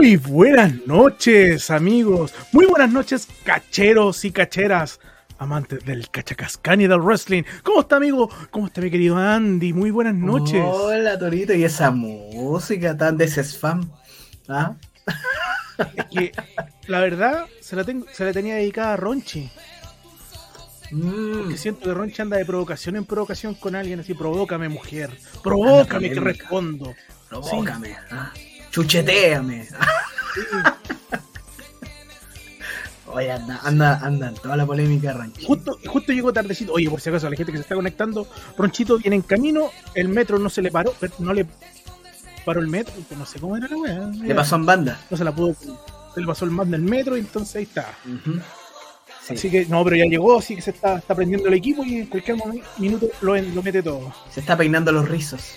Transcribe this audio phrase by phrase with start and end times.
[0.00, 2.32] Muy buenas noches, amigos.
[2.52, 4.98] Muy buenas noches, cacheros y cacheras,
[5.36, 7.42] amantes del cachacascán y del wrestling.
[7.62, 8.30] ¿Cómo está, amigo?
[8.50, 9.74] ¿Cómo está, mi querido Andy?
[9.74, 10.64] Muy buenas noches.
[10.66, 13.90] Hola, Torito, y esa música tan de spam.
[14.48, 14.74] ¿Ah?
[15.94, 16.32] Es que,
[16.86, 19.50] la verdad, se la, tengo, se la tenía dedicada a Ronchi.
[20.92, 24.14] Mm, Porque siento que Ronchi anda de provocación en provocación con alguien así.
[24.14, 25.10] Provócame, mujer.
[25.42, 26.94] Provócame que respondo.
[27.28, 27.96] provócame.
[28.10, 28.32] ¿ah?
[28.70, 29.68] Chucheteame.
[33.12, 35.44] Oye, anda, anda, anda, toda la polémica rancho.
[35.44, 36.72] Justo, justo llegó tardecito.
[36.72, 39.70] Oye, por si acaso, a la gente que se está conectando, Ronchito viene en camino,
[39.94, 41.46] el metro no se le paró, pero no le
[42.44, 44.10] paró el metro, no sé cómo era la weá.
[44.14, 45.00] Le pasó en banda.
[45.10, 45.54] No se la pudo.
[46.14, 47.92] Se le pasó el mando del metro y entonces ahí está.
[49.24, 51.84] Sí, Así que, no, pero ya llegó, así que se está, está prendiendo el equipo
[51.84, 52.38] y en cualquier
[52.78, 54.12] minuto lo, lo mete todo.
[54.30, 55.52] Se está peinando los rizos.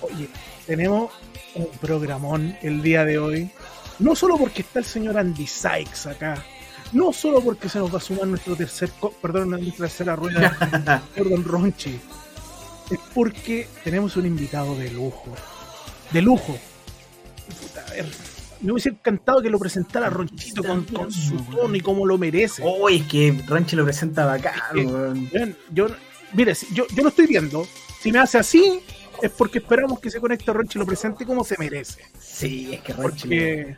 [0.00, 0.28] Oye,
[0.66, 1.10] tenemos
[1.56, 3.50] un programón el día de hoy.
[3.98, 6.44] No solo porque está el señor Andy Sykes acá.
[6.92, 8.90] No solo porque se nos va a sumar nuestro tercer,
[9.20, 11.98] perdón, nuestra tercera rueda Gordon Ronchi.
[12.90, 15.34] Es porque tenemos un invitado de lujo.
[16.12, 16.56] De lujo.
[17.86, 18.06] A ver,
[18.60, 22.62] me hubiese encantado que lo presentara Ronchito con, con su tono y como lo merece.
[22.64, 24.86] Uy, es que Rancho lo presenta bacán, Es
[25.42, 25.88] que- yo,
[26.34, 27.66] mire, yo, yo lo estoy viendo.
[28.00, 28.80] Si me hace así,
[29.22, 32.02] es porque esperamos que se conecte a Ronchi y lo presente como se merece.
[32.18, 32.94] Sí, es que.
[32.94, 33.76] Porque.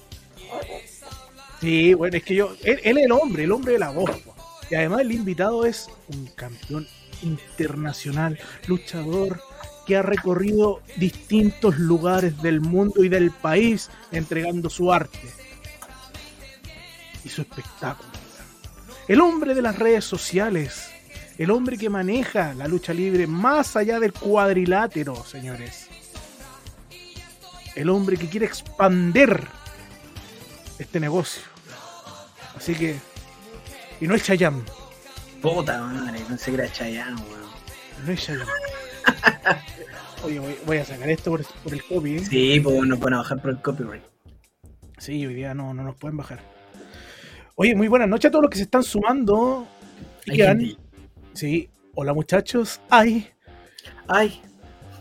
[1.61, 2.55] Sí, bueno, es que yo.
[2.63, 4.11] Él, él es el hombre, el hombre de la voz.
[4.21, 4.35] po.
[4.71, 6.87] Y además el invitado es un campeón
[7.23, 9.41] internacional, luchador
[9.87, 15.19] que ha recorrido distintos lugares del mundo y del país entregando su arte
[17.25, 18.11] y su espectáculo.
[19.09, 20.91] El hombre de las redes sociales,
[21.39, 25.87] el hombre que maneja la lucha libre más allá del cuadrilátero, señores.
[27.75, 29.47] El hombre que quiere expander
[30.79, 31.43] este negocio.
[32.57, 32.97] Así que.
[34.01, 34.63] Y no es Chayanne.
[35.41, 37.51] Puta madre, no se crea Chayanne, weón.
[38.05, 38.45] No es Chayanne.
[40.25, 42.17] Oye, voy, voy a sacar esto por, por el copy.
[42.17, 42.25] ¿eh?
[42.25, 44.03] Sí, pues nos van a bajar por el copyright.
[44.99, 46.41] Sí, hoy día no, no nos pueden bajar.
[47.55, 49.69] Oye, muy buenas noches a todos los que se están sumando.
[50.27, 50.77] Y Hay gente-
[51.39, 52.81] Sí, hola muchachos.
[52.91, 53.29] Ay,
[54.09, 54.41] Ay,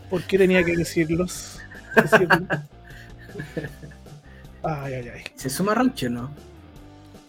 [0.08, 1.58] ¿por qué tenía que decirlos?
[1.96, 2.46] Decirlo.
[4.62, 5.22] Ay, ay, ay.
[5.34, 6.30] ¿se suma Rancho no?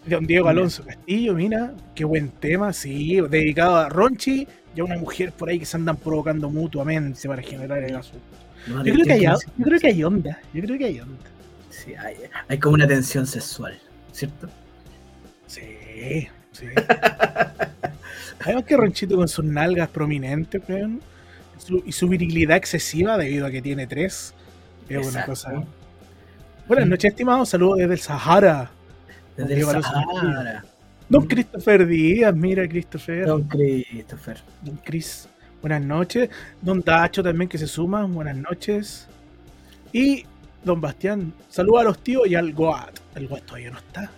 [0.05, 4.97] Don Diego Alonso Castillo, mira, qué buen tema, sí, dedicado a Ronchi y a una
[4.97, 8.23] mujer por ahí que se andan provocando mutuamente para generar el asunto.
[8.67, 10.99] No, Yo creo que hay, hay, yo creo que hay onda, yo creo que hay
[10.99, 11.25] onda.
[11.71, 12.15] Sí, hay,
[12.47, 13.79] hay como una tensión sexual,
[14.11, 14.47] ¿cierto?
[15.47, 16.67] Sí, sí.
[18.41, 21.01] Además que Ronchito con sus nalgas prominentes, weón,
[21.57, 24.33] su- y su virilidad excesiva debido a que tiene tres,
[24.87, 25.31] es una Exacto.
[25.31, 25.63] cosa.
[26.67, 28.71] Buenas noches, estimados, saludos desde el Sahara.
[29.35, 30.63] Desde el Sahara.
[31.09, 33.25] Don Christopher Díaz, mira Christopher.
[33.25, 34.37] Don Christopher.
[34.61, 35.27] Don Chris,
[35.61, 36.29] buenas noches.
[36.61, 39.07] Don Dacho también que se suma, buenas noches.
[39.91, 40.23] Y
[40.63, 42.99] Don Bastián, saluda a los tíos y al Goat.
[43.15, 44.11] El Goat todavía no está.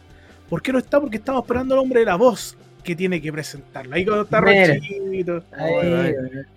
[0.50, 1.00] ¿Por qué no está?
[1.00, 3.96] Porque estamos esperando al hombre de la voz que tiene que presentarla.
[3.96, 4.82] Ahí cuando está weón.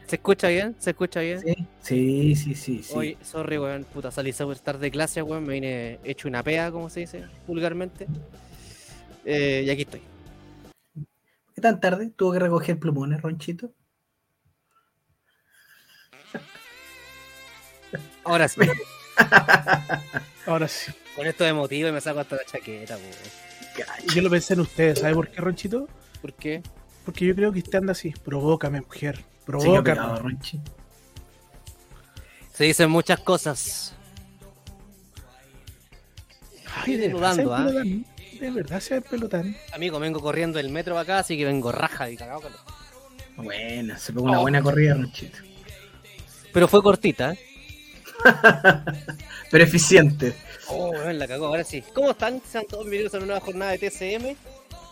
[0.06, 0.75] ¿Se escucha bien?
[0.78, 1.40] ¿Se escucha bien?
[1.40, 2.82] Sí, sí, sí, sí.
[2.82, 2.93] sí.
[2.94, 6.70] Oye, sorry, weón, puta, salí súper tarde de clase, weón, me vine hecho una pea,
[6.70, 8.06] como se dice vulgarmente.
[9.25, 10.02] Eh, y aquí estoy.
[11.54, 12.10] ¿Qué tan tarde?
[12.16, 13.72] ¿Tuvo que recoger plumones, Ronchito?
[18.25, 18.60] Ahora sí,
[20.46, 20.93] Ahora sí.
[21.14, 23.44] con esto de motivo y me saco hasta la chaqueta, weón.
[24.14, 25.88] Yo lo pensé en ustedes, ¿sabe por qué, Ronchito?
[26.25, 26.62] ¿Por qué?
[27.05, 28.11] Porque yo creo que usted anda así.
[28.25, 29.23] Provócame, mujer.
[29.44, 30.38] Provócame.
[32.55, 33.94] Se dicen muchas cosas.
[36.76, 37.67] Ay, de verdad, Dudando, se ¿ah?
[37.67, 38.06] pelotán.
[38.41, 39.56] De verdad se pelotán.
[39.75, 42.41] Amigo, vengo corriendo del metro acá, así que vengo raja y cagado.
[42.41, 42.59] calor.
[43.37, 44.43] Buena, se pegó una Oh.
[44.43, 45.37] buena corrida, Ronchito.
[46.55, 47.38] Pero fue cortita, ¿eh?
[49.50, 50.35] Pero eficiente.
[50.69, 51.85] Oh, weón, la cagó, ahora sí.
[51.93, 52.41] ¿Cómo están?
[52.50, 54.35] Sean todos bienvenidos a una nueva jornada de TCM.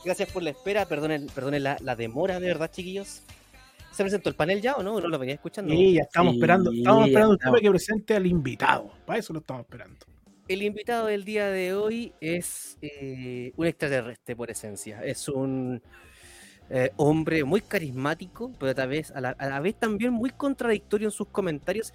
[0.04, 3.22] Gracias por la espera, perdonen, perdonen la, la demora, de verdad, chiquillos.
[3.92, 4.98] ¿Se presentó el panel ya o no?
[5.00, 5.72] ¿No lo venía escuchando?
[5.74, 6.72] Ya estamos Sí, esperando.
[6.72, 7.60] Estamos esperando estamos.
[7.60, 8.90] que presente al invitado.
[9.04, 10.06] Para eso lo estamos esperando.
[10.48, 15.04] El invitado del día de hoy es eh, un extraterrestre por esencia.
[15.04, 15.82] Es un
[16.70, 21.08] eh, hombre muy carismático, pero tal vez, a, la, a la vez también muy contradictorio
[21.08, 21.92] en sus comentarios.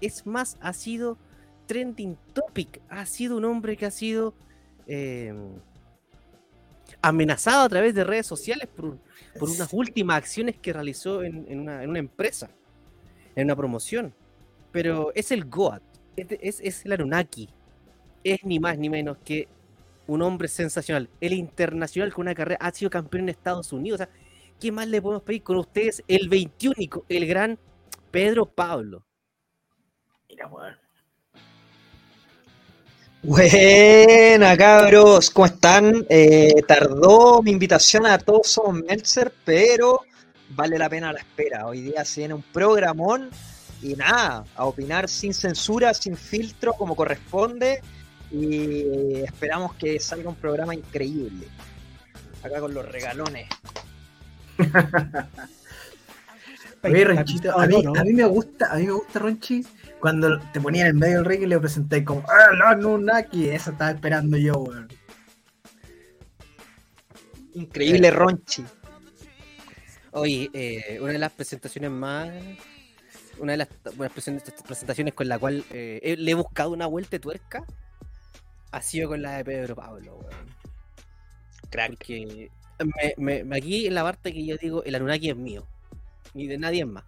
[0.00, 1.18] Es más, ha sido
[1.66, 2.80] trending topic.
[2.88, 4.34] Ha sido un hombre que ha sido
[4.86, 5.34] eh,
[7.02, 8.98] amenazado a través de redes sociales por,
[9.38, 12.50] por unas últimas acciones que realizó en, en una, en una empresa,
[13.34, 14.14] en una promoción.
[14.72, 15.82] Pero es el Goat,
[16.16, 17.48] es, es, es el Anunnaki.
[18.22, 19.48] es ni más ni menos que
[20.06, 24.00] un hombre sensacional, el internacional con una carrera, ha sido campeón en Estados Unidos.
[24.00, 24.12] O sea,
[24.58, 26.02] ¿qué más le podemos pedir con ustedes?
[26.08, 26.74] El 21,
[27.08, 27.58] el gran
[28.10, 29.04] Pedro Pablo.
[30.28, 30.89] Mira, weón.
[33.22, 36.06] Buena, cabros, ¿cómo están?
[36.08, 40.00] Eh, tardó mi invitación a todos somos Meltzer, pero
[40.48, 41.66] vale la pena la espera.
[41.66, 43.28] Hoy día se viene un programón
[43.82, 47.82] y nada, a opinar sin censura, sin filtro, como corresponde.
[48.30, 51.46] Y esperamos que salga un programa increíble.
[52.42, 53.50] Acá con los regalones.
[56.82, 59.62] Oye, Ronchito, a mí, a mí me gusta, a mí me gusta Ronchi
[60.00, 62.98] cuando te ponía en el medio del ring y le presenté como ¡Ah, no, no,
[62.98, 63.48] Naki!
[63.50, 64.88] Eso estaba esperando yo, weón.
[67.54, 68.64] Increíble Ronchi.
[70.12, 72.30] Oye, eh, una de las presentaciones más.
[73.38, 76.86] Una de las buenas presen- presentaciones con la cual eh, he- le he buscado una
[76.86, 77.64] vuelta de tuerca
[78.72, 80.46] ha sido con la de Pedro Pablo, weón.
[81.70, 81.90] Crack.
[81.90, 82.50] Porque
[83.16, 85.66] me, me- aquí en la parte que yo digo, el Anunnaki es mío.
[86.34, 87.04] Ni de nadie más.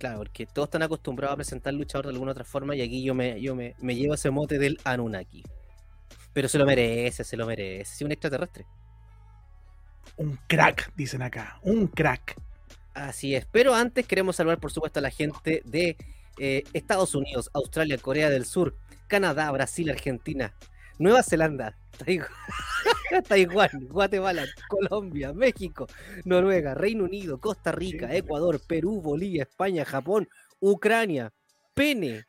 [0.00, 3.14] Claro, porque todos están acostumbrados a presentar luchador de alguna otra forma y aquí yo
[3.14, 5.44] me, yo me, me llevo ese mote del Anunnaki.
[6.32, 7.96] Pero se lo merece, se lo merece.
[7.96, 8.64] Es un extraterrestre.
[10.16, 11.60] Un crack, dicen acá.
[11.60, 12.34] Un crack.
[12.94, 13.44] Así es.
[13.52, 15.98] Pero antes queremos saludar, por supuesto, a la gente de
[16.38, 18.74] eh, Estados Unidos, Australia, Corea del Sur,
[19.06, 20.54] Canadá, Brasil, Argentina,
[20.98, 22.28] Nueva Zelanda, Taiwán,
[23.28, 25.86] Taiwán, Guatemala, Colombia, México,
[26.24, 30.28] Noruega, Reino Unido, Costa Rica, Ecuador, Perú, Bolivia, España, Japón,
[30.60, 31.32] Ucrania,
[31.74, 32.24] Pene,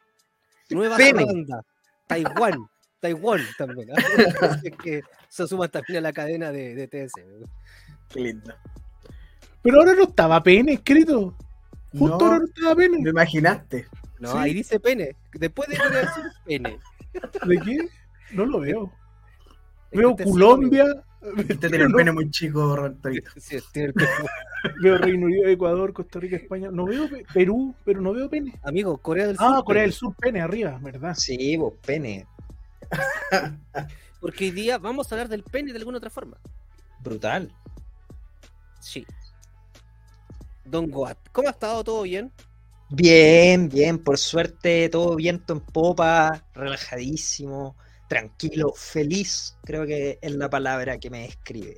[0.69, 1.19] Nueva Pene.
[1.25, 1.61] Zelanda,
[2.07, 2.65] Taiwán,
[2.99, 3.89] Taiwán también.
[4.63, 7.13] Es que se suman también a la cadena de, de TS.
[8.09, 8.53] Qué lindo.
[9.61, 11.35] Pero ahora no estaba pene escrito.
[11.91, 12.25] Justo No.
[12.25, 12.97] ahora no estaba pene.
[13.01, 13.87] ¿Me imaginaste?
[14.19, 14.37] No, Sí.
[14.37, 15.15] ahí dice pene.
[15.33, 16.79] Después de Sur, pene.
[17.45, 17.89] ¿De qué?
[18.31, 18.91] No lo veo.
[19.91, 20.85] Veo sí, Colombia.
[21.21, 23.29] Usted tiene el pene muy chico, Rontorito.
[23.29, 23.41] amigo.
[23.45, 24.09] Sí, tiene el pene.
[24.81, 26.69] Veo Reino Unido, Ecuador, Costa Rica, España.
[26.71, 28.59] No veo pe- Perú, pero no veo pene.
[28.63, 29.45] Amigo, Corea del Sur.
[29.47, 29.87] Ah, Corea pene.
[29.87, 31.13] del Sur, pene arriba, ¿verdad?
[31.15, 32.25] Sí, vos, pene.
[34.19, 36.37] Porque hoy día vamos a hablar del pene de alguna otra forma.
[36.99, 37.51] Brutal.
[38.79, 39.05] Sí.
[40.65, 41.83] Don Goat, ¿cómo ha estado?
[41.83, 42.31] ¿Todo bien?
[42.89, 47.75] Bien, bien, por suerte todo viento en popa, relajadísimo,
[48.11, 51.77] tranquilo, feliz, creo que es la palabra que me describe.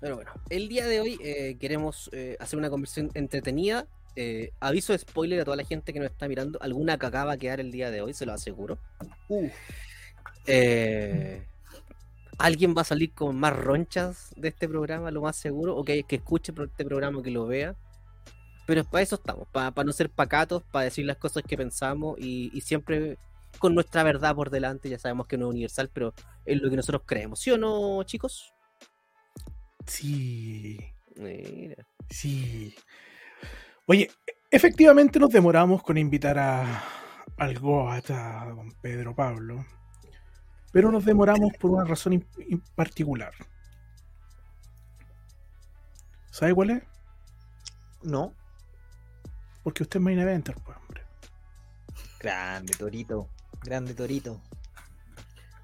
[0.00, 3.86] Pero bueno, el día de hoy eh, queremos eh, hacer una conversación entretenida.
[4.16, 6.60] Eh, aviso de spoiler a toda la gente que nos está mirando.
[6.60, 8.76] Alguna cagada va a quedar el día de hoy, se lo aseguro.
[10.48, 11.46] Eh,
[12.36, 15.76] Alguien va a salir con más ronchas de este programa, lo más seguro.
[15.76, 17.76] O que, que escuche este programa, que lo vea.
[18.66, 22.50] Pero para eso estamos, para, no ser pacatos, para decir las cosas que pensamos y,
[22.52, 23.16] y siempre
[23.58, 24.88] con nuestra verdad por delante.
[24.88, 26.14] Ya sabemos que no es universal, pero
[26.44, 27.40] es lo que nosotros creemos.
[27.40, 28.52] ¿Sí o no, chicos?
[29.86, 30.78] Sí,
[31.16, 31.86] Mira.
[32.10, 32.74] sí.
[33.86, 34.10] Oye,
[34.50, 36.82] efectivamente nos demoramos con invitar a,
[37.38, 39.64] al Goat, a don Pedro Pablo.
[40.70, 43.32] Pero nos demoramos por una razón in- in particular.
[46.30, 46.82] ¿Sabe cuál es?
[48.02, 48.34] ¿No?
[49.62, 51.02] Porque usted es main eventer, pues, hombre.
[52.20, 53.30] Grande, Torito,
[53.62, 54.40] grande Torito.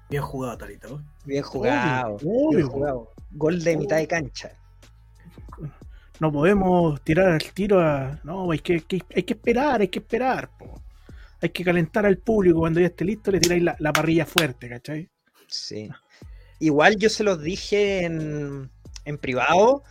[0.09, 1.01] Bien jugado, Torito.
[1.25, 3.11] Bien jugado, Obvio, bien jugado.
[3.31, 4.51] Gol de mitad de cancha.
[6.19, 8.19] No podemos tirar al tiro a.
[8.23, 10.49] No, hay que, que- hay que esperar, hay que esperar.
[10.57, 10.81] po.
[11.41, 12.59] Hay que calentar al público.
[12.59, 15.09] Cuando ya esté listo, le tiráis la, la parrilla fuerte, ¿cachai?
[15.47, 15.89] Sí.
[16.59, 18.69] Igual yo se los dije en,
[19.03, 19.83] en privado,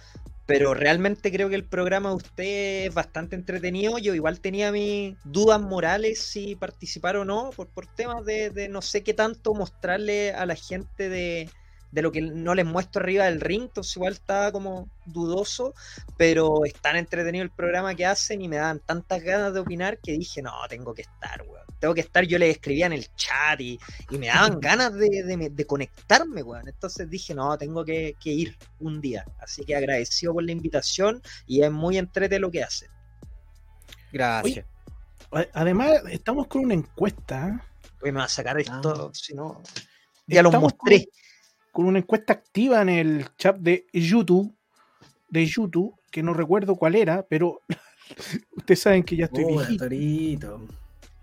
[0.46, 3.98] pero realmente creo que el programa de usted es bastante entretenido.
[3.98, 8.68] Yo igual tenía mis dudas morales si participar o no, por, por temas de, de
[8.68, 11.50] no sé qué tanto mostrarle a la gente de,
[11.94, 15.74] de lo que no les muestro arriba del ring, entonces igual estaba como dudoso,
[16.16, 19.98] pero es tan entretenido el programa que hacen y me dan tantas ganas de opinar
[20.00, 21.62] que dije, no, tengo que estar, weón.
[21.78, 23.78] Tengo que estar, yo les escribía en el chat y,
[24.10, 26.66] y me daban ganas de, de- de conectarme, weón.
[26.66, 29.24] Entonces dije, no, tengo que, que ir un día.
[29.40, 32.90] Así que agradecido por la invitación y es muy entrete lo que hacen.
[34.12, 34.66] Gracias.
[35.52, 37.64] Además, estamos con una encuesta.
[38.00, 39.10] Pues me va a sacar esto, Ah.
[39.12, 39.62] si no.
[40.26, 41.04] Ya lo mostré.
[41.04, 41.23] Con
[41.76, 44.54] una encuesta activa en el chat de YouTube.
[45.28, 47.60] De YouTube, que no recuerdo cuál era, pero
[48.56, 50.60] ustedes saben que ya estoy Hola, viejito Torito.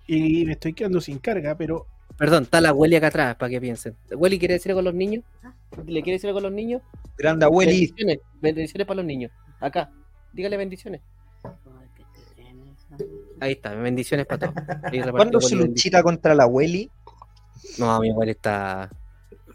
[0.07, 3.59] y me estoy quedando sin carga, pero Perdón, está la Welly acá atrás para que
[3.59, 3.95] piensen.
[4.11, 5.23] ¿Welly quiere decir algo con los niños?
[5.87, 6.81] ¿Le quiere decir algo con los niños?
[7.17, 7.71] Grande abueli.
[7.71, 9.31] Bendiciones, bendiciones para los niños.
[9.59, 9.91] Acá,
[10.31, 11.01] dígale bendiciones.
[13.39, 15.11] Ahí está, bendiciones para todos.
[15.11, 16.91] ¿Cuándo su luchita contra la Welly?
[17.79, 18.89] No, mi abuela está.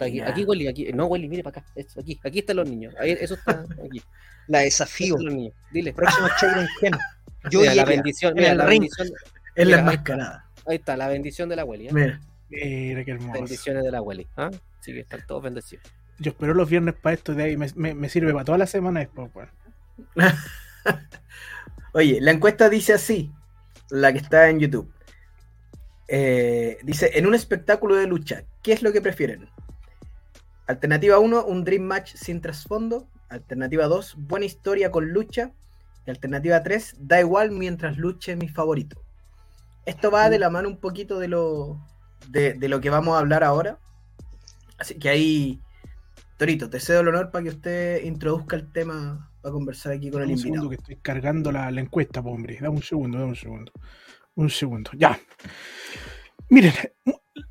[0.04, 0.92] Aquí, aquí, Welly, aquí.
[0.92, 1.70] No, Welly, mire para acá.
[1.98, 2.94] aquí, aquí están los niños.
[2.98, 4.02] Ahí, eso está aquí.
[4.46, 5.16] La desafío.
[5.18, 5.54] Los niños.
[5.70, 5.92] Dile.
[5.92, 6.92] Próximo en Gen.
[7.50, 9.08] Yo mira, la bendición, mira, la bendición.
[9.54, 10.46] Es la enmascarada.
[10.66, 11.88] Ahí está, la bendición de la Welly.
[11.88, 11.92] ¿eh?
[11.92, 12.20] Mira.
[12.50, 13.32] Mira qué hermoso.
[13.32, 14.26] Bendiciones de la Welly.
[14.36, 14.50] ¿ah?
[14.80, 15.84] Así que están todos bendecidos.
[16.18, 17.56] Yo espero los viernes para esto de ahí.
[17.56, 19.50] Me, me, me sirve para toda la semana después, bueno.
[21.92, 23.30] Oye, la encuesta dice así,
[23.90, 24.92] la que está en YouTube.
[26.08, 29.48] Eh, dice, en un espectáculo de lucha, ¿qué es lo que prefieren?
[30.66, 33.08] Alternativa 1, un Dream Match sin trasfondo.
[33.28, 35.52] Alternativa 2, buena historia con lucha.
[36.06, 39.00] Y alternativa 3, da igual mientras luche mi favorito.
[39.85, 41.80] Esto va de la mano un poquito de lo,
[42.28, 43.78] de, de lo que vamos a hablar ahora.
[44.78, 45.61] Así que ahí,
[46.37, 50.23] Torito, te cedo el honor para que usted introduzca el tema para conversar aquí con
[50.23, 50.50] el invitado.
[50.50, 52.58] Un segundo que estoy cargando la, la encuesta, hombre.
[52.61, 53.73] Dame un segundo, dame un segundo.
[54.35, 55.18] Un segundo, ya.
[56.49, 56.73] Miren,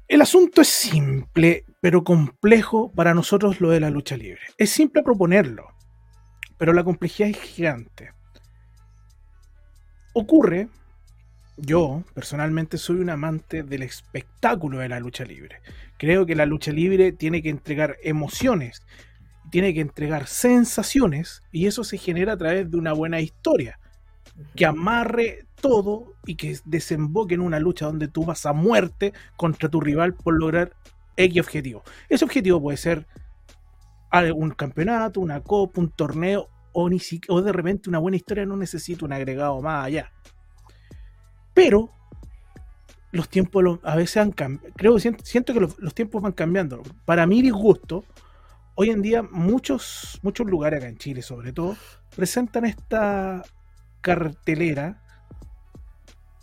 [0.08, 4.42] el asunto es simple, pero complejo para nosotros lo de la lucha libre.
[4.58, 5.68] Es simple proponerlo,
[6.58, 8.12] pero la complejidad es gigante.
[10.14, 10.70] Ocurre,
[11.58, 15.62] yo personalmente soy un amante del espectáculo de la lucha libre.
[15.98, 18.84] Creo que la lucha libre tiene que entregar emociones,
[19.52, 23.80] tiene que entregar sensaciones, y eso se genera a través de una buena historia
[24.56, 29.70] que amarre todo y que desemboque en una lucha donde tú vas a muerte contra
[29.70, 30.74] tu rival por lograr
[31.18, 31.84] X objetivo.
[32.10, 33.08] Ese objetivo puede ser
[34.36, 39.06] un campeonato, una copa, un torneo o, ni de repente una buena historia no necesita
[39.06, 40.12] un agregado más allá.
[41.54, 41.90] Pero
[43.12, 44.74] los tiempos a veces han cambiado.
[44.76, 46.84] Creo siento, que los, tiempos van cambiando.
[47.06, 48.04] Para mi disgusto,
[48.76, 51.78] hoy en día muchos, muchos lugares acá en Chile sobre todo
[52.16, 53.42] presentan esta
[54.06, 55.02] cartelera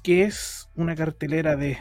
[0.02, 1.78] que es una cartelera de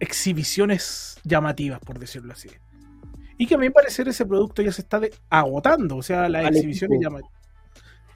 [0.00, 2.50] exhibiciones llamativas, por decirlo así.
[3.38, 5.00] Y que a mi parecer ese producto ya se está
[5.30, 7.32] agotando, o sea, las exhibiciones llamativas.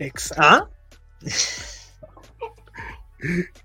[0.01, 0.43] Exacto.
[0.45, 0.69] ¿Ah?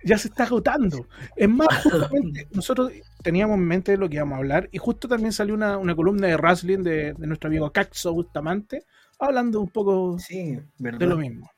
[0.04, 1.08] ya se está agotando.
[1.36, 1.68] Es más,
[2.52, 2.92] nosotros
[3.24, 6.38] teníamos en mente lo que íbamos a hablar y justo también salió una, columna de
[6.38, 8.86] wrestling de, de nuestro amigo Caxo Bustamante
[9.18, 11.50] hablando un poco de lo mismo.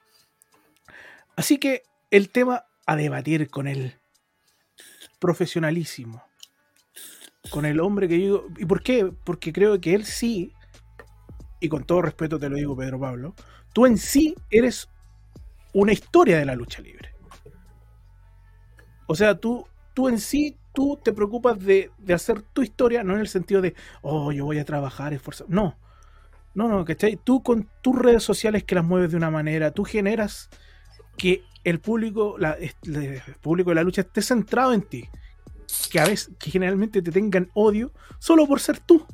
[1.38, 3.94] Así que el tema a debatir con el
[5.20, 6.24] profesionalísimo,
[7.51, 9.13] con el hombre que yo ¿Y por qué?
[9.24, 10.51] Porque creo que él sí,
[11.60, 13.36] y con todo respeto te lo digo, Pedro Pablo,
[13.72, 14.89] tú en sí eres
[15.74, 17.13] una historia de la lucha libre.
[19.06, 23.13] O sea, tú, tú en sí, tú te preocupas de, de hacer tu historia, no
[23.13, 25.48] en el sentido de, oh, yo voy a trabajar, esforzar.
[25.50, 25.77] No,
[26.56, 27.15] no, no, ¿cachai?
[27.15, 30.50] Tú con tus redes sociales que las mueves de una manera, tú generas
[31.18, 35.10] que el público, el público de la lucha esté centrado en ti.
[35.92, 39.06] Que a veces, que generalmente te tengan odio solo por ser tú.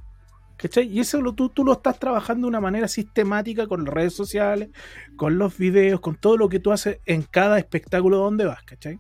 [0.56, 0.88] ¿Cachai?
[0.88, 4.70] Y eso tú, tú lo estás trabajando de una manera sistemática con las redes sociales,
[5.16, 9.00] con los videos, con todo lo que tú haces en cada espectáculo donde vas, ¿cachai?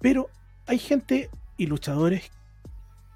[0.00, 0.28] Pero
[0.66, 2.30] hay gente y luchadores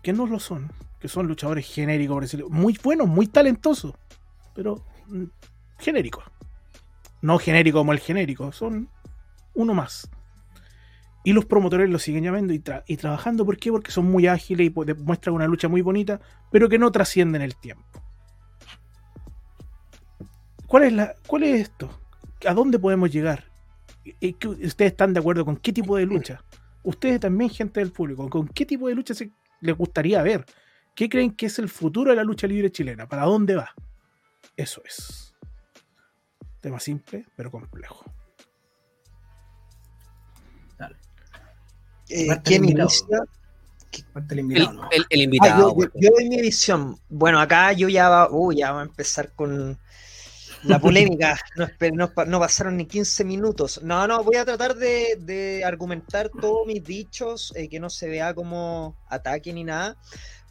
[0.02, 3.92] que no lo son, que son luchadores genéricos, por decirlo, muy buenos, muy talentosos,
[4.54, 5.24] pero mm,
[5.78, 6.24] genéricos
[7.22, 8.88] no genérico como el genérico, son
[9.54, 10.10] uno más.
[11.24, 13.44] Y los promotores lo siguen llamando y, trabajando.
[13.44, 13.70] ¿Por qué?
[13.70, 16.20] Porque son muy ágiles y muestran una lucha muy bonita,
[16.50, 18.02] pero que no trascienden el tiempo.
[20.66, 21.90] ¿Cuál es, la, ¿Cuál es esto?
[22.46, 23.44] ¿A dónde podemos llegar?
[24.22, 26.42] ¿Ustedes están de acuerdo con qué tipo de lucha?
[26.82, 30.46] Ustedes también, gente del público, ¿con qué tipo de lucha se, les gustaría ver?
[30.94, 33.06] ¿Qué creen que es el futuro de la lucha libre chilena?
[33.06, 33.74] ¿Para dónde va?
[34.56, 35.27] Eso es.
[36.68, 38.04] Tema simple, pero complejo.
[40.78, 40.96] Dale.
[42.10, 43.24] Eh, ¿Quién inicia?
[44.28, 45.74] El invitado, el, invitado.
[45.80, 47.00] Ah, yo, doy mi visión.
[47.08, 49.78] Bueno, acá yo ya va, uh, ya va a empezar con
[50.64, 51.38] la polémica.
[51.94, 53.80] No, no, pasaron ni 15 minutos.
[53.82, 58.34] No, no, voy a tratar de, argumentar todos mis dichos, eh, que no se vea
[58.34, 59.96] como ataque ni nada.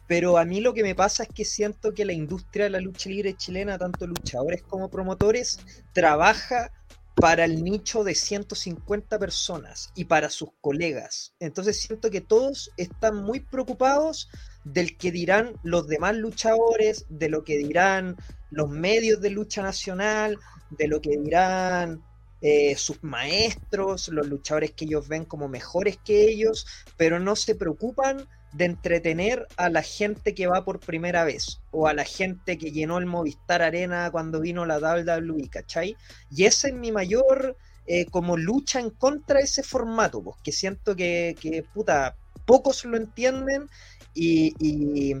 [0.08, 2.80] Pero a mí lo que me pasa es que siento que la industria de la
[2.80, 5.60] lucha libre chilena, tanto luchadores como promotores,
[5.92, 6.72] trabaja
[7.14, 11.34] para el nicho de 150 personas y para sus colegas.
[11.40, 14.30] Entonces siento que todos están muy preocupados
[14.64, 18.16] del que dirán los demás luchadores, de lo que dirán
[18.50, 20.38] los medios de lucha nacional,
[20.70, 22.02] de lo que dirán
[22.40, 27.56] eh, sus maestros, los luchadores que ellos ven como mejores que ellos, pero no se
[27.56, 32.58] preocupan de entretener a la gente que va por primera vez o a la gente
[32.58, 35.96] que llenó el Movistar Arena cuando vino la WWE, ¿cachai?
[36.30, 40.52] Y ese es mi mayor eh, como lucha en contra de ese formato, pues, que
[40.52, 43.68] siento que, que puta, pocos lo entienden
[44.14, 45.14] y, y,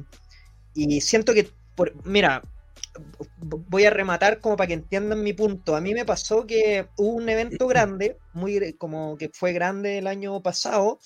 [0.74, 2.42] y siento que, por, mira,
[3.38, 5.76] voy a rematar como para que entiendan mi punto.
[5.76, 10.06] A mí me pasó que hubo un evento grande, muy como que fue grande el
[10.06, 10.98] año pasado,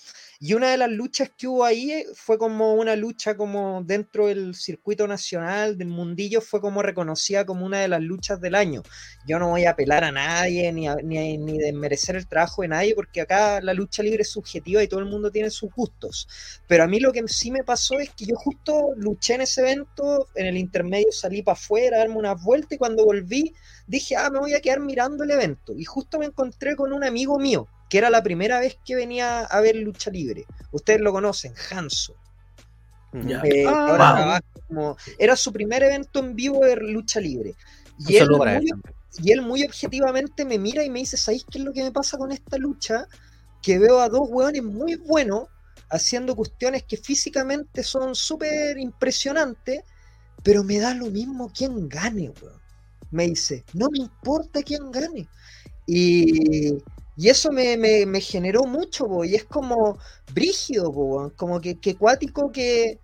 [0.45, 4.27] y una de las luchas que hubo ahí eh, fue como una lucha como dentro
[4.27, 8.83] del circuito nacional, del mundillo, fue como reconocida como una de las luchas del año.
[9.25, 12.69] Yo no voy a apelar a nadie ni, a, ni, ni desmerecer el trabajo de
[12.69, 16.27] nadie, porque acá la lucha libre es subjetiva y todo el mundo tiene sus gustos.
[16.67, 19.61] Pero a mí lo que sí me pasó es que yo justo luché en ese
[19.61, 23.55] evento, en el intermedio salí para afuera, darme una vuelta y cuando volví
[23.87, 25.73] dije, ah, me voy a quedar mirando el evento.
[25.77, 29.41] Y justo me encontré con un amigo mío que era la primera vez que venía
[29.41, 30.47] a ver lucha libre.
[30.71, 32.15] Ustedes lo conocen, Hanso.
[33.13, 37.55] Eh, ah, como, era su primer evento en vivo de lucha libre.
[37.99, 38.71] Y él, muy,
[39.23, 41.93] y él, muy, objetivamente me mira y me dice, ¿sabéis qué es lo que me
[41.93, 43.07] pasa con esta lucha?
[43.61, 45.49] Que veo a dos hueones muy buenos
[45.91, 49.83] haciendo cuestiones que físicamente son súper impresionantes,
[50.43, 52.59] pero me da lo mismo quién gane, weón.
[53.11, 55.29] Me dice, no me importa quién gane.
[55.87, 56.79] Y,
[57.17, 59.99] y eso me, me, generó mucho, y es como
[60.33, 62.99] brígido, como que, que cuático que,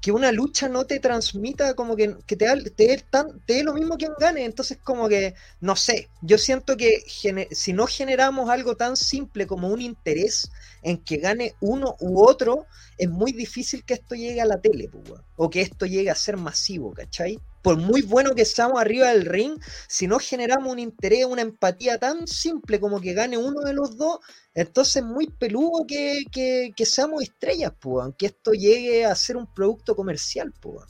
[0.00, 4.06] que una lucha no te transmita como que, te, te, tan, te lo mismo que
[4.06, 4.44] un gane.
[4.44, 7.02] Entonces, como que, no sé, yo siento que
[7.50, 10.50] si no generamos algo tan simple como un interés
[10.82, 12.66] en que gane uno u otro,
[12.98, 14.90] es muy difícil que esto llegue a la tele,
[15.36, 17.40] o que esto llegue a ser masivo, ¿cachai?
[17.64, 21.98] Por muy bueno que seamos arriba del ring, si no generamos un interés, una empatía
[21.98, 24.18] tan simple como que gane uno de los dos,
[24.54, 29.96] entonces es muy peludo que, seamos estrellas, pues, que esto llegue a ser un producto
[29.96, 30.84] comercial, pues.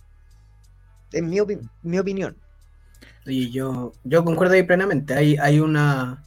[1.13, 2.37] Es mi, opinión.
[3.25, 5.15] Y yo, yo concuerdo ahí plenamente.
[5.15, 6.25] Hay, hay una,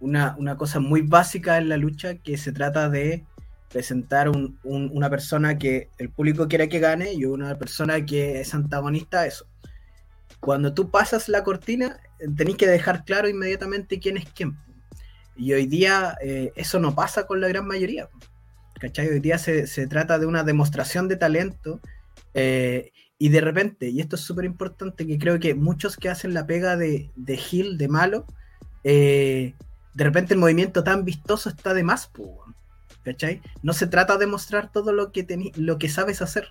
[0.00, 3.26] una, cosa muy básica en la lucha que se trata de
[3.68, 4.30] presentar
[4.62, 9.26] una persona que el público quiere que gane y una persona que es antagonista a
[9.26, 9.51] eso
[10.42, 12.00] cuando tú pasas la cortina,
[12.36, 14.58] tenés que dejar claro inmediatamente quién es quién.
[15.36, 18.08] Y hoy día eh, eso no pasa con la gran mayoría.
[18.80, 19.08] ¿Cachai?
[19.08, 21.78] Hoy día se, trata de una demostración de talento
[22.34, 26.34] eh, y de repente, y esto es súper importante, que creo que muchos que hacen
[26.34, 28.26] la pega de, de Gil, de malo,
[28.82, 29.54] eh,
[29.94, 32.10] de repente el movimiento tan vistoso está de más,
[33.04, 33.40] ¿cachai?
[33.62, 36.48] No se trata de mostrar todo lo que, lo que sabes hacer,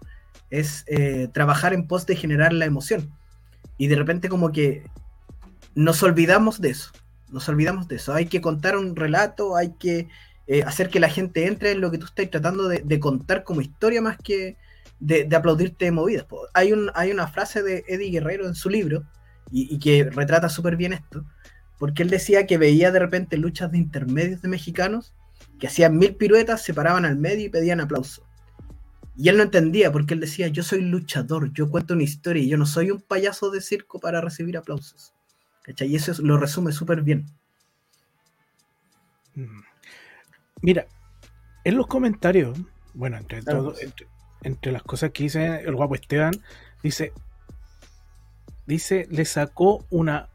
[0.49, 0.86] es
[1.34, 3.13] trabajar en pos de generar la emoción.
[3.82, 4.84] Y de repente como que
[5.74, 6.91] nos olvidamos de eso,
[7.32, 8.13] nos olvidamos de eso.
[8.13, 10.08] Hay que contar un relato, hay que
[10.46, 13.60] eh, hacer que la gente entre en lo que tú estás tratando de, contar como
[13.60, 14.56] historia más que
[15.00, 16.28] de, aplaudirte movidas.
[16.54, 19.04] Hay, un, hay una frase de Eddie Guerrero en su libro
[19.52, 21.26] y, que retrata súper bien esto,
[21.80, 25.15] porque él decía que veía de repente luchas de intermedios de mexicanos
[25.60, 28.28] que hacían mil piruetas, se paraban al medio y pedían aplauso.
[29.15, 32.50] Y él no entendía porque él decía, yo soy luchador, yo cuento una historia y
[32.50, 35.13] yo no soy un payaso de circo para recibir aplausos.
[35.67, 37.28] Y eso lo resume súper bien.
[39.36, 39.62] Mm.
[40.62, 40.88] Mira,
[41.63, 42.58] en los comentarios,
[42.93, 43.41] bueno, entre,
[44.43, 46.34] entre, las cosas que dice el guapo Esteban,
[46.84, 47.13] dice,
[48.65, 50.30] dice, le sacó una,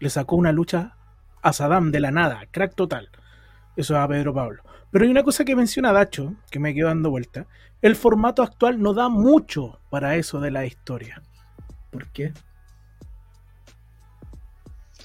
[0.00, 0.96] le sacó una lucha
[1.42, 3.10] a Saddam de la nada, crack total.
[3.76, 4.62] Eso es a Pedro Pablo.
[4.92, 7.46] Pero hay una cosa que menciona Dacho, que me quedo dando vuelta.
[7.80, 11.22] El formato actual no da mucho para eso de la historia.
[11.90, 12.32] ¿Por qué?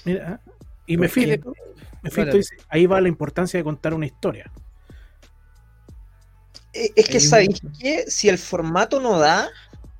[0.04, 0.40] Mira,
[0.86, 1.54] y me fijo,
[2.68, 4.50] ahí va la importancia de contar una historia.
[6.72, 8.04] Eh, es que, ¿sabéis qué?
[8.08, 9.48] Si el formato no da,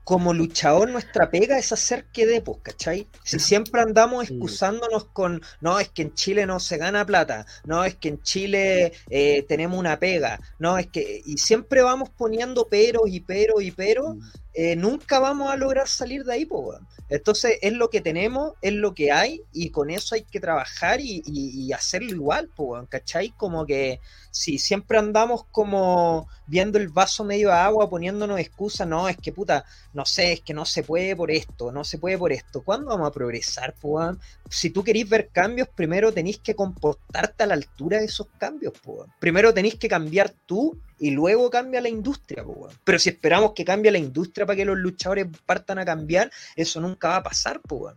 [0.09, 3.07] como luchador nuestra pega es hacer que dé, pues, ¿cachai?
[3.25, 7.85] Si siempre andamos excusándonos con, no, es que en Chile no se gana plata, no,
[7.85, 12.69] es que en Chile eh, tenemos una pega, no, es que, y siempre vamos poniendo
[12.69, 14.21] peros y peros y peros, mm.
[14.55, 18.73] Eh, nunca vamos a lograr salir de ahí, pues, entonces es lo que tenemos, es
[18.73, 23.31] lo que hay, y con eso hay que trabajar y, hacerlo igual, pues, ¿cachai?
[23.31, 29.09] Como que si siempre andamos como viendo el vaso medio de agua, poniéndonos excusas, no,
[29.09, 32.19] es que puta, no sé, es que no se puede por esto, no se puede
[32.19, 32.63] por esto.
[32.63, 34.17] ¿Cuándo vamos a progresar, pues?
[34.51, 38.73] Si tú querís ver cambios, primero tenéis que comportarte a la altura de esos cambios,
[38.83, 39.09] pues.
[39.19, 42.77] Primero tenéis que cambiar tú y luego cambia la industria, pues.
[42.85, 46.81] Pero si esperamos que cambie la industria para que los luchadores partan a cambiar, eso
[46.81, 47.95] nunca va a pasar, pues.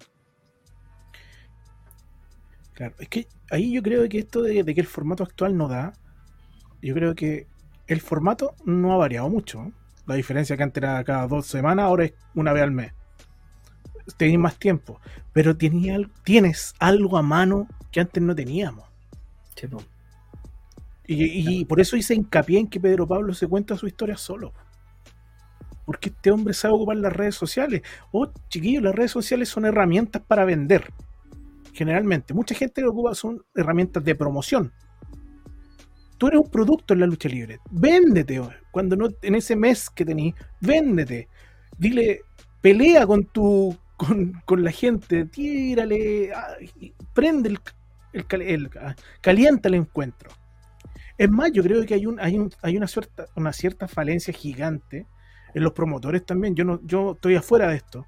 [2.74, 5.94] Claro, es que ahí yo creo que esto de, que el formato actual no da,
[6.82, 7.48] yo creo que
[7.88, 9.72] el formato no ha variado mucho.
[10.08, 12.94] La diferencia que antes era cada dos semanas, ahora es una vez al mes.
[14.18, 15.00] Tenéis más tiempo,
[15.32, 18.90] pero tienes algo a mano que antes no teníamos.
[19.56, 19.84] Sí, po.
[21.08, 24.54] Y, y por eso hice hincapié en que Pedro Pablo se cuenta su historia solo.
[25.86, 27.82] Porque este hombre sabe ocupar las redes sociales.
[28.12, 30.92] Oh, chiquillos, las redes sociales son herramientas para vender.
[31.74, 32.34] Generalmente.
[32.34, 34.72] Mucha gente lo ocupa son herramientas de promoción.
[36.18, 37.60] Tú eres un producto en la lucha libre.
[37.72, 38.42] Véndete.
[38.72, 41.28] Cuando no, en ese mes que tenés, véndete.
[41.78, 42.22] Dile,
[42.62, 46.56] pelea con tu, con, con la gente, tírale, ah,
[47.14, 47.60] prende el,
[48.14, 50.30] el el- ah, calienta el encuentro.
[51.22, 54.34] Es más, yo creo que hay un, hay un, hay una cierta, una cierta falencia
[54.34, 55.06] gigante
[55.54, 56.56] en los promotores también.
[56.56, 58.08] Yo no, yo estoy afuera de esto.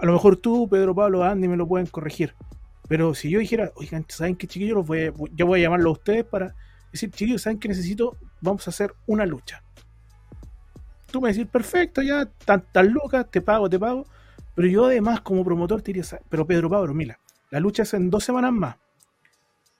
[0.00, 2.36] A lo mejor tú, Pedro Pablo, Andy me lo pueden corregir.
[2.88, 4.76] Pero si yo dijera, oigan, ¿saben qué chiquillos?
[4.76, 6.54] Los voy a- yo voy a llamarlo a ustedes para
[6.92, 8.16] decir, chiquillos, ¿saben qué necesito?
[8.40, 9.64] Vamos a hacer una lucha.
[11.10, 14.06] Tú me decís, perfecto, ya, tantas lucas, te pago, te pago.
[14.54, 17.18] Pero yo además como promotor te diría, "Sa- pero Pedro Pablo, mira,
[17.50, 18.76] la lucha es en dos semanas más.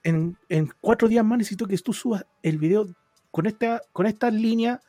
[0.03, 2.87] En, en cuatro días más necesito que tú subas el video
[3.31, 4.81] con esta, con línea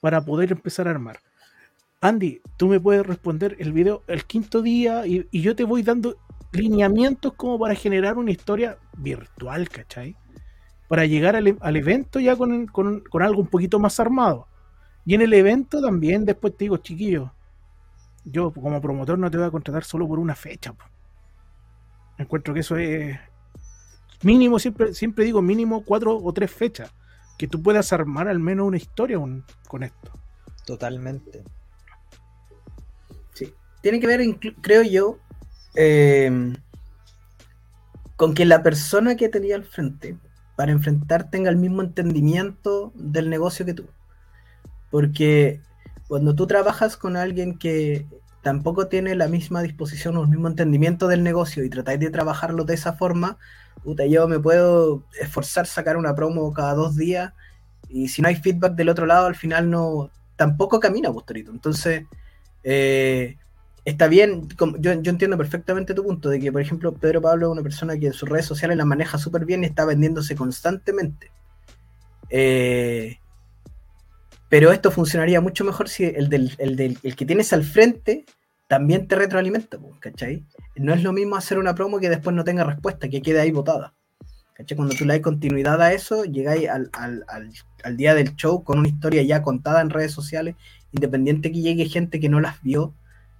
[0.00, 1.18] para poder empezar a armar.
[2.00, 5.82] Andy, tú me puedes responder el video el quinto día y, y yo te voy
[5.82, 6.16] dando
[6.52, 10.16] lineamientos como para generar una historia virtual, ¿cachai?
[10.88, 14.48] Para llegar al, al evento ya con, con- con algo un poquito más armado.
[15.04, 17.32] Y en el evento también después te digo, chiquillo,
[18.24, 20.74] yo como promotor no te voy a contratar solo por una fecha.
[22.18, 23.18] Encuentro que eso es
[24.22, 26.92] mínimo, siempre, siempre digo mínimo cuatro o tres fechas.
[27.38, 29.18] Que tú puedas armar al menos una historia
[29.66, 30.12] con- esto.
[30.66, 31.42] Totalmente.
[33.32, 33.54] Sí.
[33.80, 34.20] Tiene que ver,
[34.60, 35.18] creo yo,
[35.74, 36.52] eh,
[38.16, 40.18] con que la persona que tenía al frente
[40.54, 43.86] para enfrentar tenga el mismo entendimiento del negocio que tú.
[44.90, 45.62] Porque
[46.06, 48.06] cuando tú trabajas con alguien que
[48.42, 52.64] tampoco tiene la misma disposición o el mismo entendimiento del negocio y tratáis de trabajarlo
[52.64, 53.38] de esa forma,
[53.82, 57.32] puta, yo me puedo esforzar sacar una promo cada dos días
[57.88, 61.50] y si no hay feedback del otro lado, al final no tampoco camina, Postorito.
[61.50, 62.04] Entonces,
[62.64, 63.36] eh,
[63.84, 64.48] está bien,
[64.78, 67.98] yo, yo entiendo perfectamente tu punto de que, por ejemplo, Pedro Pablo es una persona
[67.98, 71.30] que en sus redes sociales las maneja súper bien y está vendiéndose constantemente.
[72.30, 73.18] Eh,
[74.50, 78.26] pero esto funcionaría mucho mejor si el, del, el, del- el que tienes al frente
[78.68, 80.44] también te retroalimenta, ¿cachai?
[80.76, 83.50] No es lo mismo hacer una promo que después no tenga respuesta, que quede ahí
[83.50, 83.94] botada.
[84.54, 84.76] ¿cachai?
[84.76, 87.50] Cuando tú le das continuidad a eso, llegáis al, al- al-
[87.82, 90.54] al día del show con una historia ya contada en redes sociales,
[90.92, 92.92] independiente que llegue gente que no las vio,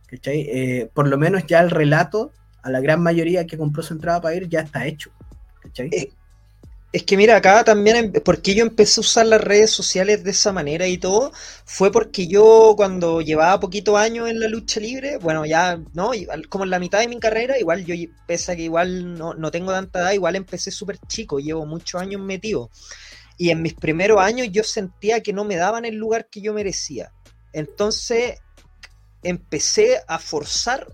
[0.06, 0.40] ¿cachai?
[0.48, 4.20] Eh, por lo menos ya el relato, a la gran mayoría que compró su entrada
[4.20, 5.10] para ir, ya está hecho.
[5.62, 5.88] ¿cachai?
[5.92, 6.10] Eh,
[6.92, 10.32] Es que mira, acá también, em- porque yo empecé a usar las redes sociales de
[10.32, 11.30] esa manera y todo,
[11.64, 16.10] fue porque yo cuando llevaba poquito años en la lucha libre, bueno, ya, ¿no?
[16.48, 17.94] Como en la mitad de mi carrera, igual yo,
[18.26, 22.00] pese a que igual no, no tengo tanta edad, igual empecé súper chico, llevo muchos
[22.00, 22.70] años metido.
[23.38, 26.54] Y en mis primeros años yo sentía que no me daban el lugar que yo
[26.54, 27.12] merecía.
[27.52, 28.40] Entonces
[29.22, 30.86] empecé a forzar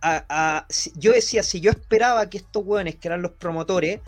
[0.00, 4.02] a, a- yo decía, si yo esperaba que estos hueones, que eran los promotores,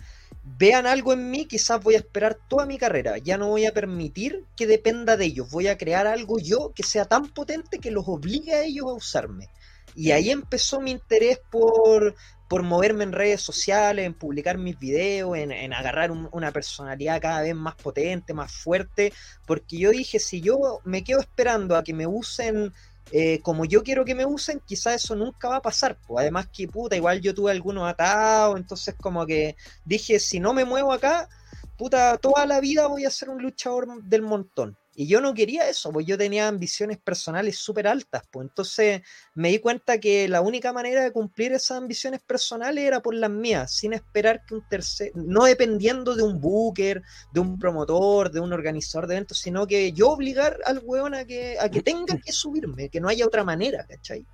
[0.59, 3.19] vean algo en mí, quizás voy a esperar toda mi carrera.
[3.19, 5.51] Ya no voy a permitir que dependa de ellos.
[5.51, 8.95] Voy a crear algo yo que sea tan potente que los obligue a ellos a
[8.95, 9.49] usarme.
[9.95, 12.15] Y ahí empezó mi interés por,
[12.49, 17.21] por moverme en redes sociales, en publicar mis videos, en, en agarrar un- una personalidad
[17.21, 19.13] cada vez más potente, más fuerte,
[19.47, 22.73] porque yo dije, si yo me quedo esperando a que me usen
[23.13, 25.99] eh, como yo quiero que me usen, quizás eso nunca va a pasar.
[26.07, 30.53] Pues además que puta, igual yo tuve algunos atados, entonces como que dije, si no
[30.53, 31.29] me muevo acá,
[31.77, 34.77] puta, toda la vida voy a ser un luchador del montón.
[34.99, 39.03] Y yo no quería eso, pues yo tenía ambiciones personales súper altas, pues entonces
[39.35, 43.31] me di cuenta que la única manera de cumplir esas ambiciones personales era por las
[43.31, 48.41] mías, sin esperar que un tercer, no dependiendo de un booker, de un promotor, de
[48.41, 52.19] un organizador de eventos, sino que yo obligar al weón a que, a que tenga
[52.19, 54.25] que subirme, que no haya otra manera, ¿cachai?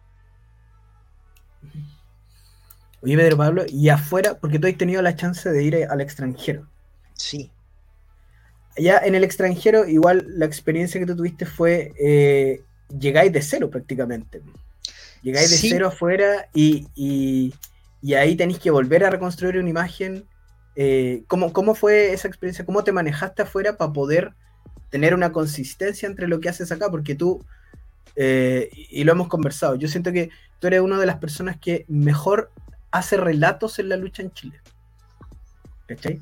[3.02, 6.68] Oye, Pedro Pablo, y afuera, porque tú has tenido la chance de ir al extranjero.
[7.14, 7.51] Sí.
[8.76, 12.62] Allá en el extranjero, igual la experiencia que tú tuviste fue, eh,
[12.98, 14.40] llegáis de cero prácticamente.
[15.22, 15.68] Llegáis de Sí.
[15.70, 17.54] cero afuera y, y-
[18.00, 20.24] y ahí tenéis que volver a reconstruir una imagen.
[20.74, 22.64] Eh, ¿cómo, ¿Cómo fue esa experiencia?
[22.64, 24.32] ¿Cómo te manejaste afuera para poder
[24.90, 26.90] tener una consistencia entre lo que haces acá?
[26.90, 27.44] Porque tú,
[28.16, 31.84] eh, y lo hemos conversado, yo siento que tú eres una de las personas que
[31.88, 32.50] mejor
[32.90, 34.60] hace relatos en la lucha en Chile.
[35.86, 36.20] ¿Cachai?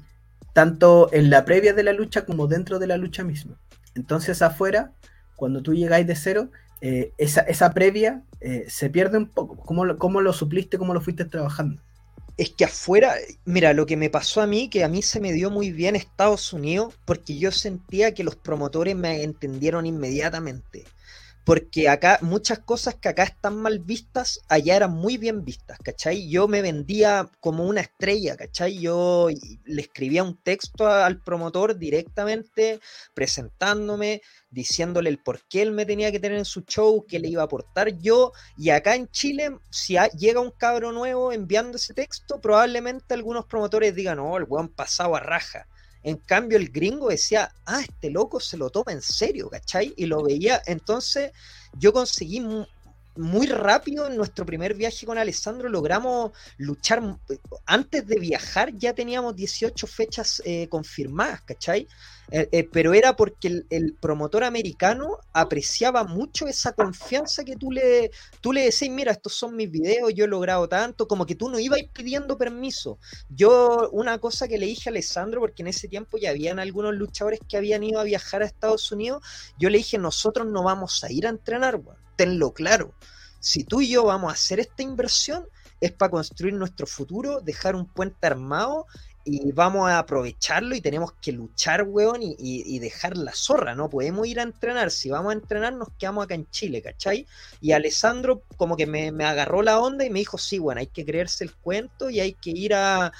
[0.53, 3.59] Tanto en la previa de la lucha como dentro de la lucha misma.
[3.95, 4.93] Entonces afuera,
[5.37, 9.57] cuando tú llegáis de cero, eh, esa, esa previa eh, se pierde un poco.
[9.57, 10.79] ¿Cómo lo, ¿Cómo lo supliste?
[10.79, 11.81] ¿Cómo lo fuiste trabajando?
[12.37, 15.33] Es que afuera, mira, lo que me pasó a mí, que a mí se me
[15.33, 20.85] dio muy bien Estados Unidos, porque yo sentía que los promotores me entendieron inmediatamente
[21.51, 26.31] porque acá muchas cosas que acá están mal vistas, allá eran muy bien vistas, ¿cachai?
[26.31, 28.79] Yo me vendía como una estrella, ¿cachai?
[28.79, 29.27] Yo
[29.65, 32.79] le escribía un texto al promotor directamente,
[33.15, 37.27] presentándome, diciéndole el por qué él me tenía que tener en su show, qué le
[37.27, 41.95] iba a aportar yo, y acá en Chile, si llega un cabro nuevo enviando ese
[41.95, 45.67] texto, probablemente algunos promotores digan, oh, el weón pasado a raja.
[46.03, 49.93] En cambio, el gringo decía, ah, este loco se lo toma en serio, ¿cachai?
[49.97, 50.63] Y lo veía.
[50.67, 51.33] Entonces,
[51.79, 52.43] yo conseguí
[53.17, 57.03] muy rápido en nuestro primer viaje con Alessandro, logramos luchar.
[57.67, 61.87] Antes de viajar, ya teníamos 18 fechas eh, confirmadas, ¿cachai?
[62.33, 68.11] Eh, eh, pero era porque el, promotor americano apreciaba mucho esa confianza que tú le,
[68.41, 71.49] tú le decís, mira, estos son mis videos, yo he logrado tanto, como que tú
[71.51, 72.99] no ibas pidiendo permiso.
[73.29, 76.95] Yo, una cosa que le dije a Alessandro, porque en ese tiempo ya habían algunos
[76.95, 79.23] luchadores que habían ido a viajar a Estados Unidos,
[79.59, 81.81] yo le dije, nosotros no vamos a ir a entrenar,
[82.17, 82.95] tenlo claro.
[83.41, 85.47] Si tú y yo vamos a hacer esta inversión,
[85.81, 88.87] es para construir nuestro futuro, dejar un puente armado
[89.25, 94.27] y vamos a aprovecharlo y tenemos que luchar, weón, y, dejar la zorra, no podemos
[94.27, 97.27] ir a entrenar, si vamos a entrenar nos quedamos acá en Chile, ¿cachai?
[97.61, 100.87] Y Alessandro como que me, me agarró la onda y me dijo, sí, bueno, hay
[100.87, 103.13] que creerse el cuento y hay que ir a,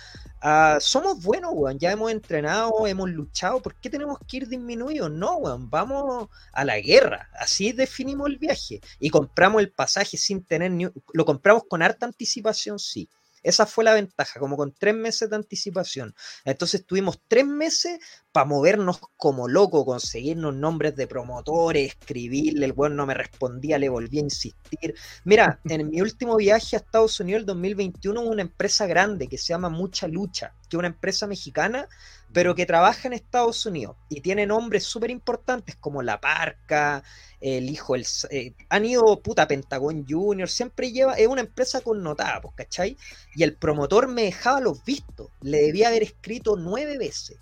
[0.81, 5.11] somos buenos, weón, ya hemos entrenado, hemos luchado, ¿por qué tenemos que ir disminuidos?
[5.11, 10.43] No, weón, vamos a la guerra, así definimos el viaje y compramos el pasaje sin
[10.43, 10.89] tener ni...
[11.13, 13.09] lo compramos con harta anticipación, sí
[13.43, 16.15] esa fue la ventaja, como con tres meses de anticipación.
[16.45, 17.99] Entonces tuvimos tres meses
[18.33, 23.89] para movernos como loco, conseguirnos nombres de promotores, escribirle, el weón no me respondía, le
[23.89, 24.95] volví a insistir.
[25.25, 29.39] Mira, en mi último viaje a Estados Unidos, el 2021, hubo una empresa grande que
[29.39, 31.89] se llama Mucha Lucha, que es una empresa mexicana
[32.33, 37.03] pero que trabaja en Estados Unidos y tiene nombres súper importantes como La Parca,
[37.41, 42.41] el hijo, el, eh, han ido puta Pentagon Junior, siempre lleva, es una empresa connotada,
[42.41, 42.97] pues, ¿cachai?
[43.35, 47.39] Y el promotor me dejaba los vistos, le debía haber escrito nueve veces.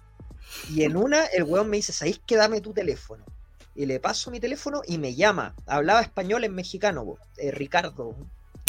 [0.71, 3.25] Y en una, el weón me dice, ¿sabéis que dame tu teléfono?
[3.75, 5.55] Y le paso mi teléfono y me llama.
[5.67, 8.17] Hablaba español en mexicano, eh, Ricardo.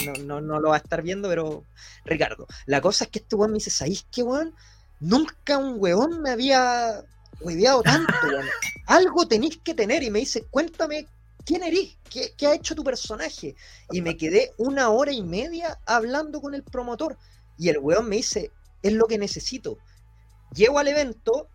[0.05, 1.63] No, no, no lo va a estar viendo, pero
[2.05, 2.47] Ricardo.
[2.65, 4.53] La cosa es que este weón me dice, ¿sabéis qué, weón?
[4.99, 7.03] Nunca un weón me había
[7.41, 8.13] hueveado tanto,
[8.87, 10.03] Algo tenéis que tener.
[10.03, 11.07] Y me dice, cuéntame
[11.45, 13.55] quién eres, ¿Qué, ¿Qué, ha hecho tu personaje.
[13.91, 17.17] Y me quedé una hora y media hablando con el promotor.
[17.57, 19.77] Y el weón me dice, es lo que necesito.
[20.55, 21.49] Llego al evento,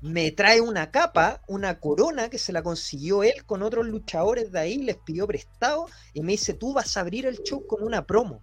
[0.00, 4.60] me trae una capa, una corona que se la consiguió él con otros luchadores de
[4.60, 8.06] ahí, les pidió prestado y me dice, tú vas a abrir el show con una
[8.06, 8.42] promo.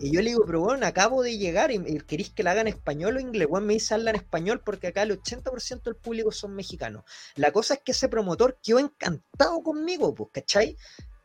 [0.00, 2.68] Y yo le digo, pero bueno, acabo de llegar y queréis que la haga en
[2.68, 3.48] español o inglés.
[3.48, 7.04] Bueno, me dice habla en español porque acá el 80% del público son mexicanos.
[7.36, 10.76] La cosa es que ese promotor quedó encantado conmigo, pues, ¿cachai?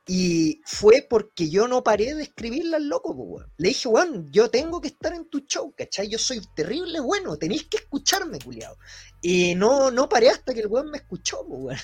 [0.10, 4.50] Y fue porque yo no paré de escribirle al loco, pues, Le dije, weón, yo
[4.50, 6.08] tengo que estar en tu show, ¿cachai?
[6.08, 8.78] Yo soy terrible bueno, tenéis que escucharme, culiado.
[9.22, 11.82] Y no, no paré hasta que el weón me escuchó, pues,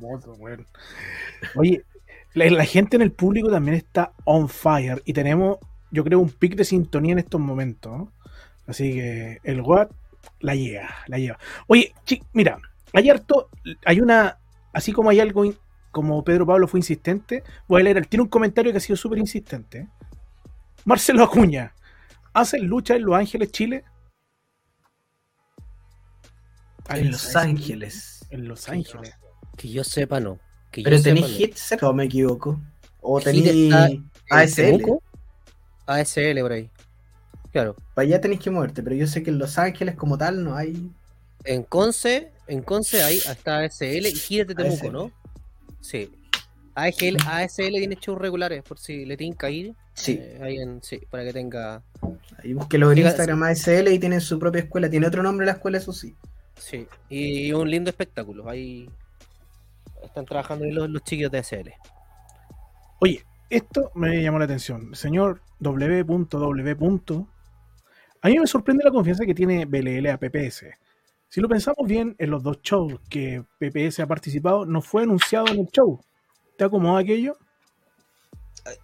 [0.00, 0.66] weón.
[1.54, 1.84] Oye,
[2.34, 5.58] la, gente en el público también está on fire y tenemos,
[5.90, 8.08] yo creo, un pic de sintonía en estos momentos.
[8.66, 9.92] Así que el WhatsApp
[10.40, 11.38] la lleva, la lleva.
[11.66, 11.92] Oye,
[12.32, 12.58] mira,
[12.92, 13.48] hay harto,
[13.84, 14.38] hay una,
[14.72, 15.44] así como hay algo,
[15.90, 19.18] como Pedro Pablo fue insistente, voy a leer, tiene un comentario que ha sido súper
[19.18, 19.88] insistente.
[20.84, 21.74] Marcelo Acuña,
[22.32, 23.84] ¿hacen lucha en Los Ángeles, Chile?
[26.88, 28.26] En Los Ángeles.
[28.30, 29.14] En Los Ángeles.
[29.56, 30.38] Que yo sepa, no.
[30.72, 32.60] Pero tenéis hits, o me equivoco.
[33.00, 33.72] O tenéis
[34.30, 34.82] ASL.
[35.86, 36.70] ASL por ahí.
[37.52, 37.74] Claro.
[37.94, 40.54] Para allá tenéis que moverte, pero yo sé que en Los Ángeles como tal no
[40.54, 40.90] hay.
[41.44, 45.12] En Conce, en Conce hay hasta ASL y de Temuco, ¿no?
[45.80, 46.10] Sí.
[46.74, 49.74] ASL, ASL tiene shows regulares, por si le tienen que ir.
[49.94, 50.18] Sí.
[50.20, 51.82] Eh, sí, para que tenga.
[52.42, 54.88] Ahí búsquelo en Instagram ASL y tienen su propia escuela.
[54.88, 56.14] Tiene otro nombre la escuela, eso sí.
[56.56, 58.48] Sí, y un lindo espectáculo.
[58.48, 58.88] Ahí
[60.04, 61.70] están trabajando ahí los, chiquillos de SL.
[63.00, 64.94] Oye, esto me llamó la atención.
[64.94, 66.76] Señor W.W.
[68.22, 70.66] A mí me sorprende la confianza que tiene BLL a PPS.
[71.28, 75.46] Si lo pensamos bien, en los dos shows que PPS ha participado, no fue anunciado
[75.48, 76.00] en el show.
[76.58, 77.38] ¿Te acomoda aquello?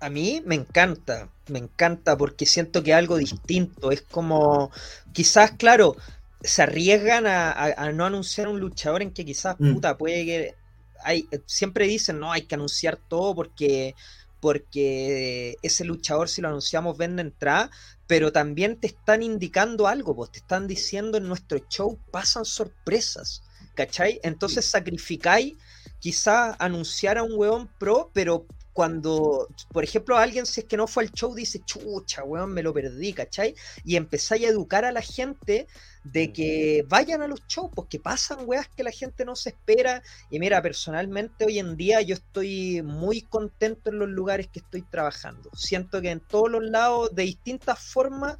[0.00, 3.90] A, mí me encanta, me encanta porque siento que es algo distinto.
[3.90, 4.70] Es como,
[5.12, 5.96] quizás, claro,
[6.40, 9.74] se arriesgan a, no anunciar un luchador en que quizás, mm.
[9.74, 10.55] puta, puede que
[11.02, 13.94] hay, eh, siempre dicen, no, hay que anunciar todo porque
[14.40, 17.70] porque ese luchador, si lo anunciamos, vende entrada,
[18.06, 23.42] pero también te están indicando algo, pues te están diciendo en nuestro show pasan sorpresas,
[23.74, 24.20] ¿cachai?
[24.22, 25.54] Entonces sacrificáis
[25.98, 28.46] quizá anunciar a un weón pro, pero
[28.77, 32.62] cuando, por ejemplo, alguien, si es que no fue al show, dice, chucha, weón, me
[32.62, 33.55] lo perdí, ¿cachai?
[33.87, 35.67] Y empezáis a educar a la gente
[36.05, 40.03] de que vayan a los shows, porque pasan weas que la gente no se espera.
[40.29, 44.83] Y mira, personalmente hoy en día yo estoy muy contento en los lugares que estoy
[44.83, 45.49] trabajando.
[45.55, 48.37] Siento que en todos los lados, de distintas formas,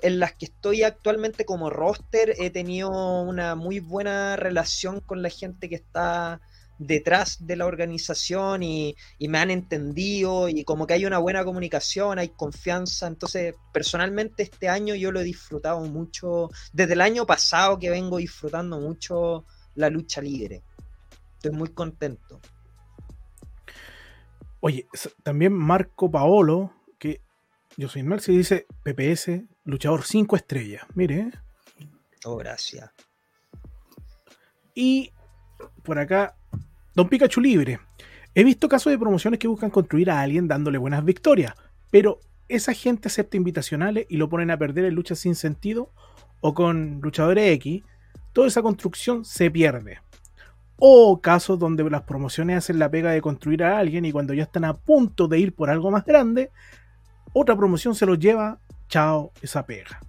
[0.00, 5.28] en las que estoy actualmente como roster, he tenido una muy buena relación con la
[5.28, 6.40] gente que está
[6.78, 12.18] detrás de la organización y, me han entendido y como que hay una buena comunicación,
[12.18, 13.06] hay confianza.
[13.06, 18.18] Entonces, personalmente este año yo lo he disfrutado mucho, desde el año pasado que vengo
[18.18, 20.62] disfrutando mucho la lucha libre.
[21.36, 22.40] Estoy muy contento.
[24.60, 24.86] Oye,
[25.22, 27.20] también Marco Paolo, que
[27.76, 30.84] yo soy Marci, dice PPS, luchador 5 estrellas.
[30.94, 31.30] Mire.
[32.24, 32.90] Oh, gracias.
[34.74, 35.12] Y
[35.82, 36.36] por acá
[36.94, 37.80] Don Pikachu libre.
[38.34, 41.54] He visto casos de promociones que buscan construir a alguien dándole buenas victorias,
[41.90, 45.90] pero esa gente acepta invitacionales y lo ponen a perder en luchas sin sentido
[46.40, 47.82] o con luchadores X,
[48.32, 50.00] toda esa construcción se pierde.
[50.76, 54.42] O casos donde las promociones hacen la pega de construir a alguien y cuando ya
[54.42, 56.50] están a punto de ir por algo más grande,
[57.32, 60.00] otra promoción se los lleva, chao, esa pega.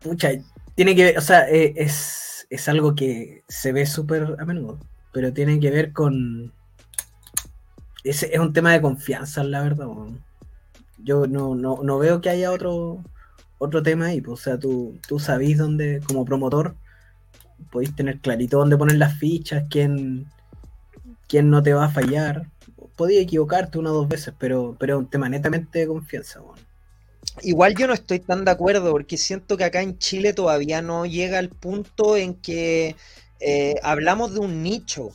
[0.00, 0.30] Pucha,
[0.74, 4.78] tiene que ver, o sea, eh, es, es, algo que se ve súper a menudo,
[5.12, 6.52] pero tiene que ver con...
[8.04, 9.86] Es, es un tema de confianza, la verdad.
[10.98, 13.02] Yo no, no, no, veo que haya otro,
[13.58, 14.20] otro tema ahí.
[14.20, 16.74] Pues, o sea, tú, tú sabís dónde, como promotor,
[17.70, 20.26] podéis tener clarito dónde poner las fichas, quién,
[21.28, 22.48] quién no te va a fallar.
[22.96, 26.40] Podía equivocarte una o dos veces, pero, pero es un tema netamente de confianza.
[26.40, 26.71] Bueno.
[27.40, 31.06] Igual yo no estoy tan de acuerdo porque siento que acá en Chile todavía no
[31.06, 32.94] llega al punto en que
[33.40, 35.10] eh, hablamos de un nicho,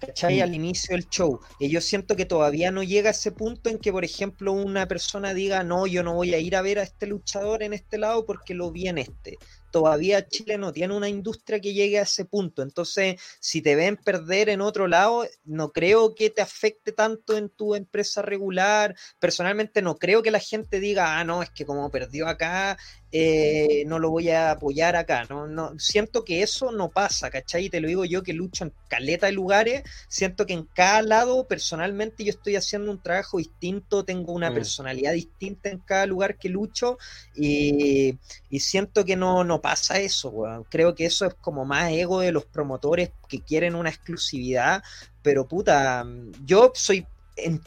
[0.00, 0.40] ¿cachai?
[0.40, 1.40] Al inicio del show.
[1.60, 4.86] Y yo siento que todavía no llega a ese punto en que, por ejemplo, una
[4.88, 7.98] persona diga, no, yo no voy a ir a ver a este luchador en este
[7.98, 9.38] lado porque lo vi en este
[9.70, 12.62] todavía Chile no tiene una industria que llegue a ese punto.
[12.62, 17.48] Entonces, si te ven perder en otro lado, no creo que te afecte tanto en
[17.48, 18.96] tu empresa regular.
[19.18, 22.78] Personalmente no creo que la gente diga, ah, no, es que como perdió acá,
[23.12, 25.26] eh, no lo voy a apoyar acá.
[25.28, 27.66] No, no, siento que eso no pasa, ¿cachai?
[27.66, 31.02] Y te lo digo yo que lucho en caleta de lugares, siento que en cada
[31.02, 34.54] lado personalmente yo estoy haciendo un trabajo distinto, tengo una mm.
[34.54, 36.98] personalidad distinta en cada lugar que lucho
[37.34, 38.16] y,
[38.48, 40.32] y siento que no, no pasa eso,
[40.68, 44.82] Creo que eso es como más ego de los promotores que quieren una exclusividad,
[45.22, 46.04] pero puta,
[46.44, 47.60] yo soy en,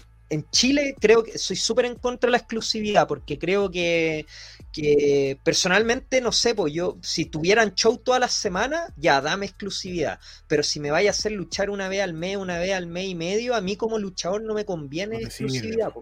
[0.51, 4.25] Chile creo que soy súper en contra de la exclusividad porque creo que,
[4.73, 10.19] que personalmente, no sé, pues yo, si tuvieran show todas las semanas, ya dame exclusividad.
[10.47, 13.05] Pero si me vaya a hacer luchar una vez al mes, una vez al mes
[13.05, 15.93] y medio, a mí como luchador no me conviene exclusividad,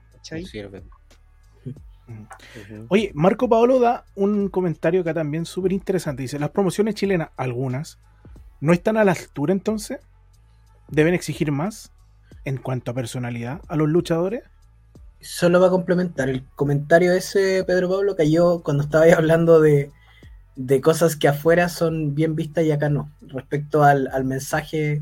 [0.46, 0.84] sirve.
[2.90, 6.24] Oye, Marco Paolo da un comentario acá también súper interesante.
[6.24, 8.00] Dice, las promociones chilenas, algunas,
[8.62, 10.00] ¿no están a la altura entonces?
[10.88, 11.91] ¿Deben exigir más
[12.45, 14.43] en cuanto a personalidad a los luchadores?
[15.22, 19.91] Solo va a complementar, el comentario ese, Pedro Pablo, cayó cuando estaba hablando de,
[20.82, 25.01] cosas que afuera son bien vistas y acá no, respecto al, mensaje,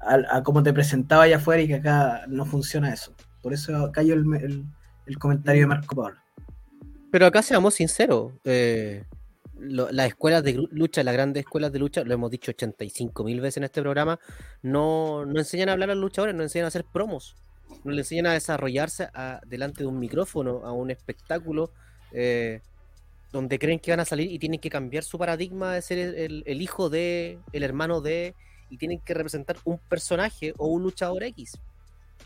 [0.00, 3.12] a cómo te presentaba allá afuera y que acá no funciona eso.
[3.42, 4.64] Por eso cayó el,
[5.06, 6.18] el comentario de Marco Pablo.
[7.10, 9.04] Pero acá seamos sinceros, eh,
[9.58, 13.58] las escuelas de lucha, las grandes escuelas de lucha, lo hemos dicho 85 mil veces
[13.58, 14.18] en este programa,
[14.62, 17.34] no, no, enseñan a hablar a los luchadores, no enseñan a hacer promos,
[17.84, 19.08] no le enseñan a desarrollarse
[19.46, 21.70] delante de un micrófono, a un espectáculo,
[22.12, 22.60] eh,
[23.32, 26.42] donde creen que van a salir y tienen que cambiar su paradigma de ser el,
[26.46, 28.34] el hijo de, el hermano de,
[28.68, 31.58] y tienen que representar un personaje o un luchador X.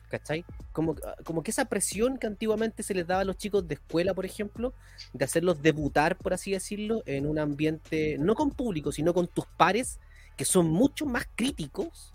[0.09, 0.45] ¿cachai?
[0.73, 0.95] Como,
[1.25, 4.25] como que esa presión que antiguamente se les daba a los chicos de escuela, por
[4.25, 4.73] ejemplo,
[5.13, 9.47] de hacerlos debutar, por así decirlo, en un ambiente no con público, sino con tus
[9.57, 9.99] pares,
[10.37, 12.13] que son mucho más críticos,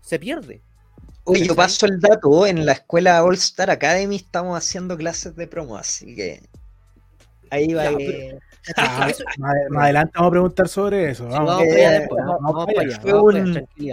[0.00, 0.62] se pierde.
[1.24, 5.46] Oye, yo paso el dato, en la escuela All Star Academy estamos haciendo clases de
[5.46, 6.42] promo, así que
[7.50, 7.90] ahí va.
[8.78, 11.28] Ah, más, adelante vamos a preguntar sobre eso.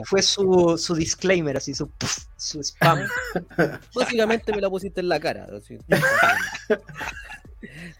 [0.05, 1.89] Fue su, disclaimer, así, su,
[2.37, 2.99] spam.
[3.93, 5.45] Básicamente me lo pusiste en la cara.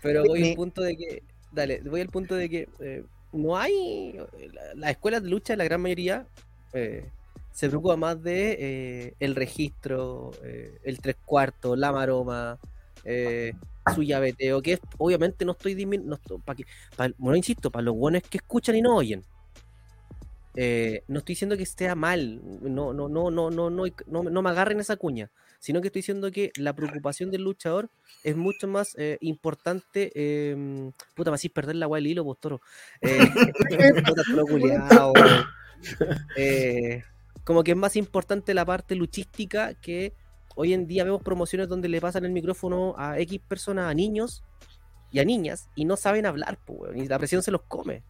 [0.02, 3.04] Pero voy al punto de que, dale, voy al punto de que eh,
[3.34, 4.18] no hay,
[4.76, 6.26] las escuelas de lucha, la gran mayoría,
[6.72, 7.06] eh,
[7.52, 12.58] se preocupa más de eh, el registro, eh, el tres cuartos, la maroma,
[13.04, 13.54] eh,
[13.93, 16.41] su llaveteo, que es, obviamente no estoy disminuyendo, no,
[17.18, 19.24] bueno, insisto, para los buenos que escuchan y no oyen.
[21.08, 24.49] no estoy diciendo que esté mal, no, no, no, no, no, no, no, no me
[24.49, 25.30] agarren esa cuña,
[25.60, 27.89] sino que estoy diciendo que la preocupación del luchador
[28.24, 30.12] es mucho más importante.
[30.16, 32.62] Em, puta, me hacís perder la agua del hilo, pues toro.
[33.02, 33.20] Eh,
[37.44, 40.14] como que es más importante la parte luchística que
[40.56, 44.44] hoy en día vemos promociones donde le pasan el micrófono a X personas, a niños
[45.12, 48.04] y a niñas, y no saben hablar, pues, y la presión se los come.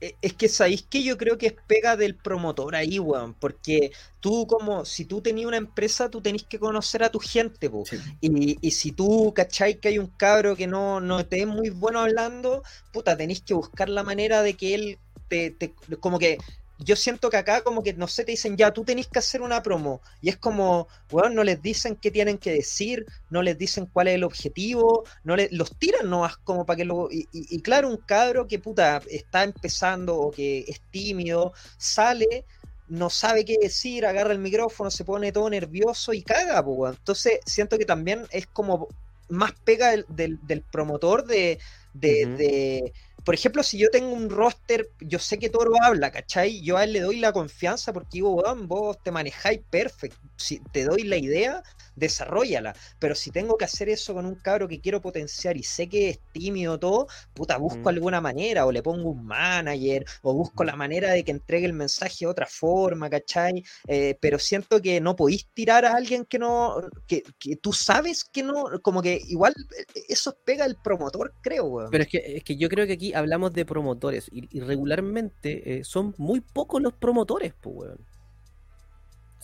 [0.00, 3.92] E, es que sabéis que yo creo que es pega del promotor ahí, weón, porque
[4.20, 7.84] tú como, si tú tenías una empresa, tú tenés que conocer a tu gente, po.
[8.20, 11.70] Y, y, si tú cachai que hay un cabro que no, no te es muy
[11.70, 12.62] bueno hablando,
[12.92, 16.38] puta, tenés que buscar la manera de que él te, te como que
[16.78, 19.42] yo siento que acá como que, no sé, te dicen, ya, tú tenés que hacer
[19.42, 20.00] una promo.
[20.20, 24.08] Y es como, bueno, no les dicen qué tienen que decir, no les dicen cuál
[24.08, 27.08] es el objetivo, no les, los tiran nomás como para que lo...
[27.10, 32.44] Y, claro, un cabro que puta está empezando o que es tímido, sale,
[32.88, 37.38] no sabe qué decir, agarra el micrófono, se pone todo nervioso y caga, pues, Entonces
[37.46, 38.88] siento que también es como
[39.28, 41.58] más pega del, del, promotor de,
[41.94, 42.92] de
[43.24, 46.60] por ejemplo, si yo tengo un roster, yo sé que Toro habla, ¿cachai?
[46.60, 50.18] Yo a él le doy la confianza porque digo, vos te manejáis perfecto.
[50.36, 51.62] Si te doy la idea,
[51.96, 52.74] desarrollala.
[52.98, 56.10] Pero si tengo que hacer eso con un cabro que quiero potenciar y sé que
[56.10, 60.76] es tímido todo, puta, busco alguna manera, o le pongo un manager, o busco la
[60.76, 63.64] manera de que entregue el mensaje de otra forma, ¿cachai?
[63.86, 66.76] Eh, pero siento que no podéis tirar a alguien que no,
[67.06, 67.22] que,
[67.60, 71.90] tú sabes que no, como que igual eh, eso pega el promotor, creo, weón.
[71.90, 75.84] Pero es que, es que yo creo que aquí hablamos de promotores y, regularmente eh,
[75.84, 78.13] son muy pocos los promotores, pues, weón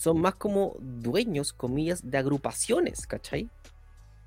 [0.01, 3.51] son más como dueños, comillas, de agrupaciones, ¿cachai?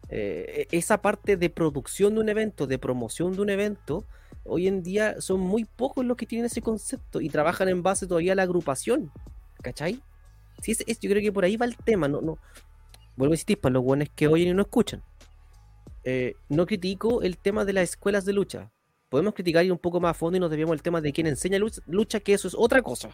[0.09, 4.05] Eh, e, esa parte de producción de un evento, de promoción de un evento,
[4.45, 8.07] hoy en día son muy pocos los que tienen ese concepto y trabajan en base
[8.07, 9.11] todavía a la agrupación,
[9.63, 10.01] ¿cachai?
[10.63, 12.39] Sí, es, yo creo que por ahí va el tema, no, no.
[13.17, 15.03] Vuelvo a insistir, para los buenos que oyen y no escuchan.
[16.05, 18.71] Eh, no critico el tema de las escuelas de lucha.
[19.09, 21.27] Podemos criticar ir un poco más a fondo y nos debemos el tema de quién
[21.27, 23.11] enseña lucha, que eso es otra cosa.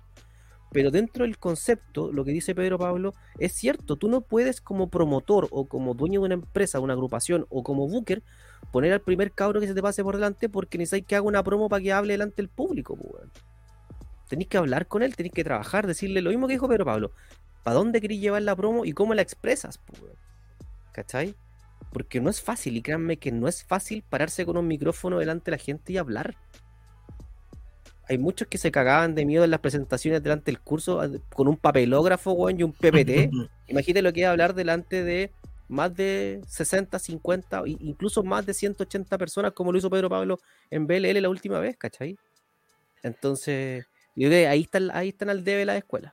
[0.72, 4.88] Pero dentro del concepto, lo que dice Pedro Pablo es cierto, tú no puedes como
[4.88, 8.22] promotor o como dueño de una empresa, una agrupación o como booker
[8.70, 11.42] poner al primer cabro que se te pase por delante porque necesitas que haga una
[11.42, 12.96] promo para que hable delante del público.
[12.96, 13.30] Pues,
[14.28, 17.10] tenéis que hablar con él, tenéis que trabajar, decirle lo mismo que dijo Pedro Pablo.
[17.64, 19.78] ¿Para dónde queréis llevar la promo y cómo la expresas?
[19.78, 20.00] Pues,
[20.92, 21.34] ¿Cachai?
[21.92, 25.50] Porque no es fácil, y créanme que no es fácil pararse con un micrófono delante
[25.50, 26.36] de la gente y hablar
[28.10, 31.00] hay muchos que se cagaban de miedo en las presentaciones delante del curso
[31.32, 33.30] con un papelógrafo, y un PPT.
[33.68, 35.30] Imagínate lo que es hablar delante de
[35.68, 40.40] más de 60, 50, incluso más de 180 personas, como lo hizo Pedro Pablo
[40.70, 42.18] en BLL la última vez, ¿cachai?
[43.04, 43.86] Entonces,
[44.16, 46.12] yo creo que ahí están, ahí están al debe la escuela.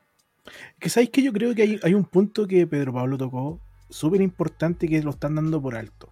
[0.79, 4.21] Que sabéis que yo creo que hay, hay un punto que Pedro Pablo tocó súper
[4.21, 6.09] importante que lo están dando por alto.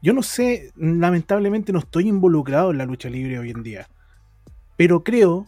[0.00, 3.86] Yo no sé, lamentablemente no estoy involucrado en la lucha libre hoy en día.
[4.76, 5.46] Pero creo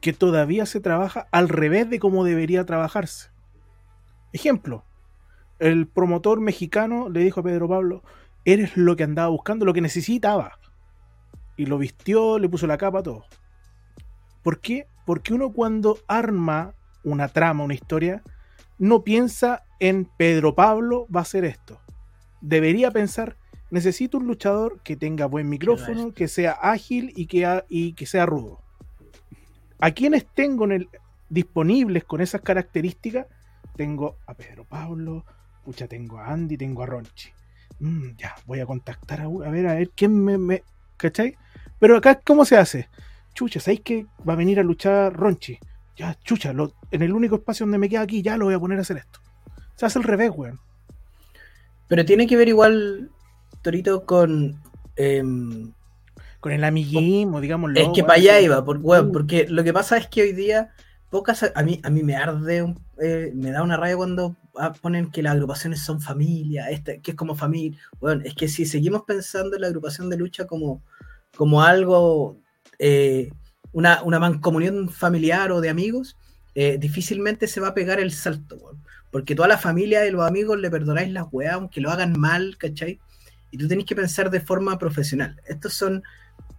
[0.00, 3.30] que todavía se trabaja al revés de cómo debería trabajarse.
[4.32, 4.84] Ejemplo,
[5.58, 8.02] el promotor mexicano le dijo a Pedro Pablo,
[8.44, 10.58] eres lo que andaba buscando, lo que necesitaba.
[11.56, 13.24] Y lo vistió, le puso la capa, todo.
[14.42, 14.88] ¿Por qué?
[15.06, 16.74] Porque uno cuando arma
[17.04, 18.22] una trama, una historia,
[18.78, 21.80] no piensa en Pedro Pablo va a hacer esto.
[22.40, 23.36] Debería pensar
[23.72, 28.26] necesito un luchador que tenga buen micrófono, que sea ágil y que, y que sea
[28.26, 28.60] rudo.
[29.78, 30.88] A quienes tengo en el,
[31.30, 33.26] disponibles con esas características,
[33.74, 35.24] tengo a Pedro Pablo,
[35.64, 37.30] pucha, tengo a Andy, tengo a Ronchi.
[37.80, 40.62] Mm, ya, voy a contactar a, a ver, a ver quién me, me,
[40.98, 41.38] ¿Cachai?
[41.78, 42.90] Pero acá, ¿cómo se hace?
[43.32, 45.58] Chucha, ¿sabéis que va a venir a luchar Ronchi?
[45.96, 46.52] Ya, chucha,
[46.90, 48.98] en el único espacio donde me queda aquí, ya lo voy a poner a hacer
[48.98, 49.20] esto.
[49.76, 50.60] Se hace al revés, weón.
[51.88, 53.10] Pero tiene que ver igual
[53.62, 54.60] Torito con.
[54.96, 55.72] Em,
[56.40, 57.70] con el amiguismo, digamos.
[57.76, 59.12] Es que para allá iba, uh.
[59.12, 60.72] porque lo que pasa es que hoy día
[61.10, 61.50] pocas.
[61.54, 65.22] A mí, a mí me arde, eh, me da una rabia cuando ah, ponen que
[65.22, 67.78] las agrupaciones son familia, este, que es como familia.
[68.00, 70.82] Bueno, es que si seguimos pensando en la agrupación de lucha como,
[71.36, 72.36] como algo.
[72.78, 73.30] Eh,
[73.72, 76.16] una, una mancomunión familiar o de amigos,
[76.54, 78.58] eh, difícilmente se va a pegar el salto,
[79.10, 82.56] porque toda la familia y los amigos le perdonáis las weas, aunque lo hagan mal,
[82.58, 83.00] ¿cachai?
[83.52, 85.40] Y tú tenés que pensar de forma profesional.
[85.46, 86.02] Estos son,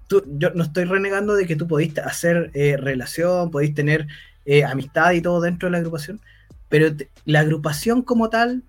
[0.08, 4.08] tú, yo no estoy renegando de que tú podéis hacer eh, relación, podéis tener
[4.46, 6.22] eh, amistad y todo dentro de la agrupación,
[6.70, 8.64] pero te- la agrupación como tal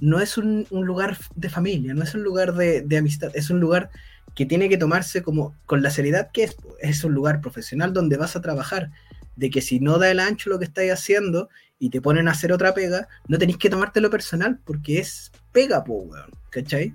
[0.00, 3.48] no es un, un lugar de familia, no es un lugar de, de amistad, es
[3.50, 3.90] un lugar
[4.34, 8.16] que tiene que tomarse como con la seriedad que es, es un lugar profesional donde
[8.16, 8.90] vas a trabajar,
[9.36, 11.48] de que si no da el ancho lo que estáis haciendo
[11.78, 15.84] y te ponen a hacer otra pega, no tenéis que tomártelo personal porque es pega,
[15.84, 16.94] po, weón, ¿cachai?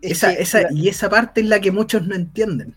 [0.00, 2.74] Es Esa, esa, la- y esa parte es la que muchos no entienden.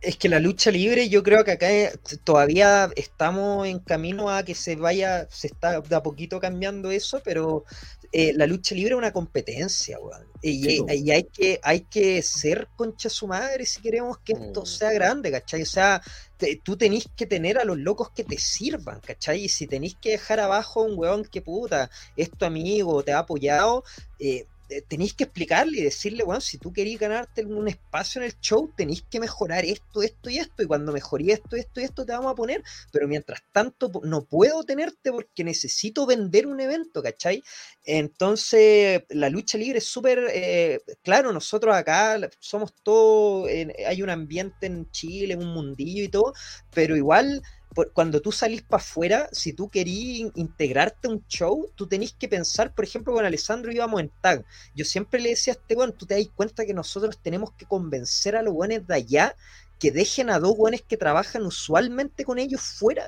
[0.00, 1.92] Es que la lucha libre, yo creo que acá eh,
[2.24, 7.20] todavía estamos en camino a que se vaya, se está de a poquito cambiando eso,
[7.24, 7.64] pero
[8.10, 10.26] eh, la lucha libre es una competencia, weón.
[10.42, 10.92] Y, Sí, po.
[10.92, 14.66] y hay que, hay que ser concha su madre si queremos que esto Mm.
[14.66, 15.62] sea grande, ¿cachai?
[15.62, 16.02] O sea,
[16.36, 19.44] te- tú tenés que tener a los locos que te sirvan, ¿cachai?
[19.44, 23.12] Y si tenés que dejar abajo a un weón que puta, es tu amigo, te
[23.12, 23.84] ha apoyado,
[24.18, 24.46] eh, eh,
[24.88, 28.72] tenéis que explicarle y decirle, bueno, si tú querís ganarte un espacio en el show,
[28.76, 32.12] tenéis que mejorar esto, esto y esto, y cuando mejoré esto, esto y esto te
[32.12, 37.42] vamos a poner, pero mientras tanto no puedo tenerte porque necesito vender un evento, ¿cachai?
[37.84, 44.10] Entonces, la lucha libre es súper, eh, claro, nosotros acá somos todos, en- hay un
[44.10, 46.32] ambiente en Chile, un mundillo y todo,
[46.70, 47.42] pero igual
[47.74, 52.12] por- cuando tú salís para afuera, si tú querís integrarte a un show, tú tenés
[52.14, 54.44] que pensar, por ejemplo, con Alessandro íbamos en tag.
[54.74, 57.66] Yo siempre le decía a este weón, tú te das cuenta que nosotros tenemos que
[57.66, 59.36] convencer a los weones de allá
[59.78, 63.06] que dejen a dos weones que trabajan usualmente con ellos fuera.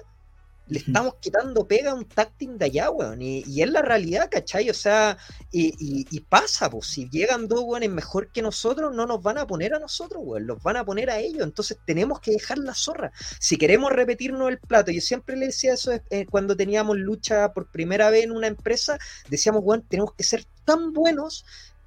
[0.66, 2.06] Le estamos quitando pega a un
[2.38, 3.20] team de allá, weón.
[3.20, 4.70] Y, y es la realidad, ¿cachai?
[4.70, 5.18] O sea,
[5.50, 9.38] y, y- y pasa, pues, si llegan dos weones mejor que nosotros, no nos van
[9.38, 11.42] a poner a nosotros, weón, los van a poner a ellos.
[11.42, 13.12] Entonces tenemos que dejar la zorra.
[13.38, 17.70] Si queremos repetirnos el plato, yo siempre le decía eso eh, cuando teníamos lucha por
[17.70, 18.98] primera vez en una empresa,
[19.28, 21.44] decíamos, weón, tenemos que ser tan buenos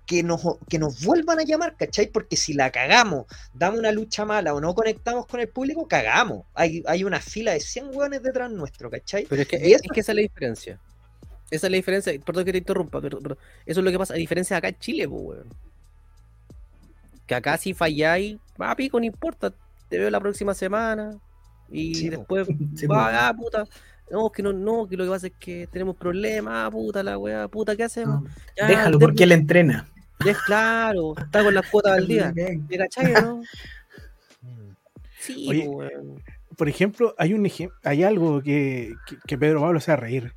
[0.07, 2.07] que nos, que nos vuelvan a llamar, ¿cachai?
[2.07, 6.45] Porque si la cagamos, damos una lucha mala o no conectamos con el público, cagamos.
[6.55, 9.27] Hay, hay una fila de 100 weones detrás nuestro, ¿cachai?
[9.29, 10.79] Pero es que, es, que esa es la diferencia.
[11.51, 12.13] Esa es la diferencia.
[12.25, 14.13] Perdón que te interrumpa, pero, pero eso es lo que pasa.
[14.13, 15.47] A diferencia de acá en Chile, pues, weón.
[17.27, 19.53] Que acá si falláis, va pico, no importa.
[19.89, 21.17] Te veo la próxima semana.
[21.69, 22.17] Y Sí, po.
[22.17, 23.65] después, Sí, va, ah, puta.
[24.09, 27.17] No, que no, no, que lo que pasa es que tenemos problemas, ah, puta la
[27.17, 28.23] weá, puta, ¿qué hacemos?
[28.23, 29.85] No, Ya, Déjalo porque él entrena.
[30.23, 32.33] De- claro, está con las cuotas al día.
[32.35, 33.41] ¿Me cachai, no?
[35.19, 36.23] Sí, Oye, weón.
[36.55, 37.47] Por ejemplo, hay un
[37.83, 40.33] hay algo que, que- que Pedro Pablo se va a reír.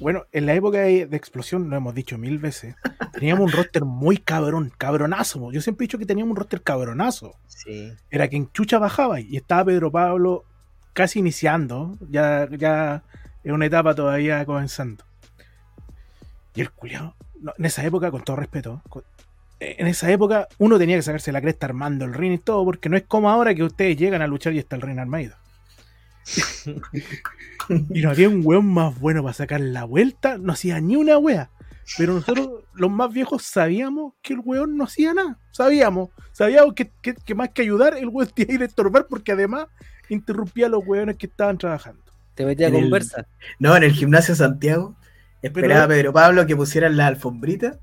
[0.00, 2.74] Bueno, en la época de, de explosión, lo hemos dicho mil veces,
[3.12, 5.50] teníamos un roster muy cabrón, cabronazo.
[5.52, 7.36] Yo siempre he dicho que teníamos un roster cabronazo.
[7.46, 7.92] Sí.
[8.10, 10.44] Era que en Chucha bajaba y estaba Pedro Pablo
[10.92, 13.02] casi iniciando, ya, ya
[13.44, 15.04] en una etapa todavía comenzando.
[16.54, 19.02] Y el culiao, no, en esa época, con todo respeto, con-
[19.60, 22.88] en esa época uno tenía que sacarse la cresta armando el ring y todo, porque
[22.88, 25.34] no es como ahora que ustedes llegan a luchar y está el ring armado.
[27.90, 31.18] y no había un weón más bueno para sacar la vuelta, no hacía ni una
[31.18, 31.50] wea.
[31.96, 35.38] Pero nosotros, los más viejos, sabíamos que el weón no hacía nada.
[35.52, 36.10] Sabíamos.
[36.32, 39.32] Sabíamos que, que- que más que ayudar, el weón tenía que ir a estorbar porque
[39.32, 39.66] además
[40.10, 42.02] interrumpía a los weones que estaban trabajando.
[42.34, 43.26] Te metía a el- conversa.
[43.58, 44.96] No, en el gimnasio Santiago
[45.42, 47.78] esperaba a Pedro Pablo que pusieran la alfombrita,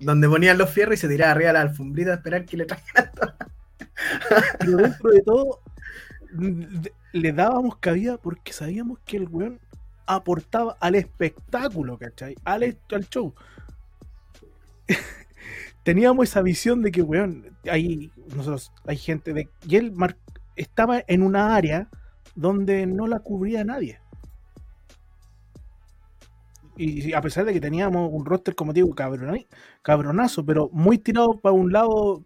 [0.00, 3.10] donde ponían los fierros y se tiraba arriba la alfombrita a esperar que le trajeran.
[4.58, 5.60] Pero dentro de todo,
[6.32, 6.62] mm,
[7.12, 9.60] le dábamos cabida porque sabíamos que el weón
[10.06, 12.34] aportaba al espectáculo, ¿cachai?
[12.44, 13.34] Al, al show.
[15.82, 19.48] Teníamos esa visión de que, weón, hay, nosotros, hay gente de.
[19.68, 20.16] Y él mar-
[20.56, 21.88] estaba en una área
[22.34, 24.00] donde no la cubría nadie.
[26.76, 29.46] Y a pesar de que teníamos un roster, como digo, cabrón,
[29.82, 32.24] cabronazo, pero muy tirado para un lado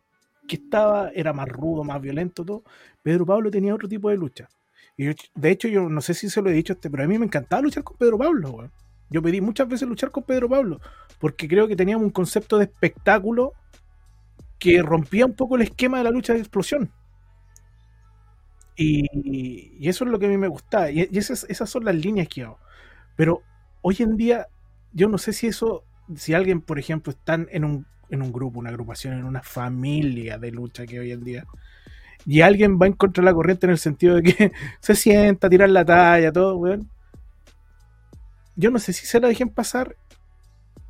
[0.48, 2.64] que estaba, era más rudo, más violento, todo.
[3.02, 4.48] Pedro Pablo tenía otro tipo de lucha.
[4.96, 7.06] Y yo, de hecho, yo no sé si se lo he dicho este, pero a
[7.06, 8.72] mí me encantaba luchar con Pedro Pablo, weón.
[9.10, 10.80] Yo pedí muchas veces luchar con Pedro Pablo,
[11.18, 13.52] porque creo que teníamos un concepto de espectáculo
[14.58, 16.90] que rompía un poco el esquema de la lucha de explosión.
[18.76, 20.90] Y, y eso es lo que a mí me gustaba.
[20.90, 22.58] Y, y esas, esas son las líneas que hago.
[23.16, 23.42] Pero
[23.88, 24.48] hoy en día,
[24.92, 25.82] yo no sé si eso,
[26.14, 30.36] si alguien, por ejemplo, está en un, en un grupo, una agrupación, en una familia
[30.36, 31.46] de lucha que hoy en día,
[32.26, 35.46] y alguien va en contra de la corriente en el sentido de que se sienta
[35.46, 36.90] a la talla, todo, weón.
[38.56, 39.96] Yo no sé si se la dejen pasar,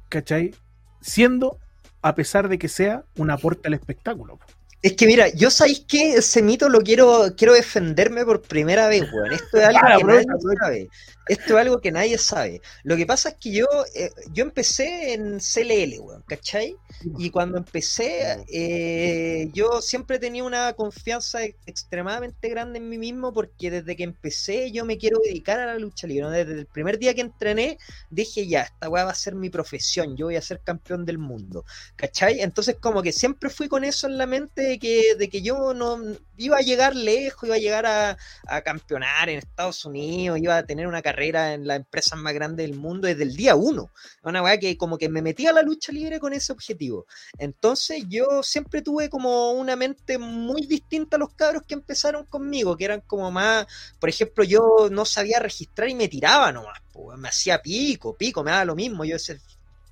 [0.08, 0.52] ¿cachai?
[1.00, 1.58] Siendo,
[2.02, 4.38] a pesar de que sea, un aporte al espectáculo.
[4.38, 4.57] po.
[4.80, 9.02] Es que mira, yo sabéis que ese mito lo quiero, quiero defenderme por primera vez,
[9.12, 9.32] weón.
[9.32, 10.88] Esto es algo Claro, que bro, nadie sabe.
[11.26, 12.62] Esto es algo que nadie sabe.
[12.84, 16.76] Lo que pasa es que yo, eh, yo empecé en CLL, weón, ¿cachai?
[17.16, 23.32] Y cuando empecé, eh, yo siempre tenía una confianza ex- extremadamente grande en mí mismo
[23.32, 26.28] porque desde que empecé yo me quiero dedicar a la lucha libre.
[26.30, 27.78] Desde el primer día que entrené
[28.10, 31.18] dije ya, esta weá va a ser mi profesión, yo voy a ser campeón del
[31.18, 31.64] mundo.
[31.96, 32.40] ¿Cachai?
[32.40, 35.74] Entonces como que siempre fui con eso en la mente de que, de que yo
[35.74, 35.98] no
[36.38, 38.16] iba a llegar lejos, iba a llegar a,
[38.46, 42.66] a campeonar en Estados Unidos, iba a tener una carrera en las empresas más grandes
[42.68, 43.90] del mundo desde el día uno.
[44.22, 47.06] Una weá que como que me metía a la lucha libre con ese objetivo.
[47.38, 52.76] Entonces yo siempre tuve como una mente muy distinta a los cabros que empezaron conmigo,
[52.76, 53.66] que eran como más,
[53.98, 58.42] por ejemplo, yo no sabía registrar y me tiraba nomás, po, me hacía pico, pico,
[58.44, 59.40] me daba lo mismo, yo, ese-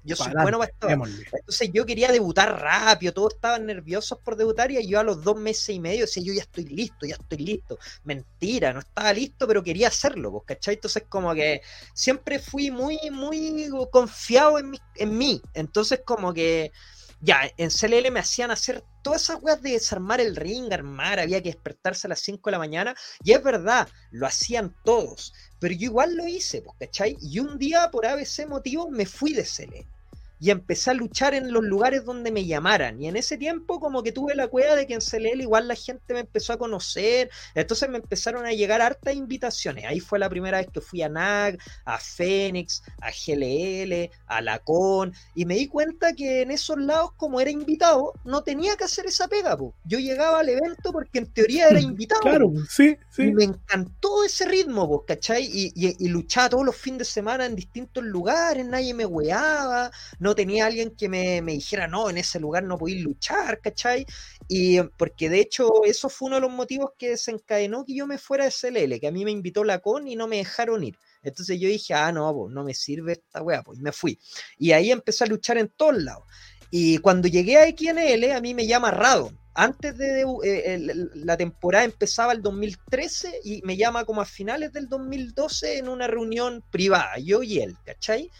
[0.06, 0.86] yo soy bueno para esto.
[0.86, 1.26] démosle.
[1.32, 5.36] Entonces yo quería debutar rápido, todos estaban nerviosos por debutar y yo a los dos
[5.36, 7.78] meses y medio decía, yo ya estoy listo, ya estoy listo.
[8.04, 10.74] Mentira, no estaba listo, pero quería hacerlo, pues, ¿cachai?
[10.74, 11.60] Entonces como que
[11.92, 14.78] siempre fui muy, muy confiado en mí.
[14.94, 15.42] En mí.
[15.54, 16.72] Entonces como que
[17.20, 21.42] ya, en CLL me hacían hacer todas esas weas de desarmar el ring, armar, había
[21.42, 22.94] que despertarse a las 5 de la mañana,
[23.24, 27.16] y es verdad, lo hacían todos, pero yo igual lo hice, pues, ¿cachai?
[27.20, 29.95] Y un día, por ABC motivo, me fui de CLL
[30.38, 33.00] y empecé a luchar en los lugares donde me llamaran.
[33.00, 35.74] Y en ese tiempo como que tuve la cueva de que en CLL igual la
[35.74, 39.84] gente me empezó a conocer, entonces me empezaron a llegar hartas invitaciones.
[39.86, 45.12] Ahí fue la primera vez que fui a NAG, a Fénix, a GLL, a Lacon,
[45.34, 49.06] y me di cuenta que en esos lados como era invitado, no tenía que hacer
[49.06, 49.56] esa pega.
[49.56, 49.74] po.
[49.84, 52.20] Yo llegaba al evento porque en teoría era invitado.
[52.22, 53.32] Claro, sí, Y sí.
[53.32, 55.44] me encantó ese ritmo, pues, ¿cachai?
[55.44, 59.90] Y, y- y luchaba todos los fines de semana en distintos lugares, nadie me weaba,
[60.18, 64.06] no tenía alguien que me, me dijera, no, en ese lugar no podéis luchar, ¿cachai?
[64.48, 68.18] Y porque de hecho eso fue uno de los motivos que desencadenó que yo me
[68.18, 70.96] fuera de CLL, que a mí me invitó la CON y no me dejaron ir.
[71.22, 74.18] Entonces yo dije, ah, no, no me sirve esta weá, pues me fui.
[74.58, 76.24] Y ahí empecé a luchar en todos lados.
[76.70, 79.38] Y cuando llegué a XNL, a mí me llama Radon.
[79.54, 80.78] Antes de eh,
[81.14, 86.06] la temporada empezaba el 2013 y me llama como a finales del 2012 en una
[86.06, 88.30] reunión privada, yo y él, ¿cachai?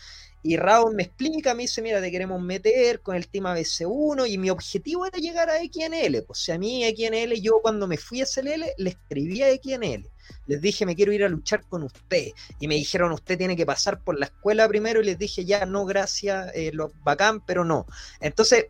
[0.42, 4.38] Y Radon me explica, me dice, mira, te queremos meter con el team ABC1 y
[4.38, 6.22] mi objetivo era llegar a XNL.
[6.24, 10.08] Pues si a mí XNL, yo cuando me fui a SLL, le escribí a XNL.
[10.46, 12.28] Les dije, me quiero ir a luchar con usted.
[12.60, 15.00] Y me dijeron, usted tiene que pasar por la escuela primero.
[15.00, 17.86] Y les dije, ya, no, gracias, eh, lo bacán, pero no.
[18.20, 18.66] Entonces,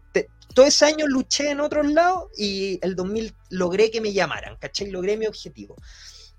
[0.54, 4.90] todo ese año luché en otros lados y el 2000 logré que me llamaran, ¿cachai?
[4.90, 5.76] Logré mi objetivo.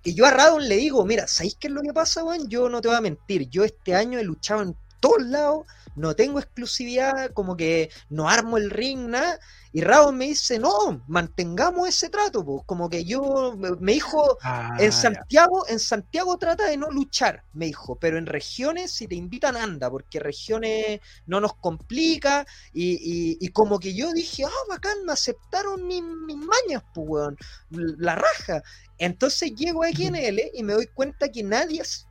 [0.04, 2.48] Y yo a Radon le digo, mira, ¿sabéis qué es lo que pasa, weón?
[2.48, 6.16] Yo no te voy a mentir, yo este año he luchado en todos lados, no
[6.16, 9.40] tengo exclusividad, como que no armo el ring, nada.
[9.74, 12.64] Y Radon me dice, no, mantengamos ese trato, pues.
[12.66, 14.92] Como que yo, me- dijo, Ah, en ya.
[14.92, 19.58] Santiago, en Santiago trata de no luchar, me dijo, pero en regiones si te invitan
[19.58, 25.04] anda, porque regiones no nos complica y, y- y como que yo dije, ah, bacán,
[25.06, 27.38] me aceptaron mis, mis mañas, pues, weón,
[27.70, 28.62] la raja.
[28.98, 32.08] Entonces llego aquí en L y me doy cuenta que nadie, es-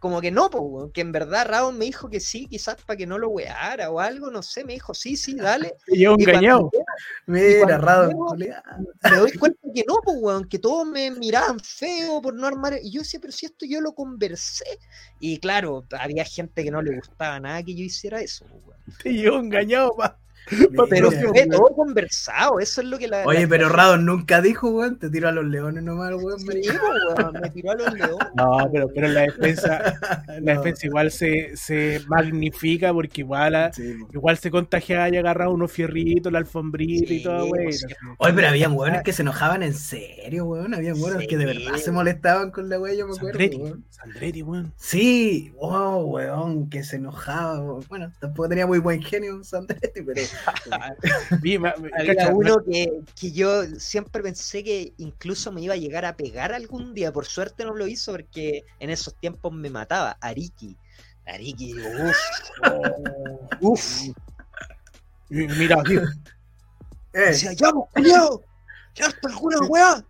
[0.00, 3.06] como que no, weón, que en verdad Raúl me dijo que sí, quizás para que
[3.06, 5.74] no lo weara o algo, no sé, me dijo, sí, sí, dale.
[5.86, 6.70] Te llevo engañado.
[7.26, 7.78] Mira,
[8.10, 8.62] culiao.
[9.02, 12.78] me doy cuenta que no, pues, weón, que todos me miraban feo por no armar.
[12.82, 14.78] Y yo decía, pero si esto yo lo conversé.
[15.20, 18.80] Y claro, había gente que no le gustaba nada que yo hiciera eso, weón.
[19.02, 20.18] Te llevo engañado, pa.
[20.88, 23.24] Pero fue todo conversado, eso es lo que la.
[23.24, 26.40] Oye, la- pero Radon nunca dijo, weón, te tiro a los leones nomás, weón.
[26.40, 26.72] Sí, me- pues,
[27.18, 28.16] weón, me tiró a los leones.
[28.34, 29.94] No, pero, pero la defensa,
[30.40, 34.08] la defensa igual se, se magnifica porque igual, a- sí, po.
[34.12, 37.86] igual se contagiaba y agarraba unos fierritos, la alfombrita y todo, sí.
[38.18, 40.74] Oye, pero habían weones que se enojaban en serio, weón.
[40.74, 43.84] Habían weones que de verdad se molestaban con la weá, yo me acuerdo, Sandretti, weón.
[43.90, 44.72] Sandretti, weón.
[44.76, 47.60] Sí, wow, weón, que se enojaba.
[47.60, 47.84] weón.
[47.88, 50.20] Bueno, tampoco tenía muy buen genio Sandretti, pero.
[51.42, 55.78] Vi, ma- me- Había uno que, que yo siempre pensé que incluso me iba a
[55.78, 57.12] llegar a pegar algún día.
[57.12, 60.16] Por suerte no lo hizo porque en esos tiempos me mataba.
[60.20, 60.76] Ariki.
[61.26, 62.16] Ariki, uff,
[62.70, 64.02] oh, uff.
[64.02, 64.14] y-
[65.30, 66.02] Mira, tío,
[67.12, 68.42] Eh, Decía, ya, pues, culiao,
[68.94, 70.04] ya está alguna weá.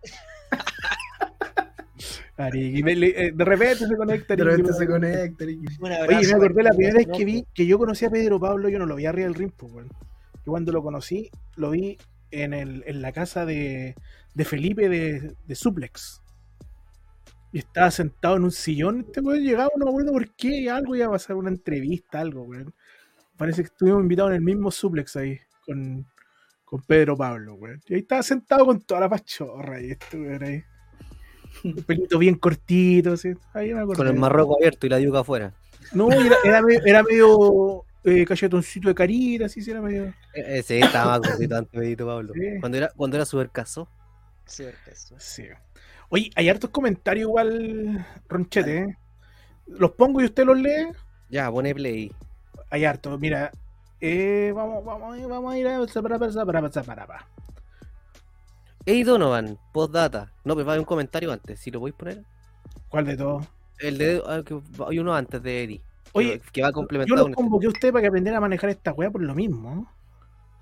[2.37, 4.35] Ari, y me- le- eh, de repente se conecta.
[4.35, 5.45] de repente se conecta.
[5.45, 5.57] Oye,
[6.27, 8.85] me acordé la primera vez que vi, que yo conocí a Pedro Pablo, yo no
[8.87, 9.89] lo vi arriba del ring, pues, weón.
[10.45, 11.97] Yo cuando lo conocí, lo vi
[12.31, 13.95] en, el, en la casa de,
[14.33, 16.21] de Felipe de, de Suplex.
[17.53, 20.95] Y estaba sentado en un sillón, este weón llegaba, no me acuerdo por qué, algo
[20.95, 22.73] iba a pasar, una entrevista, algo, weón.
[23.37, 26.05] Parece que estuvimos invitados en el mismo Suplex ahí, con,
[26.63, 27.81] con Pedro Pablo, weón.
[27.87, 30.63] Y ahí estaba sentado con toda la pachorra y esto, weón, ahí.
[31.65, 33.33] El pelito bien cortito, así.
[33.53, 33.85] Ahí me.
[33.85, 35.53] Con el marroco abierto y la yuca afuera.
[35.91, 40.05] No, era, era medio, era medio eh, cachetoncito de carita, así, sí, era medio.
[40.05, 40.13] Eh,
[40.59, 42.33] eh, sí, estaba más gordito antes, Pedrito Pablo.
[42.33, 42.59] Sí.
[42.59, 43.87] Cuando era, cuando era super caso.
[44.45, 45.43] Sí.
[46.09, 48.97] Oye, hay hartos comentarios igual, Ronchete, ¿eh?
[49.67, 50.87] Los pongo y usted los lee.
[51.29, 52.11] Ya, pone play.
[52.69, 53.51] Hay hartos, mira.
[54.01, 55.79] Eh, vamos, vamos, a ir- vamos a ir a.
[55.85, 57.27] Para, para, para, para, para, para.
[58.85, 60.31] Hey Donovan, postdata.
[60.43, 62.23] No, pero va a haber un comentario antes, si lo podéis poner.
[62.89, 63.45] ¿Cuál de todos?
[63.79, 64.43] El de ah,
[64.89, 65.81] hay uno antes de Eddie.
[66.13, 68.41] Oye, que va a Yo complementar los un- convoqué a usted para que aprendiera a
[68.41, 69.91] manejar esta weá por lo mismo.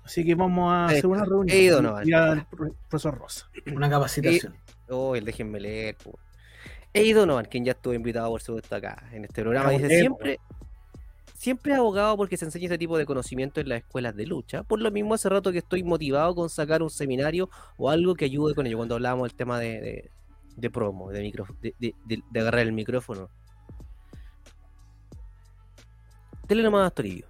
[0.04, 1.56] Así que vamos a hacer una reunión.
[1.56, 2.08] Ey, Donovan.
[2.08, 3.50] Y al pro- profesor Rosa.
[3.74, 4.54] Una capacitación.
[4.88, 5.96] Oh, el déjenme leer.
[5.96, 6.18] po.
[6.92, 10.00] Hey Donovan, quien ya estuvo invitado por supuesto acá en este programa, dice bueno.
[10.00, 10.40] siempre,
[11.34, 14.64] siempre abogado porque se enseña este tipo de conocimiento en las escuelas de lucha.
[14.64, 18.24] Por lo mismo hace rato que estoy motivado con sacar un seminario o algo que
[18.24, 18.76] ayude con ello.
[18.78, 20.10] Cuando hablábamos del tema de, de,
[20.56, 23.28] de promo, de, micro, de, de- de- de agarrar el micrófono.
[26.50, 27.28] Dele nomás a Toribio.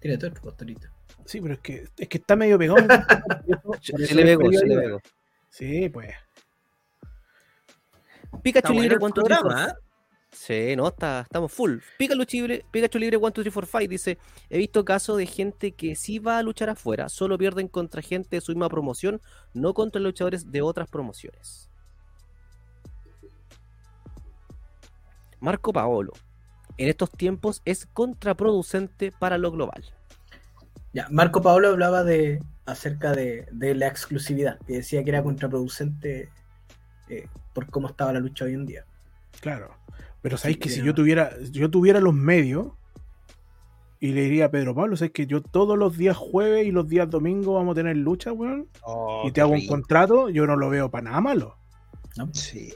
[0.00, 0.88] Tírate otro pastorito.
[1.24, 2.58] Sí, pero es que, es que está medio.
[2.58, 5.00] Por Se, le pegó, se le pegó.
[5.48, 6.12] Sí, pues.
[8.42, 9.74] Pikachu libre, el one, two, three, four, programa, ¿eh?
[10.32, 11.78] Sí, no, está, estamos full.
[11.98, 14.18] Pikachu libre, Pikachu libre 1, 2, 3, 4, 5 dice,
[14.50, 18.38] he visto casos de gente que sí va a luchar afuera, solo pierden contra gente
[18.38, 19.20] de su misma promoción,
[19.54, 21.71] no contra luchadores de otras promociones.
[25.42, 26.12] Marco Paolo,
[26.78, 29.84] en estos tiempos es contraproducente para lo global.
[30.92, 36.28] Ya, Marco Paolo hablaba de acerca de, de la exclusividad, que decía que era contraproducente
[37.08, 38.84] eh, por cómo estaba la lucha hoy en día.
[39.40, 39.74] Claro.
[40.22, 42.68] Pero sabéis que si yo tuviera, si yo tuviera los medios
[43.98, 46.86] y le diría a Pedro Pablo, sabes que yo todos los días jueves y los
[46.88, 49.72] días domingos vamos a tener lucha, weón, Oh, y te hago un rico.
[49.72, 51.56] contrato, yo no lo veo para nada malo.
[52.16, 52.32] ¿no?
[52.32, 52.72] Sí.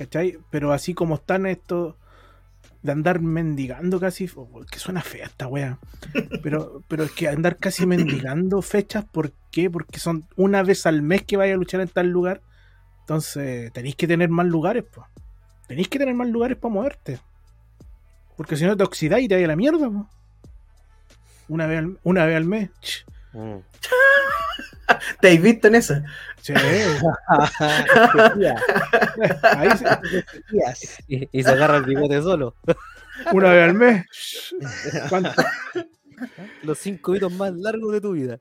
[0.00, 0.38] ¿Cachai?
[0.48, 1.94] Pero así como están estos
[2.80, 5.78] de andar mendigando casi, oh, que suena fea esta wea,
[6.42, 9.68] pero, pero es que andar casi mendigando fechas, ¿por qué?
[9.68, 12.40] Porque son una vez al mes que vaya a luchar en tal lugar,
[13.00, 15.06] entonces tenéis que tener más lugares, pues.
[15.66, 17.20] Tenéis que tener más lugares para moverte.
[18.38, 20.08] Porque si no te oxidáis y te vais a la mierda, po.
[21.48, 22.70] Una vez al, una vez al mes.
[23.34, 23.58] Mm.
[25.20, 26.02] ¿Te has visto en esa?
[26.42, 26.54] che,
[29.42, 30.24] ahí se-
[31.08, 32.54] Y, y se agarra el bigote solo.
[33.32, 34.06] una vez al mes.
[35.08, 35.30] ¿cuánto?
[36.62, 38.38] Los cinco minutos más largos de tu vida.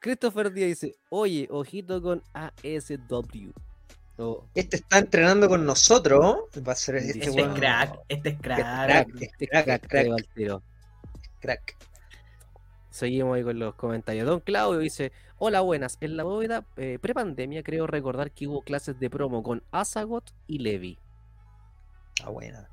[0.00, 3.52] Christopher Díaz dice, oye, ojito con ASW.
[4.16, 6.36] O, Este está entrenando con nosotros.
[6.66, 8.58] Va a ser este Este Este es crack, este es Es crack.
[8.86, 10.62] crack, es este crack, crack, crack, creo al tiro.
[11.40, 11.76] crack.
[12.94, 14.24] Seguimos ahí con los comentarios.
[14.24, 15.98] Don Claudio dice: Hola, buenas.
[16.00, 20.58] En la bóveda eh, prepandemia creo recordar que hubo clases de promo con Azagot y
[20.58, 20.96] Levi.
[22.22, 22.68] Ah, buena.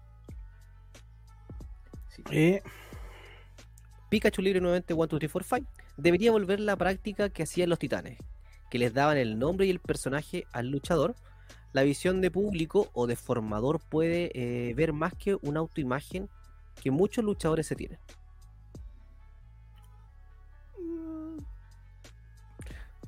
[2.30, 2.62] Eh,
[4.10, 5.72] Pikachu libre nuevamente 1, 2, 3, 4, 5.
[5.98, 8.20] Debería volver la práctica que hacían los titanes,
[8.70, 11.16] que les daban el nombre y el personaje al luchador.
[11.74, 16.30] La visión de público o de formador puede eh, ver más que una autoimagen
[16.80, 17.98] que muchos luchadores se tienen.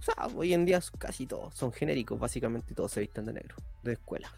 [0.03, 3.55] O sea, hoy en día casi todos son genéricos, básicamente todos se visten de negro,
[3.83, 4.29] de escuela.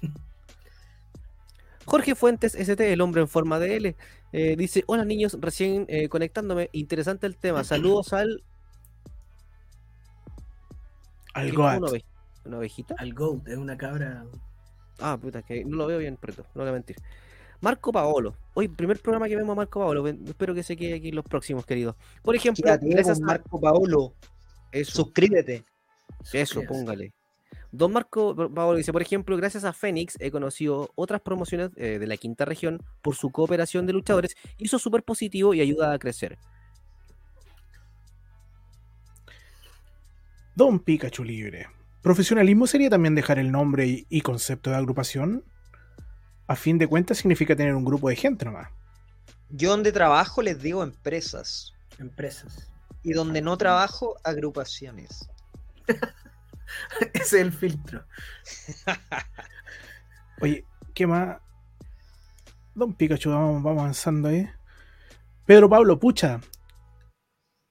[1.84, 3.96] Jorge Fuentes, ST, el hombre en forma de L,
[4.32, 6.70] eh, dice: Hola niños, recién eh, conectándome.
[6.72, 7.62] Interesante el tema.
[7.64, 8.42] Saludos al.
[11.34, 11.78] al ¿qué- Goat.
[11.78, 12.04] Una, ove-
[12.46, 12.94] una ovejita?
[12.98, 14.24] Al GOAT, es una cabra.
[14.98, 16.96] Ah, puta, que no lo veo bien, preto, no voy a mentir.
[17.60, 18.34] Marco Paolo.
[18.54, 20.06] Hoy, primer programa que vemos a Marco Paolo.
[20.08, 21.96] Espero que se quede aquí los próximos, queridos.
[22.22, 24.14] Por ejemplo, gracias Marco Paolo.
[24.80, 25.64] Eso, Suscríbete.
[26.32, 27.12] eso, póngale.
[27.72, 32.06] Don Marco Paolo dice, por ejemplo, gracias a Fénix he conocido otras promociones eh, de
[32.06, 34.36] la quinta región por su cooperación de luchadores.
[34.56, 36.38] y Eso es súper positivo y ayuda a crecer.
[40.54, 41.66] Don Pikachu Libre.
[42.02, 45.44] ¿Profesionalismo sería también dejar el nombre y, y concepto de agrupación?
[46.46, 48.70] A fin de cuentas significa tener un grupo de gente nomás.
[49.50, 51.72] Yo donde trabajo les digo empresas.
[51.98, 52.70] Empresas.
[53.06, 55.28] Y donde no trabajo, agrupaciones.
[55.86, 58.04] Ese es el filtro.
[60.40, 61.38] Oye, ¿qué más?
[62.74, 64.50] Don Pikachu, vamos, vamos avanzando ahí.
[65.44, 66.40] Pedro Pablo, pucha.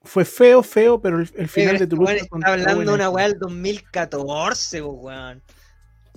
[0.04, 2.94] Fue feo, feo, pero el, el final de tu lucha Weón, está contra hablando de
[2.94, 5.44] una weá del 2014, po, weón.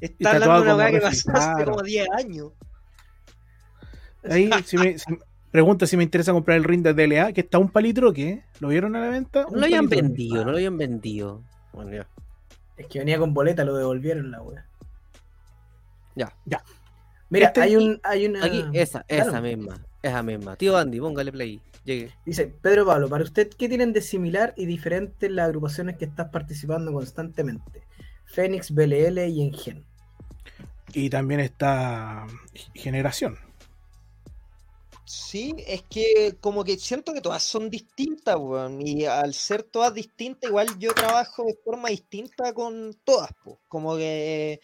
[0.00, 2.52] Está está hablando de una weá que pasó hace como 10 años.
[4.30, 5.18] Ahí, si me, si-
[5.50, 8.42] pregunta si me interesa comprar el ring de DLA, que está un palitro, ¿qué?
[8.60, 9.46] ¿Lo vieron a la venta?
[9.50, 10.02] No lo habían palitroque.
[10.02, 11.42] vendido, no lo habían vendido.
[11.72, 12.06] Bueno, ya.
[12.76, 14.64] Es que venía con boleta, lo devolvieron la wea.
[16.14, 16.32] Ya.
[16.44, 16.62] Ya.
[17.30, 18.44] Mira, Este- hay un, hay una.
[18.44, 20.56] Aquí, esa, esa misma, esa misma.
[20.56, 21.60] Tío Andy, póngale play.
[21.84, 22.10] Llegue.
[22.26, 26.04] Dice, Pedro Pablo, para usted, ¿qué tienen de similar y diferente en las agrupaciones que
[26.04, 27.82] estás participando constantemente?
[28.26, 29.84] Fénix, BLL y Engen.
[30.92, 32.26] Y también está
[32.74, 33.38] Generación.
[35.10, 38.86] Sí, es que como que siento que todas son distintas, weón.
[38.86, 43.58] Y al ser todas distintas, igual yo trabajo de forma distinta con todas, po.
[43.68, 44.60] Como que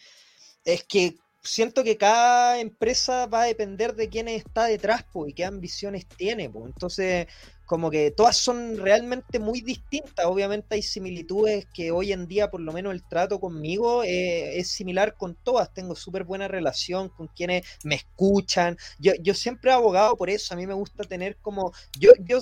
[0.64, 5.47] es que siento que cada empresa va a depender de quién está detrás, y qué
[5.47, 6.66] ambiciones tiene, po.
[6.66, 7.26] Entonces,
[7.66, 10.26] como que todas son realmente muy distintas.
[10.26, 14.68] Obviamente hay similitudes que hoy en día, por lo menos el trato conmigo, eh, es
[14.68, 15.72] similar con todas.
[15.72, 18.76] Tengo súper buena relación con quienes me escuchan.
[18.98, 20.52] Yo, yo siempre he abogado por eso.
[20.54, 21.72] A mí me gusta tener como.
[21.98, 22.40] Yo, yo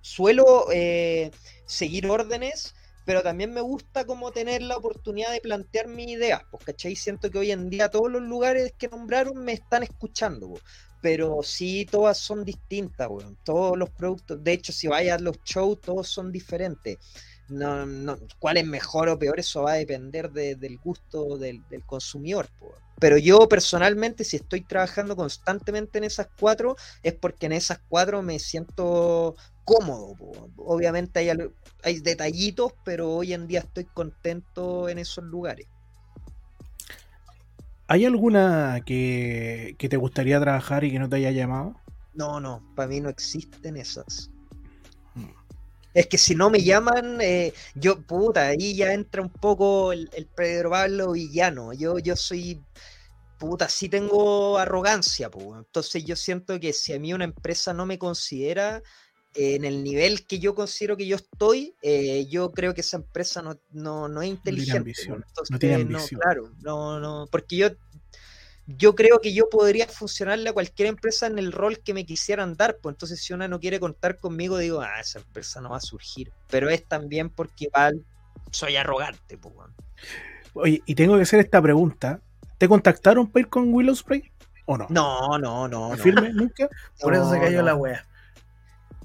[0.00, 1.30] suelo eh,
[1.66, 2.74] seguir órdenes.
[3.06, 6.94] Pero también me gusta como tener la oportunidad de plantear mis ideas, pues, ¿cachai?
[6.94, 10.60] Siento que hoy en día todos los lugares que nombraron me están escuchando, po
[11.00, 13.08] pero sí todas son distintas.
[13.42, 16.98] Todos los productos, de hecho, si vayas a los shows, todos son diferentes.
[17.48, 21.64] No, no, cuál es mejor o peor, eso va a depender de- del gusto del,
[21.84, 22.48] consumidor.
[23.00, 28.22] Pero yo personalmente, si estoy trabajando constantemente en esas cuatro, es porque en esas cuatro
[28.22, 30.14] me siento cómodo.
[30.56, 31.30] Obviamente hay,
[31.82, 35.66] hay detallitos, pero hoy en día estoy contento en esos lugares.
[37.92, 41.74] ¿Hay alguna que, que te gustaría trabajar y que no te haya llamado?
[42.14, 44.30] No, no, para mí no existen esas.
[45.16, 45.30] Mm.
[45.92, 50.08] Es que si no me llaman, eh, yo, puta, ahí ya entra un poco el,
[50.12, 51.72] el Pedro Pablo villano.
[51.72, 52.62] Yo, yo soy,
[53.40, 55.58] puta, sí tengo arrogancia, pues.
[55.58, 58.80] Entonces yo siento que si a mí una empresa no me considera
[59.34, 63.42] en el nivel que yo considero que yo estoy, eh, yo creo que esa empresa
[63.42, 64.78] no, no, no es inteligente.
[64.78, 65.26] ambición, po.
[65.28, 66.20] Entonces, no tiene ambición.
[66.20, 67.68] claro, no, no, porque yo
[68.76, 72.56] yo creo que yo podría funcionarle a cualquier empresa en el rol que me quisieran
[72.56, 75.78] dar, pues entonces si una no quiere contar conmigo, digo, ah, esa empresa no va
[75.78, 76.30] a surgir.
[76.48, 78.04] Pero es también porque igual
[78.52, 79.54] soy arrogante, pues.
[80.54, 82.20] Oye, y tengo que hacer esta pregunta.
[82.58, 84.30] ¿Te contactaron para ir con Willow Spray?
[84.66, 84.86] ¿O no?
[84.88, 85.96] No, no, no, no.
[85.96, 86.32] ¿Firme?
[86.32, 86.68] ¿Nunca?
[87.00, 87.64] Por eso se No, cayó no.
[87.66, 88.06] la wea.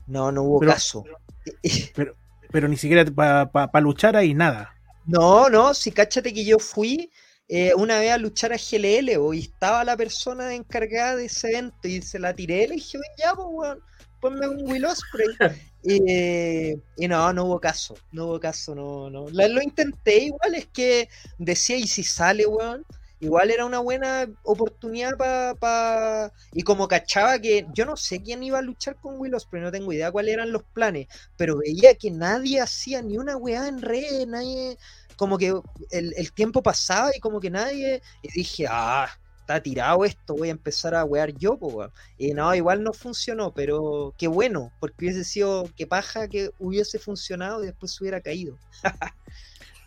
[0.08, 1.04] No, no hubo Pero- caso.
[2.52, 3.06] Pero ni siquiera
[3.52, 4.74] para luchar ahí nada.
[5.06, 7.12] No, no, si cáchate que yo fui
[7.48, 11.50] eh, una vez a luchar a GLL, bo, y estaba la persona encargada de ese
[11.52, 13.80] evento y se la tiré, le dije, "Ven ya, pues, weón,
[14.20, 15.28] ponme un Will Osprey.
[15.84, 19.28] y, eh, y no, no hubo caso, no hubo caso, no, no.
[19.32, 22.84] La- lo intenté igual, es que decía, y si sale, weón,
[23.20, 25.18] igual era una buena oportunidad
[25.60, 26.32] para...
[26.54, 29.72] Y como cachaba que yo no sé quién iba a luchar con Will Osprey, no
[29.72, 31.08] tengo idea cuáles eran los planes,
[31.38, 34.78] pero veía que nadie hacía ni una weá en red, nadie
[35.16, 35.54] como que
[35.92, 39.08] el, el tiempo pasaba y como que nadie, y dije, ah,
[39.46, 41.92] está tirado esto, voy a empezar a wear yo, po.
[42.18, 46.98] Y no, igual no funcionó, pero qué bueno, porque hubiese sido que paja que hubiese
[46.98, 48.58] funcionado y después hubiera caído.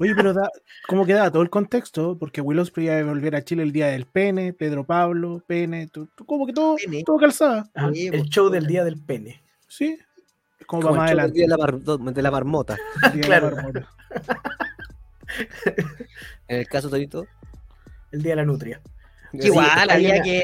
[0.01, 0.49] Oye, pero da,
[0.87, 3.73] como que da todo el contexto, porque Willow Spray iba a volver a Chile el
[3.73, 7.03] día del pene, Pedro Pablo, pene, tú- tú- como que todo, Pene.
[7.05, 9.43] todo calzaba, Ah, el pues, show del día del pene.
[9.67, 9.99] ¿sí?
[10.67, 11.85] Como, Como para el más show del día adelante.
[11.85, 12.77] de la, mar- de la marmota.
[13.13, 13.57] el día de la Claro.
[13.57, 13.89] marmota.
[16.49, 17.27] En el caso, Torito.
[18.13, 18.81] El día de la nutria.
[19.33, 20.43] Que igual había que,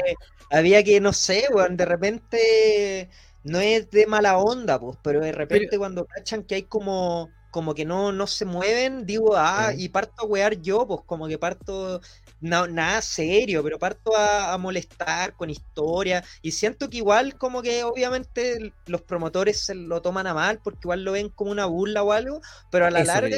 [0.51, 3.09] había que, no sé, weón, de repente
[3.43, 7.73] no es de mala onda, pues, pero de repente cuando cachan que hay como, como
[7.73, 9.75] que no, no se mueven, digo, ah, Sí.
[9.77, 12.01] y parto a wear yo, pues como que parto,
[12.41, 17.61] no, nada serio, pero parto a, a molestar con historia, y siento que igual como
[17.61, 21.65] que obviamente los promotores se lo toman a mal, porque igual lo ven como una
[21.65, 22.41] burla o algo,
[22.71, 23.37] pero a la Eso larga,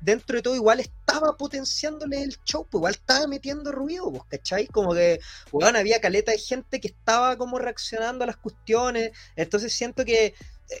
[0.00, 4.66] dentro de todo, igual estaba potenciándole el show, pues igual estaba metiendo ruido, pues, ¿cachai?
[4.68, 5.20] Como que,
[5.52, 10.34] weón, había caleta de gente que estaba como reaccionando a las cuestiones, entonces siento que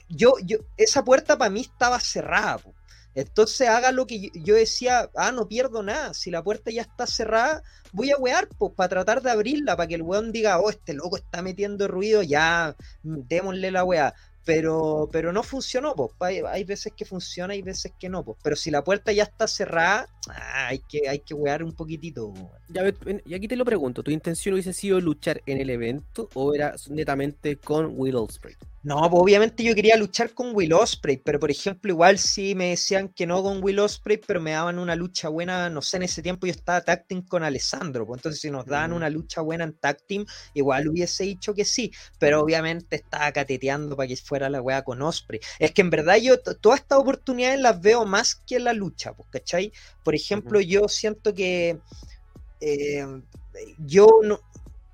[0.08, 2.76] yo, yo, esa puerta para mí estaba cerrada, pues.
[3.14, 7.06] Entonces haga lo que yo, decía, ah, no pierdo nada, si la puerta ya está
[7.06, 7.62] cerrada,
[7.92, 10.94] voy a wear, pues, para tratar de abrirla, para que el weón diga, oh, este
[10.94, 14.14] loco está metiendo ruido, ya, mm, démosle la weá.
[14.44, 16.10] Pero, pero no funcionó, pues.
[16.20, 18.38] Hay, hay veces que funciona y veces que no, pues.
[18.42, 22.32] Pero si la puerta ya está cerrada, ah, hay que, hay que wear un poquitito.
[22.68, 22.82] Ya,
[23.24, 26.74] y aquí te lo pregunto, ¿tu intención hubiese sido luchar en el evento o era
[26.88, 28.56] netamente con Will Ospreay?
[28.82, 32.70] No, pues obviamente yo quería luchar con Will Ospreay, pero por ejemplo, igual si me
[32.70, 36.04] decían que no con Will Ospreay, pero me daban una lucha buena, no sé, en
[36.04, 39.42] ese tiempo yo estaba tag team con Alessandro, pues entonces si nos daban una lucha
[39.42, 40.24] buena en tag team,
[40.54, 45.02] igual hubiese dicho que sí, pero obviamente estaba cateteando para que fuera la weá con
[45.02, 45.40] Osprey.
[45.58, 49.12] Es que en verdad yo todas estas oportunidades las veo más que en la lucha,
[49.12, 49.72] pues, ¿cachai?
[50.02, 51.78] Por ejemplo, yo siento que
[52.60, 53.06] eh,
[53.78, 54.40] yo no,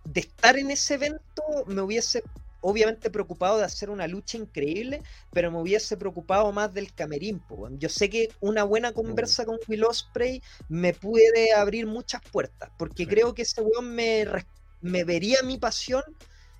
[0.04, 2.22] de estar en ese evento me hubiese
[2.60, 5.00] obviamente preocupado de hacer una lucha increíble,
[5.32, 7.40] pero me hubiese preocupado más del camerín.
[7.78, 13.06] Yo sé que una buena conversa con Will Osprey me puede abrir muchas puertas, porque
[13.06, 14.26] creo que ese weón me,
[14.80, 16.02] me vería mi pasión,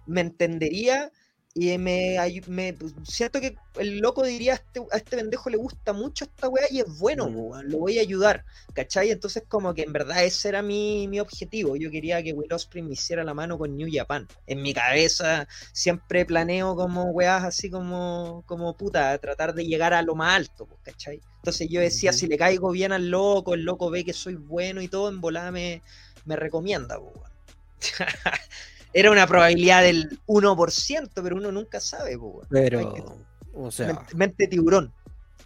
[0.07, 1.11] me entendería
[1.59, 5.57] y me, me, pues, siento que el loco diría a este, a este pendejo le
[5.57, 7.71] gusta mucho esta weá y es bueno, mm.
[7.71, 8.45] lo voy a ayudar,
[8.75, 9.11] ¿cachai?
[9.11, 12.85] Entonces como que en verdad ese era mi, mi objetivo, yo quería que Will Ospreay
[12.85, 14.29] me hiciera la mano con New Japan.
[14.47, 20.03] En mi cabeza siempre planeo como weas así como, como puta, tratar de llegar a
[20.03, 21.23] lo más alto, ¿cachai?
[21.37, 24.83] Entonces yo decía, si le caigo bien al loco, el loco ve que soy bueno
[24.83, 25.81] y todo, en volada me,
[26.27, 27.33] me recomienda, pues,
[28.97, 32.19] era una probabilidad del 1%, pero uno nunca sabe,
[32.49, 33.21] Pero,
[33.53, 34.07] o sea.
[34.15, 34.91] Mente, tiburón.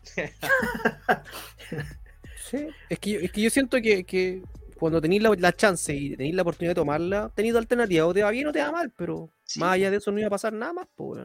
[2.49, 4.45] sí, es que, yo, es que yo siento que,
[4.79, 8.31] cuando tenéis la, chance y tenéis la oportunidad de tomarla, tenéis alternativa, o te va
[8.31, 10.73] bien o te va mal, pero más allá de eso no iba a pasar nada
[10.73, 11.21] más, pues,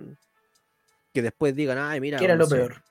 [1.14, 2.18] Que después digan, ay, mira.
[2.18, 2.82] ¿Qué era lo peor?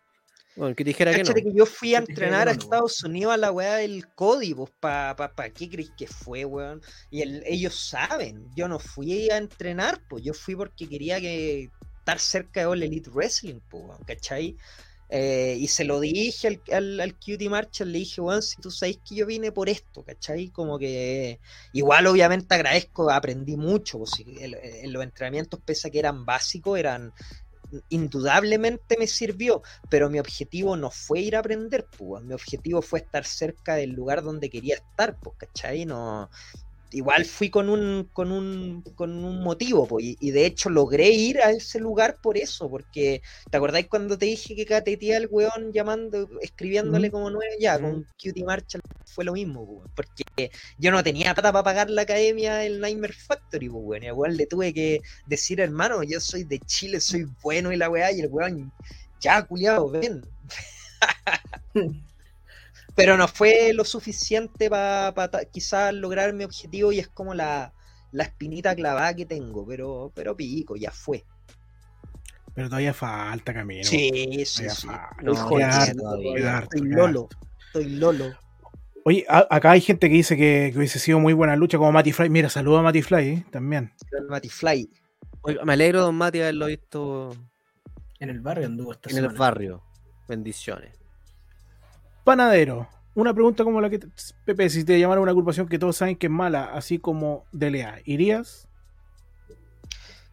[0.56, 1.34] Bueno, que dijera que, no.
[1.34, 5.34] que yo fui a entrenar a Estados Unidos a la weá del código, ¿para pa,
[5.34, 6.80] pa, qué crees que fue, weón?
[7.10, 12.20] Y ellos saben, yo no fui a entrenar, pues yo fui porque quería que estar
[12.20, 14.56] cerca de All Elite Wrestling, pues, ¿cachai?
[15.10, 18.70] Eh, y se lo dije al, al, al Cutie Marshall, le dije, weón, si tú
[18.70, 20.48] sabes que yo vine por esto, ¿cachai?
[20.48, 21.40] Como que
[21.72, 27.12] igual obviamente agradezco, aprendí mucho, pues, en los entrenamientos, pese a que eran básicos, eran
[27.88, 33.00] indudablemente me sirvió, pero mi objetivo no fue ir a aprender, pues, mi objetivo fue
[33.00, 35.84] estar cerca del lugar donde quería estar, pues, ¿cachai?
[35.86, 36.30] No,
[36.94, 41.40] igual fui con un, con un, con un motivo, pues, y, de hecho logré ir
[41.40, 43.20] a ese lugar por eso, porque
[43.50, 47.56] ¿te acordáis cuando te dije que catetía al weón llamando, escribiéndole como nueve?
[47.58, 52.02] Ya, con Cutie Marshall fue lo mismo, porque yo no tenía plata para pagar la
[52.02, 56.60] academia del Nightmare Factory, pues, weón, igual le tuve que decir, hermano, yo soy de
[56.60, 58.72] Chile, soy bueno y la weá, y el weón,
[59.20, 60.22] ya, culiado, ven.
[62.94, 65.14] pero no fue lo suficiente para
[65.50, 67.72] quizás lograr mi objetivo y es como la,
[68.12, 71.24] espinita clavada que tengo, pero, pero pico, ya fue.
[72.54, 73.82] Pero todavía falta camino.
[73.82, 74.88] Sí, sí, sí.
[76.62, 77.28] estoy lolo,
[77.66, 78.32] estoy lolo.
[79.06, 82.30] Oye, acá hay gente que dice que, hubiese sido muy buena lucha como Matty Fly.
[82.30, 83.44] Mira, saludo a Matty Fly ¿eh?
[83.50, 83.92] también.
[84.30, 84.88] Matty Fly.
[85.64, 87.36] me alegro, don Matty, haberlo visto.
[88.20, 89.82] En el barrio anduvo esta En el barrio.
[90.26, 91.03] Bendiciones.
[92.24, 92.88] Panadero.
[93.14, 94.00] Una pregunta como la que,
[94.44, 98.00] Pepe, si te llamara una agrupación que todos saben que es mala, así como DLA,
[98.04, 98.66] ¿irías?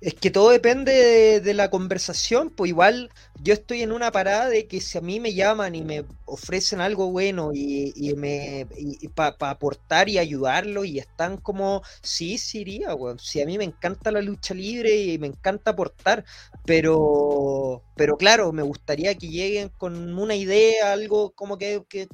[0.01, 3.11] Es que todo depende de, la conversación, pues igual
[3.43, 6.81] yo estoy en una parada de que si a mí me llaman y me ofrecen
[6.81, 8.67] algo bueno y, me
[9.13, 14.09] para aportar y ayudarlo y están como, sí, sí iría, Si a mí me encanta
[14.09, 16.25] la lucha libre y me encanta aportar,
[16.65, 22.07] pero, pero claro, me gustaría que lleguen con una idea, algo como que, que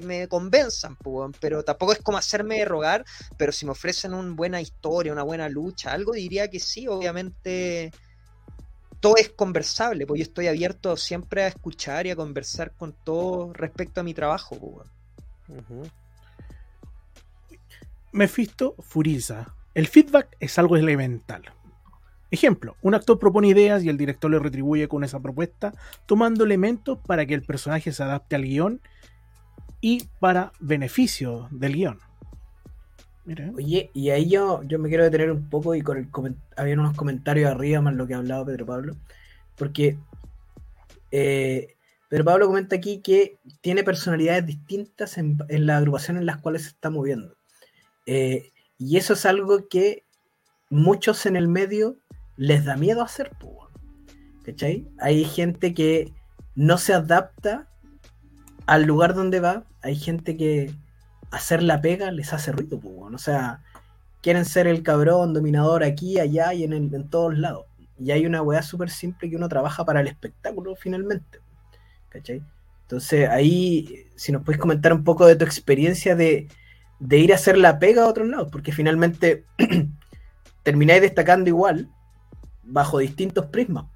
[0.00, 0.96] que me convenzan,
[1.40, 3.04] pero tampoco es como hacerme rogar,
[3.36, 7.92] pero si me ofrecen una buena historia, una buena lucha, algo diría que sí, obviamente
[9.00, 13.52] todo es conversable, pues yo estoy abierto siempre a escuchar y a conversar con todo
[13.52, 14.58] respecto a mi trabajo.
[14.58, 15.90] Pues,
[18.12, 19.54] Mephisto Furiza.
[19.74, 21.42] El feedback es algo elemental.
[22.30, 25.72] Ejemplo, un actor propone ideas y el director le retribuye con esa propuesta,
[26.06, 28.80] tomando elementos para que el personaje se adapte al guion
[29.80, 31.98] y para beneficio del guion.
[33.56, 36.96] Oye, y ahí yo, yo me quiero detener un poco y con el había unos
[36.96, 38.96] comentarios arriba más lo que ha hablado Pedro Pablo,
[39.56, 39.98] porque
[41.10, 41.74] eh,
[42.08, 46.68] Pedro Pablo comenta aquí que tiene personalidades distintas en, la agrupación en las cuales se
[46.68, 47.34] está moviendo.
[48.06, 50.04] Eh, y eso es algo que
[50.70, 51.96] muchos en el medio
[52.36, 53.32] les da miedo hacer,
[54.44, 54.86] ¿cachai?
[55.00, 56.12] Hay gente que
[56.54, 57.68] no se adapta
[58.66, 60.72] al lugar donde va, hay gente que
[61.30, 63.62] hacer la pega les hace ruido, pues, o sea,
[64.22, 67.66] quieren ser el cabrón dominador aquí, allá y en, en todos lados.
[67.98, 71.40] Y hay una weá súper simple que uno trabaja para el espectáculo finalmente,
[72.08, 72.42] ¿cachai?
[72.82, 76.48] Entonces ahí, si nos puedes comentar un poco de tu experiencia de,
[77.00, 79.44] de ir a hacer la pega a otros lados, porque finalmente
[80.62, 81.88] termináis destacando igual
[82.62, 83.86] bajo distintos prismas.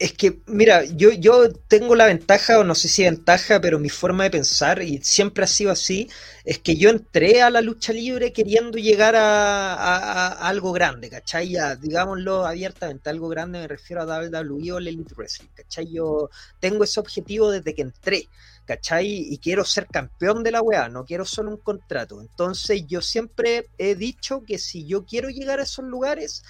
[0.00, 3.90] Es que, mira, yo, yo tengo la ventaja, o no sé si ventaja, pero mi
[3.90, 6.08] forma de pensar, y siempre ha sido así,
[6.42, 11.54] es que yo entré a la lucha libre queriendo llegar a, algo grande, ¿cachai?
[11.82, 15.92] digámoslo abiertamente, algo grande me refiero a WWE o el Elite Wrestling, ¿cachai?
[15.92, 16.30] Yo
[16.60, 18.26] tengo ese objetivo desde que entré,
[18.64, 19.06] ¿cachai?
[19.06, 22.22] Y quiero ser campeón de la weá, no quiero solo un contrato.
[22.22, 26.42] Entonces yo siempre he dicho que si yo quiero llegar a esos lugares,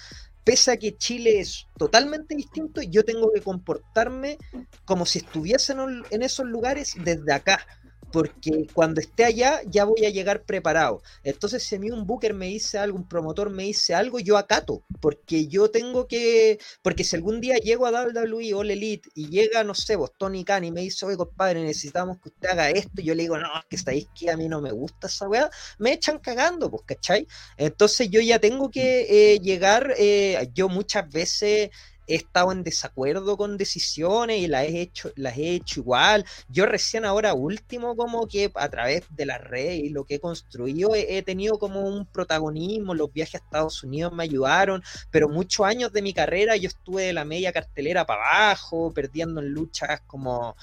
[0.43, 4.37] pese a que Chile es totalmente distinto, yo tengo que comportarme
[4.85, 7.65] como si estuviese en, esos lugares desde acá,
[8.11, 11.01] porque cuando esté allá ya voy a llegar preparado.
[11.23, 14.37] Entonces, si a mí un booker me dice algo, un promotor me dice algo, yo
[14.37, 19.29] acato, porque yo tengo que, porque si algún día llego a WWE All Elite y
[19.29, 22.69] llega, no sé, vos, Tony Khan y me dice, oye, compadre, necesitamos que usted haga
[22.69, 25.07] esto, y yo le digo, no, es que estáis que a mí no me gusta
[25.07, 27.27] esa weá, me echan cagando, pues, ¿cachai?
[27.57, 31.69] Entonces yo ya tengo que eh, llegar, eh, yo muchas veces
[32.11, 36.25] he estado en desacuerdo con decisiones y las he hecho, las he hecho igual.
[36.49, 40.19] Yo recién ahora último, como que a través de la red y lo que he
[40.19, 45.65] construido, he, tenido como un protagonismo, los viajes a Estados Unidos me ayudaron, pero muchos
[45.65, 50.01] años de mi carrera yo estuve de la media cartelera para abajo, perdiendo en luchas
[50.07, 50.55] como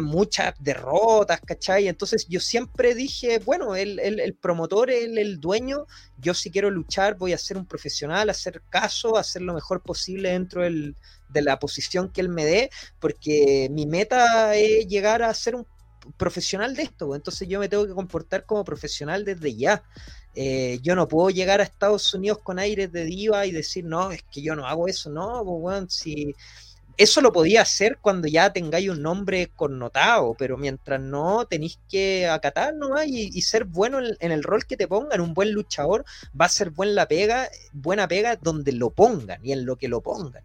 [0.00, 1.88] muchas derrotas, ¿cachai?
[1.88, 5.86] Entonces yo siempre dije, bueno, el, el, promotor, el, el, dueño,
[6.18, 10.30] yo si quiero luchar voy a ser un profesional, hacer caso, hacer lo mejor posible
[10.30, 10.96] dentro del,
[11.28, 15.66] de la posición que él me dé, porque mi meta es llegar a ser un
[16.16, 19.82] profesional de esto, entonces yo me tengo que comportar como profesional desde ya.
[20.34, 24.12] Eh, yo no puedo llegar a Estados Unidos con aires de diva y decir, no,
[24.12, 26.32] es que yo no hago eso, no, pues bueno, si
[26.98, 32.28] eso lo podía hacer cuando ya tengáis un nombre connotado, pero mientras no, tenéis que
[32.28, 35.20] acatar nomás y, y ser bueno en, el rol que te pongan.
[35.20, 36.04] Un buen luchador
[36.38, 40.00] va a ser buena pega, buena pega donde lo pongan y en lo que lo
[40.00, 40.42] pongan.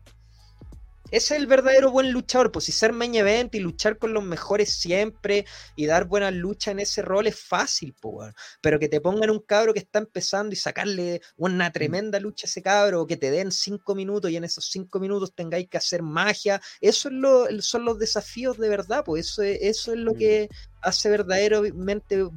[1.14, 4.24] Ese es el verdadero buen luchador, pues si ser main event y luchar con los
[4.24, 5.46] mejores siempre
[5.76, 9.42] y dar buenas luchas en ese rol es fácil, pues, pero que te pongan un
[9.42, 13.30] cabro que está empezando y sacarle una tremenda lucha a ese cabro, o que te
[13.30, 17.46] den cinco minutos y en esos cinco minutos tengáis que hacer magia, eso es lo,
[17.62, 20.18] son los desafíos de verdad, pues eso es, eso es lo mm.
[20.18, 20.50] que
[20.82, 22.28] hace verdaderamente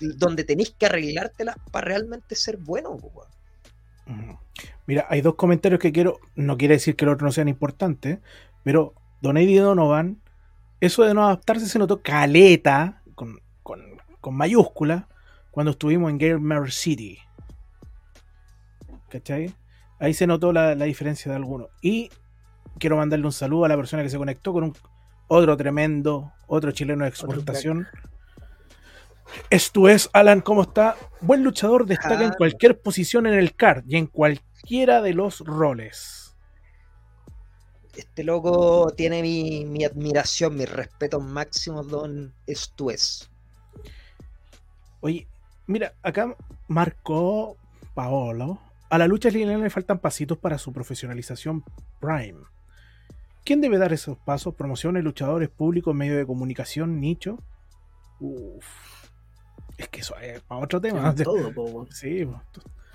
[0.00, 3.33] donde tenéis que arreglártelas para realmente ser bueno, pues.
[4.86, 6.18] Mira, hay dos comentarios que quiero.
[6.34, 8.18] No quiere decir que los otros no sean importantes,
[8.62, 10.20] pero Don Eddie Donovan,
[10.80, 15.08] eso de no adaptarse se notó caleta, con, con, mayúscula,
[15.50, 17.18] cuando estuvimos en Gamer City.
[19.08, 19.54] ¿Cachai?
[19.98, 21.68] Ahí se notó la, diferencia de algunos.
[21.80, 22.10] Y
[22.78, 24.74] quiero mandarle un saludo a la persona que se conectó con un
[25.28, 27.86] otro tremendo, otro chileno de exportación.
[29.50, 30.96] Esto es, Alan, ¿cómo está?
[31.20, 32.34] Buen luchador, destaca en ah.
[32.36, 36.24] cualquier posición en el card y en cualquiera de los roles.
[37.96, 43.30] Este loco tiene mi, admiración, mi respeto máximo, don Estues.
[45.00, 45.28] Oye,
[45.66, 47.56] mira, acá marcó
[47.94, 48.58] Paolo.
[48.90, 51.64] A la lucha libre le faltan pasitos para su profesionalización
[52.00, 52.40] prime.
[53.44, 54.54] ¿Quién debe dar esos pasos?
[54.54, 57.38] ¿Promociones, luchadores, públicos, medios de comunicación, nicho?
[58.18, 58.64] Uf.
[59.76, 61.14] Es que eso es para otro tema.
[61.14, 62.26] Todo, sí,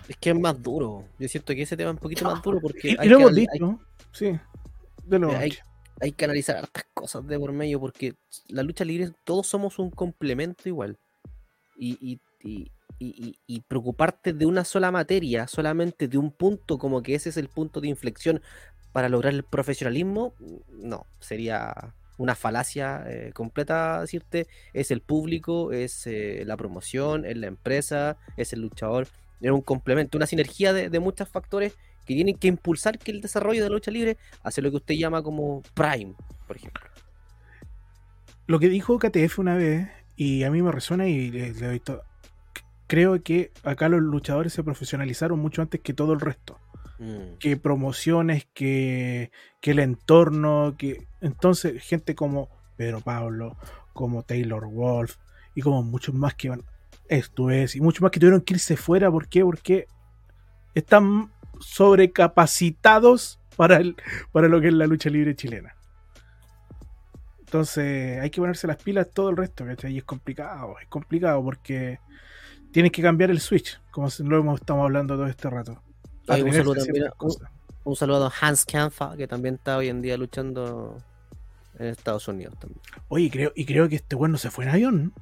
[0.08, 1.06] es que es más duro.
[1.20, 2.98] Yo siento que ese tema es un poquito más duro porque.
[3.02, 3.80] Y, lo hemos dicho,
[4.12, 4.38] sí.
[5.04, 5.54] De lo hay,
[6.02, 8.16] hay, que analizar hartas cosas de por medio porque
[8.48, 10.98] la lucha libre, todos somos un complemento igual.
[11.78, 17.30] Y, y, y, preocuparte de una sola materia, solamente de un punto, como que ese
[17.30, 18.42] es el punto de inflexión
[18.92, 20.34] para lograr el profesionalismo,
[20.70, 27.38] no, sería una falacia eh, completa decirte, es el público, es eh, la promoción, es
[27.38, 29.08] la empresa, es el luchador,
[29.40, 31.74] es un complemento, una sinergia de, muchos factores
[32.06, 34.96] que tienen que impulsar que el desarrollo de la lucha libre hace lo que usted
[34.96, 36.14] llama como prime,
[36.46, 36.84] por ejemplo.
[38.48, 39.88] Lo que dijo KTF una vez,
[40.18, 41.82] y a mí me resuena y le, le doy.
[42.88, 46.60] Creo que acá los luchadores se profesionalizaron mucho antes que todo el resto.
[47.00, 47.38] Mm.
[47.40, 49.32] que promociones, que,
[49.62, 53.56] que, el entorno, que entonces gente como Pedro Pablo,
[53.94, 55.16] como Taylor Wolf
[55.56, 56.64] y como muchos más que van,
[57.08, 59.46] esto es, y muchos más que tuvieron que irse fuera, ¿por qué?
[59.46, 59.88] Porque
[60.76, 61.32] están
[61.62, 63.96] sobrecapacitados para, el,
[64.34, 65.76] para lo que es la lucha libre chilena.
[67.40, 69.94] Entonces hay que ponerse las pilas todo el resto, ¿cachai?
[69.94, 72.00] Y es complicado, es complicado porque
[72.74, 75.82] tienes que cambiar el switch, como lo hemos estado hablando todo este rato
[77.84, 80.98] un, saludo a Hans Kanfa, que también está hoy en día luchando
[81.78, 82.82] en Estados Unidos también.
[83.08, 85.14] Oye, creo, y creo que este bueno se fue en avión.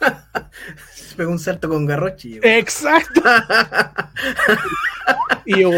[0.94, 2.40] Se pegó un salto con Garrochi.
[2.42, 3.22] Exacto.
[5.44, 5.70] y yo,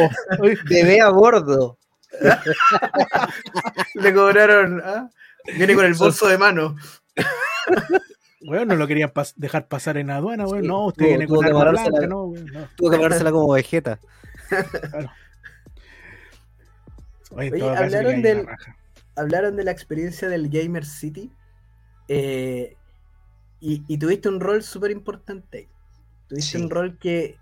[0.68, 1.78] Bebé a bordo.
[3.94, 4.82] Le cobraron.
[4.84, 5.10] ¿ah?
[5.56, 6.76] Viene con el bolso de mano.
[8.46, 10.62] Weón, no lo querían pas- dejar pasar en aduana, weón.
[10.62, 12.46] Sí, No, usted tuvo- viene tuvo con que arma pararse blanca, la- no, weón.
[12.46, 12.68] No.
[12.76, 13.98] Tuvo que pagársela como vegeta.
[17.32, 18.46] Oye, hablaron del-.
[19.16, 21.32] Hablaron de la experiencia del Gamer City.
[22.08, 22.76] eh,
[23.58, 25.68] y, y tuviste un rol súper importante.
[26.28, 26.62] Tuviste Sí.
[26.62, 27.36] un rol que,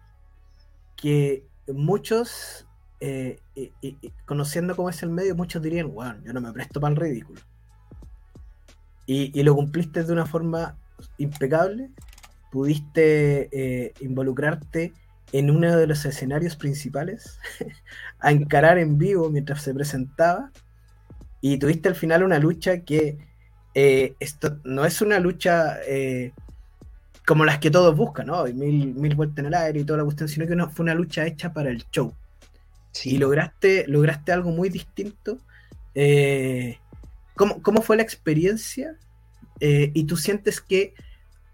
[0.96, 2.66] que muchos,
[3.00, 6.52] eh, y- y- y conociendo cómo es el medio, muchos dirían, wow, yo no me
[6.52, 7.40] presto para el ridículo.
[9.06, 10.78] Y, y lo cumpliste de una forma
[11.18, 11.90] impecable.
[12.50, 14.92] Pudiste eh, involucrarte
[15.32, 17.40] en uno de los escenarios principales,
[18.20, 20.50] a encarar en vivo mientras se presentaba.
[21.40, 23.18] Y tuviste al final una lucha que
[23.74, 26.32] eh, esto no es una lucha eh,
[27.26, 28.44] como las que todos buscan, ¿no?
[28.44, 30.94] Mil, mil vueltas en el aire y toda la cuestión, sino que no, fue una
[30.94, 32.14] lucha hecha para el show.
[32.92, 35.38] Sí, Y lograste, lograste algo muy distinto.
[35.94, 36.78] Eh,
[37.34, 38.96] ¿cómo, cómo fue la experiencia?
[39.60, 40.94] Eh, ¿Y tú sientes que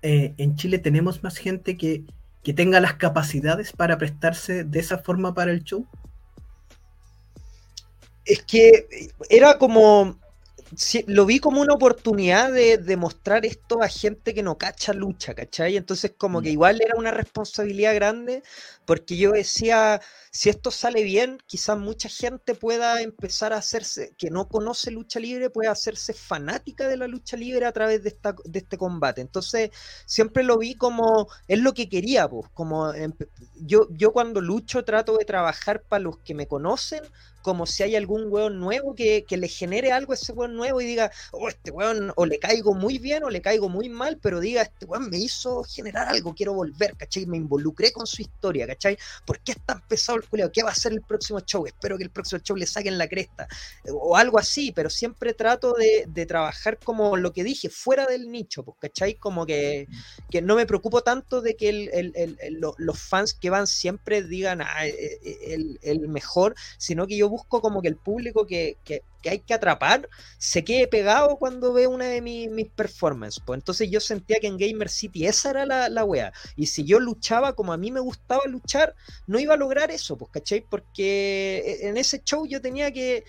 [0.02, 2.05] eh, en Chile tenemos más gente que,
[2.43, 5.86] que tenga las capacidades para prestarse de esa forma para el show?
[8.31, 10.18] es que era como.
[10.76, 14.92] Sí, lo vi como una oportunidad de, de mostrar esto a gente que no cacha
[14.92, 15.76] lucha, ¿cachai?
[15.76, 18.42] Entonces, como que igual era una responsabilidad grande,
[18.84, 24.30] porque yo decía, si esto sale bien, quizás mucha gente pueda empezar a hacerse, que
[24.30, 28.34] no conoce lucha libre, pueda hacerse fanática de la lucha libre a través de, esta,
[28.44, 29.20] de este combate.
[29.20, 29.70] Entonces,
[30.06, 34.84] siempre lo vi como, es lo que quería, pues, como empe- yo, yo cuando lucho
[34.84, 37.02] trato de trabajar para los que me conocen,
[37.42, 40.80] como si hay algún weón nuevo que, que le genere algo a ese weón nuevo
[40.80, 44.18] y diga, oh, este weón o le caigo muy bien o le caigo muy mal,
[44.20, 47.26] pero diga, este weón me hizo generar algo, quiero volver, ¿cachai?
[47.26, 48.98] Me involucré con su historia, ¿cachai?
[49.24, 50.50] ¿Por qué es tan pesado el culiao?
[50.52, 51.66] ¿Qué va a ser el próximo show?
[51.66, 53.48] Espero que el próximo show le saquen la cresta.
[53.92, 58.30] O algo así, pero siempre trato de, de trabajar como lo que dije, fuera del
[58.30, 59.14] nicho, pues, ¿cachai?
[59.14, 59.88] Como que,
[60.30, 63.50] que no me preocupo tanto de que el- el- el- el- lo- los fans que
[63.50, 67.97] van siempre digan ah, eh, eh, el mejor, sino que yo busco como que el
[67.97, 70.09] público que, que- hay que atrapar
[70.39, 73.43] se quede pegado cuando ve una de mi- mis performances.
[73.44, 76.32] Pues entonces yo sentía que en Gamer City esa era la, la wea.
[76.57, 78.94] Y si yo luchaba como a mí me gustaba luchar,
[79.27, 80.62] no iba a lograr eso, pues, ¿cachai?
[80.69, 83.24] Porque e, en ese show yo tenía que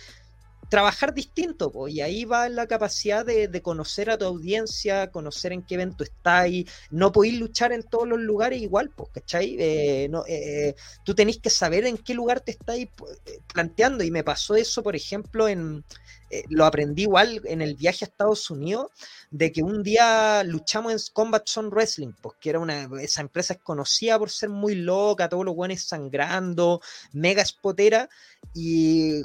[0.71, 5.51] trabajar distinto, po, y ahí va la capacidad de, de conocer a tu audiencia, conocer
[5.51, 6.45] en qué evento está
[6.91, 9.57] no podéis luchar en todos los lugares igual, pues, ¿cachai?
[9.59, 12.87] Eh, no, eh, tú tenés que saber en qué lugar te estáis
[13.25, 15.83] eh, planteando y me pasó eso, por ejemplo, en...
[16.29, 18.91] eh, lo aprendí igual en el viaje a Estados Unidos,
[19.29, 23.53] de que un día luchamos en Combat Zone Wrestling, pues que era una, esa empresa
[23.55, 26.81] es conocida por ser muy loca, todos los buenos sangrando,
[27.11, 28.09] mega spotera,
[28.53, 29.21] y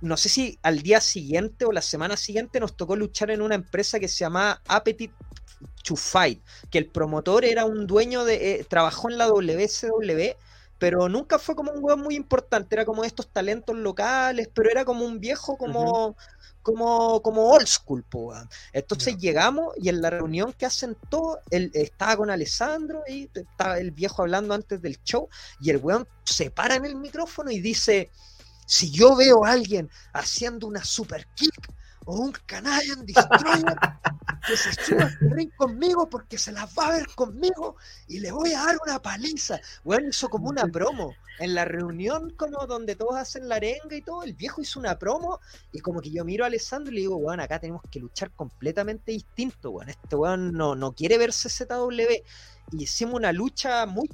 [0.00, 3.54] no sé si al día siguiente o la semana siguiente nos tocó luchar en una
[3.54, 5.14] empresa que se llama Appetite
[5.82, 10.36] to Fight, que el promotor era un dueño de, eh, trabajó en la WCW,
[10.78, 14.84] pero nunca fue como un hueón muy importante, era como estos talentos locales, pero era
[14.84, 16.16] como un viejo como...
[16.62, 18.46] Como, como old school, po, weón.
[18.74, 23.78] Entonces llegamos y en la reunión que hacen todos, él estaba con Alessandro y estaba
[23.78, 27.60] el viejo hablando antes del show y el weón se para en el micrófono y
[27.60, 28.10] dice,
[28.70, 31.74] si yo veo a alguien haciendo una super kick
[32.06, 33.76] o un Canadian Destroyer,
[34.46, 37.74] que se suba al ring conmigo porque se las va a ver conmigo
[38.06, 39.58] y le voy a dar una paliza.
[39.82, 41.12] Bueno, hizo como una promo.
[41.40, 44.96] En la reunión, como donde todos hacen la arenga y todo, el viejo hizo una
[44.96, 45.40] promo
[45.72, 48.30] y como que yo miro a Alessandro y le digo, weón, acá tenemos que luchar
[48.30, 49.88] completamente distinto, weón.
[49.88, 52.22] Este weón no, no quiere verse ZW.
[52.70, 54.08] Y hicimos una lucha muy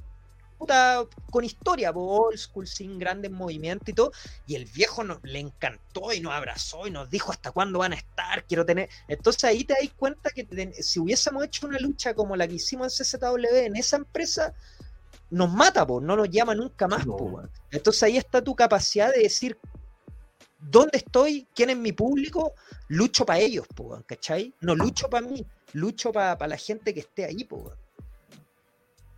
[0.58, 4.12] puta, con historia, old school, sin grandes movimientos y todo.
[4.46, 7.92] Y el viejo nos, le encantó y nos abrazó y nos dijo hasta cuándo van
[7.92, 8.88] a estar, quiero tener.
[9.08, 12.54] Entonces ahí te das cuenta que te- si hubiésemos hecho una lucha como la que
[12.54, 14.54] hicimos en CZW en esa empresa,
[15.30, 17.06] nos mata, po, no nos llama nunca más.
[17.06, 17.42] No.
[17.70, 19.58] Entonces ahí está tu capacidad de decir
[20.58, 22.52] dónde estoy, quién es mi público,
[22.88, 24.54] lucho para ellos, po, ¿cachai?
[24.60, 27.72] No lucho para mí, lucho para la gente que esté ahí, po.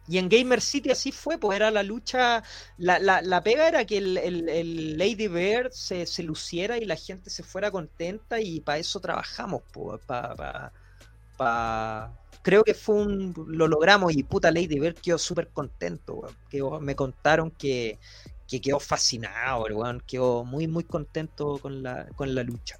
[0.09, 2.43] Y en Gamer City así fue, pues era la lucha,
[2.79, 6.97] la, la, la pega era que el, el- Lady Bird se, se luciera y la
[6.97, 10.73] gente se fuera contenta y para eso trabajamos, pues, pa, pa-
[11.37, 16.23] pa- creo que fue un, lo logramos y puta Lady Bird quedó súper contento.
[16.49, 17.99] Quedó- me contaron que,
[18.47, 22.77] que quedó fascinado, weón, quedó muy muy contento con la, con la lucha.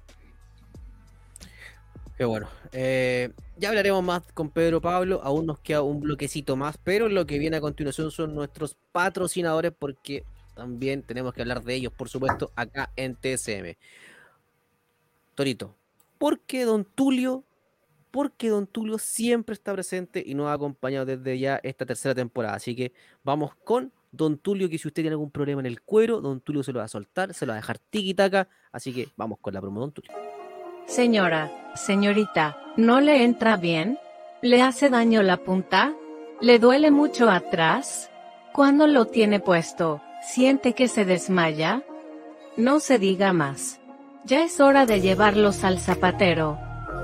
[2.19, 6.77] Pero bueno, eh, ya hablaremos más con Pedro Pablo, aún nos queda un bloquecito más,
[6.77, 11.75] pero lo que viene a continuación son nuestros patrocinadores porque también tenemos que hablar de
[11.75, 13.77] ellos, por supuesto, acá en TSM.
[15.33, 15.77] Torito,
[16.17, 17.45] ¿por qué Don Tulio?
[18.11, 22.55] Porque Don Tulio siempre está presente y nos ha acompañado desde ya esta tercera temporada.
[22.55, 22.91] Así que
[23.23, 26.63] vamos con Don Tulio, que si usted tiene algún problema en el cuero, Don Tulio
[26.63, 28.49] se lo va a soltar, se lo va a dejar tiki-taka.
[28.73, 30.38] Así que vamos con la promo Don Tulio.
[30.89, 33.99] Señora, señorita, ¿no le entra bien?
[34.41, 35.93] ¿Le hace daño la punta?
[36.41, 38.09] ¿Le duele mucho atrás?
[38.53, 41.83] Cuando lo tiene puesto, siente que se desmaya?
[42.57, 43.79] No se diga más.
[44.25, 46.57] Ya es hora de llevarlos al zapatero.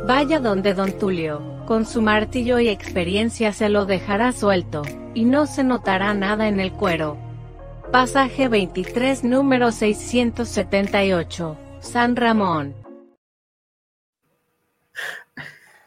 [0.08, 4.82] Vaya donde don Tulio, con su martillo y experiencia se lo dejará suelto,
[5.14, 7.18] y no se notará nada en el cuero.
[7.92, 12.85] Pasaje 23 número 678, San Ramón.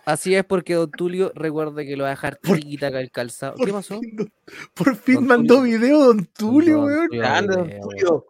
[0.09, 3.11] Así es porque Don Tulio recuerde que lo va a dejar Por- chiquita acá el
[3.11, 3.57] calzado.
[3.57, 4.01] Por ¿Qué pasó?
[4.01, 4.33] fin, don-
[4.73, 5.79] por fin Don mandó Tulio.
[5.79, 7.09] video Don Tulio, weón.
[7.11, 7.81] Grande, don.
[7.81, 8.27] Tulio.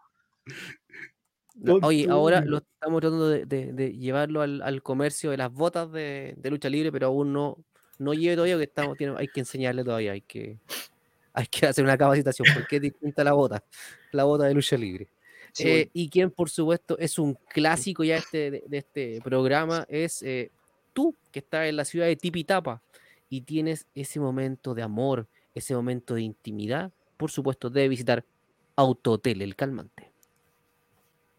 [1.55, 5.53] Don Oye, ahora lo estamos tratando de, de- de llevarlo al, al comercio de las
[5.53, 7.57] botas de, de lucha libre, pero aún no,
[7.99, 10.59] no lleve todavía, que estamos, tiene- hay que enseñarle todavía, hay que,
[11.33, 13.63] hay que hacer una capacitación, porque es distinta la bota,
[14.13, 15.09] la bota de lucha libre.
[15.53, 19.85] Sí, Eh, y quien, por supuesto, es un clásico ya este, de, de este programa,
[19.89, 20.51] es eh,
[20.99, 22.83] tú, que estás en la ciudad de Tipitapa
[23.29, 28.25] y tienes ese momento de amor, ese momento de intimidad, por supuesto, debe visitar
[28.75, 30.11] Autohotel, el calmante.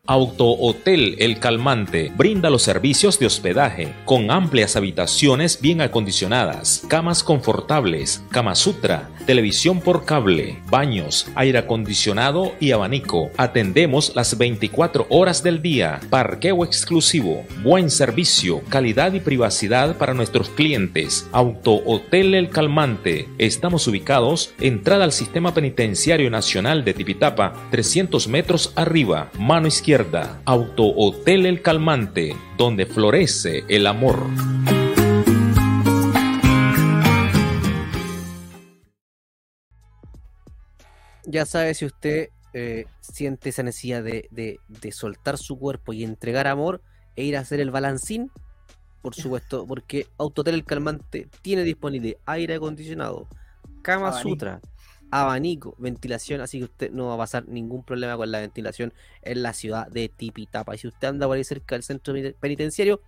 [0.05, 7.21] Auto Hotel El Calmante brinda los servicios de hospedaje con amplias habitaciones bien acondicionadas, camas
[7.21, 13.29] confortables, cama sutra, televisión por cable, baños, aire acondicionado y abanico.
[13.37, 15.99] Atendemos las 24 horas del día.
[16.09, 21.29] Parqueo exclusivo, buen servicio, calidad y privacidad para nuestros clientes.
[21.31, 23.27] Auto Hotel El Calmante.
[23.37, 29.88] Estamos ubicados entrada al Sistema Penitenciario Nacional de Tipitapa, 300 metros arriba, mano izquierda.
[29.93, 34.19] Auto Hotel El Calmante, donde florece el amor.
[41.25, 46.03] ya sabe si usted eh, siente esa necesidad de, de- de soltar su cuerpo y
[46.03, 46.81] entregar amor
[47.15, 48.31] e ir a hacer el balancín,
[49.01, 53.27] por supuesto, porque Autotel el Calmante tiene disponible aire acondicionado,
[53.81, 54.29] cama Abanico.
[54.29, 54.61] sutra,
[55.11, 59.41] abanico, ventilación, así que usted no va a pasar ningún problema con la ventilación en
[59.43, 60.75] la ciudad de Tipitapa.
[60.75, 63.01] Y si usted anda por ahí cerca del centro peniten- penitenciario,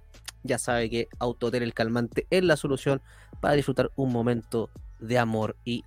[0.44, 3.02] ya sabe que Autotel el Calmante es la solución
[3.40, 4.70] para disfrutar un momento
[5.00, 5.84] de amor y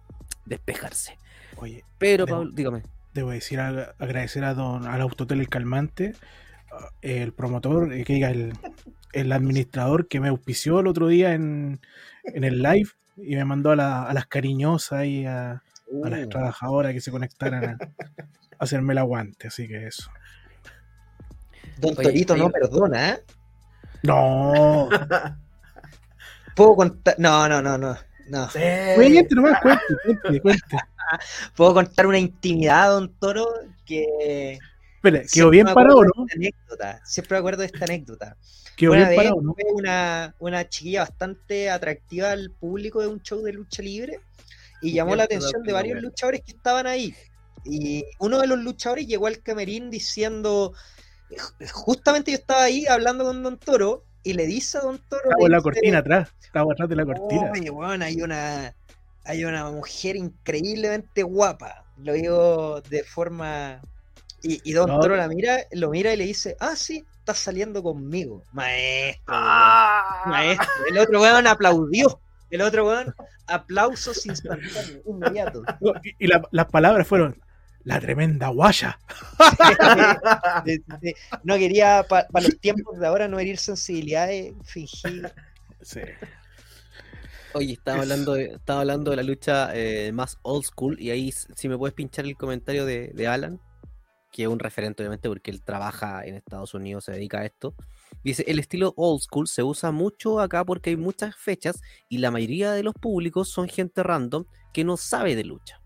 [0.46, 1.18] despejarse.
[1.56, 2.82] Oye, Pero, Debo- Pablo, dígame.
[3.12, 6.14] debo decir, agradecer a don, al Autotel El Calmante,
[6.70, 8.52] a- el promotor, eh, que diga, el,
[9.12, 11.80] el administrador que me auspició el otro día en,
[12.24, 16.06] en el live y me mandó a, la- a las cariñosas y a, a Uh.
[16.06, 17.78] las trabajadoras que se conectaran a, a
[18.58, 20.10] hacerme el aguante, así que eso.
[21.78, 22.52] Don Oye, Torito no oye.
[22.52, 23.22] perdona, ¿eh?
[24.02, 24.88] No,
[26.56, 27.16] Puedo contar.
[27.18, 27.96] No, no, no, no.
[28.28, 28.48] No.
[28.50, 28.58] Sí.
[28.94, 30.76] cuente nomás, cuente, cuente, cuente.
[31.56, 33.46] Puedo contar una intimidad, don Toro,
[33.84, 34.58] que.
[34.96, 36.26] Espera, ¿quedó bien parado, no?
[36.34, 37.00] anécdota.
[37.04, 38.36] Siempre me acuerdo de esta anécdota.
[38.76, 39.52] Quedó Una bien vez parado, ¿no?
[39.54, 44.20] fue una, una chiquilla bastante atractiva al público de un show de lucha libre
[44.84, 47.14] y llamó la atención de varios luchadores que estaban ahí.
[47.64, 50.74] Y uno de los luchadores llegó al camerín diciendo,
[51.72, 55.22] justamente yo estaba ahí hablando con Don Toro y le dice a Don Toro...
[55.24, 57.50] Estaba en la cortina atrás, estaba atrás de la cortina.
[57.52, 58.74] Oye, weón, hay una,
[59.24, 61.84] hay una mujer increíblemente guapa.
[61.96, 63.80] Lo digo de forma.
[64.42, 65.00] Y, y Don No.
[65.00, 68.42] Toro la mira, lo mira y le dice, ah, sí, estás saliendo conmigo.
[68.52, 69.24] Maestro.
[69.28, 70.24] Ah.
[70.26, 70.68] Maestro.
[70.90, 72.20] El otro weón aplaudió.
[72.50, 73.14] El otro weón,
[73.46, 75.64] aplausos instantáneos, inmediatos.
[76.02, 77.40] Y y la- las palabras fueron
[77.84, 78.98] la tremenda guaya.
[80.64, 81.14] Sí, sí, sí.
[81.42, 85.32] No quería, para los tiempos de ahora, no herir sensibilidades, fingir.
[85.82, 86.00] Sí.
[87.52, 91.30] Oye, estaba hablando de, estaba hablando de la lucha eh, más old school y ahí
[91.32, 93.60] si me puedes pinchar el comentario de, de Alan,
[94.32, 97.74] que es un referente obviamente porque él trabaja en Estados Unidos, se dedica a esto.
[98.24, 102.30] Dice, el estilo old school se usa mucho acá porque hay muchas fechas y la
[102.30, 105.80] mayoría de los públicos son gente random que no sabe de lucha.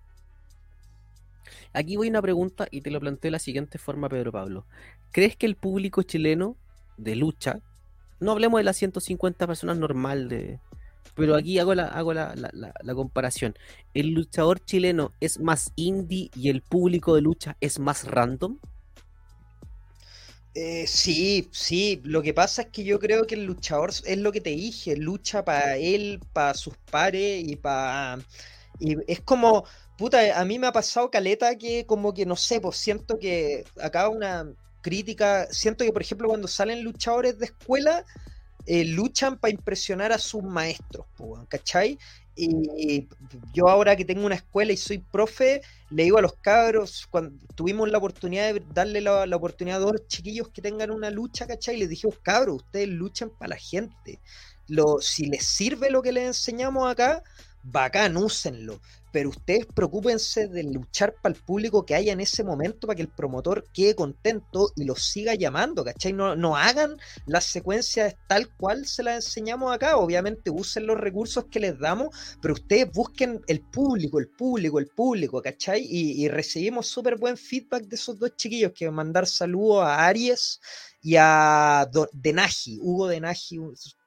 [1.72, 4.66] Aquí voy a una pregunta y te lo planteo de la siguiente forma, Pedro Pablo.
[5.12, 6.56] ¿Crees que el público chileno
[6.96, 7.60] de lucha,
[8.20, 10.60] no hablemos de las 150 personas normal de,
[11.14, 12.34] pero aquí hago la,
[12.94, 13.54] comparación.
[13.92, 18.58] ¿El luchador chileno es más indie y el público de lucha es más random?
[20.60, 22.00] Eh, sí, sí.
[22.04, 24.96] Lo que pasa es que yo creo que el luchador es lo que te dije,
[24.96, 28.18] lucha para él, para sus pares y para...
[28.80, 29.64] Y es como,
[29.96, 33.64] puta, a mí me ha pasado caleta que como que, no sé, pues siento que
[33.80, 38.04] acá una crítica, siento que por ejemplo cuando salen luchadores de escuela,
[38.66, 41.98] eh, luchan para impresionar a sus maestros, pues, ¿cachai?
[42.40, 43.08] Y
[43.52, 45.60] yo ahora que tengo una escuela y soy profe,
[45.90, 50.06] le digo a los cabros, cuando tuvimos la oportunidad de darle la, oportunidad a dos
[50.06, 51.74] chiquillos que tengan una lucha, ¿cachai?
[51.74, 54.20] Y les dije, cabros, ustedes luchan para la gente.
[54.68, 57.24] Lo, si les sirve lo que les enseñamos acá,
[57.70, 58.80] bacán, úsenlo
[59.12, 63.02] pero ustedes preocúpense de luchar para el público que haya en ese momento para que
[63.02, 66.12] el promotor quede contento y los siga llamando, ¿cachai?
[66.12, 66.96] No, no hagan
[67.26, 72.14] las secuencias tal cual se las enseñamos acá, obviamente usen los recursos que les damos,
[72.40, 75.86] pero ustedes busquen el público, el público, el público, ¿cachai?
[75.88, 80.60] Y, recibimos súper buen feedback de esos dos chiquillos que mandar saludos a Aries
[81.00, 83.58] y a Denaji, Hugo Denaji,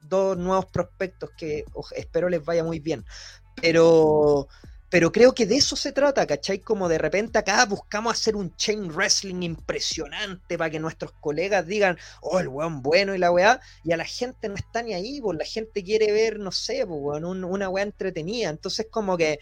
[0.02, 1.66] dos nuevos prospectos que
[1.96, 3.04] espero les vaya muy bien.
[3.56, 4.48] Pero
[4.92, 6.60] pero creo que de eso se trata, ¿cachai?
[6.60, 11.98] Como de repente acá buscamos hacer un chain wrestling impresionante para que nuestros colegas digan,
[12.20, 15.22] oh, el weón bueno y la weá, y a la gente no está ni ahí,
[15.22, 18.50] pues la gente quiere ver, no sé, pues, una weá entretenida.
[18.50, 19.40] Entonces, como que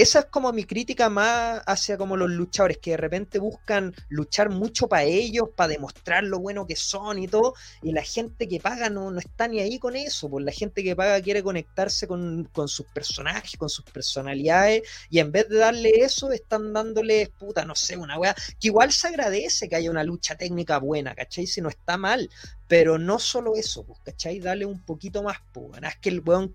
[0.00, 4.50] esa es como mi crítica más hacia como los luchadores que de repente buscan luchar
[4.50, 8.60] mucho para ellos, para demostrar lo bueno que son y todo, y la gente que
[8.60, 12.06] paga no, no está ni ahí con eso, pues la gente que paga quiere conectarse
[12.06, 17.64] con, sus personajes, con sus personalidades, y en vez de darle eso, están dándole, puta,
[17.64, 21.46] no sé, una weá, que igual se agradece que haya una lucha técnica buena, ¿cachai?
[21.46, 22.30] Si no está mal,
[22.68, 24.40] pero no solo eso, pues, ¿cachai?
[24.40, 26.54] Dale un poquito más, pues, es que el weón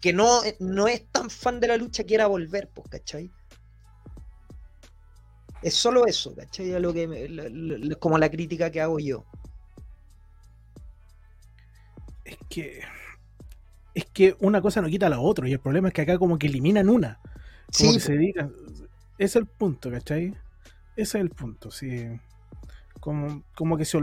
[0.00, 3.30] que no, no es tan fan de la lucha quiera volver, pues, ¿cachai?
[5.62, 6.80] Es solo eso, ¿cachai?
[6.80, 9.26] lo que como la crítica que hago yo.
[12.24, 12.80] Es que
[13.92, 16.18] es que una cosa no quita a la otra y el problema es que acá
[16.18, 17.20] como que eliminan una.
[17.76, 18.54] Como que se dedican.
[19.18, 20.34] Es el punto, ¿cachai?
[20.96, 22.06] Ese es el punto, sí.
[23.00, 23.98] Como, como que se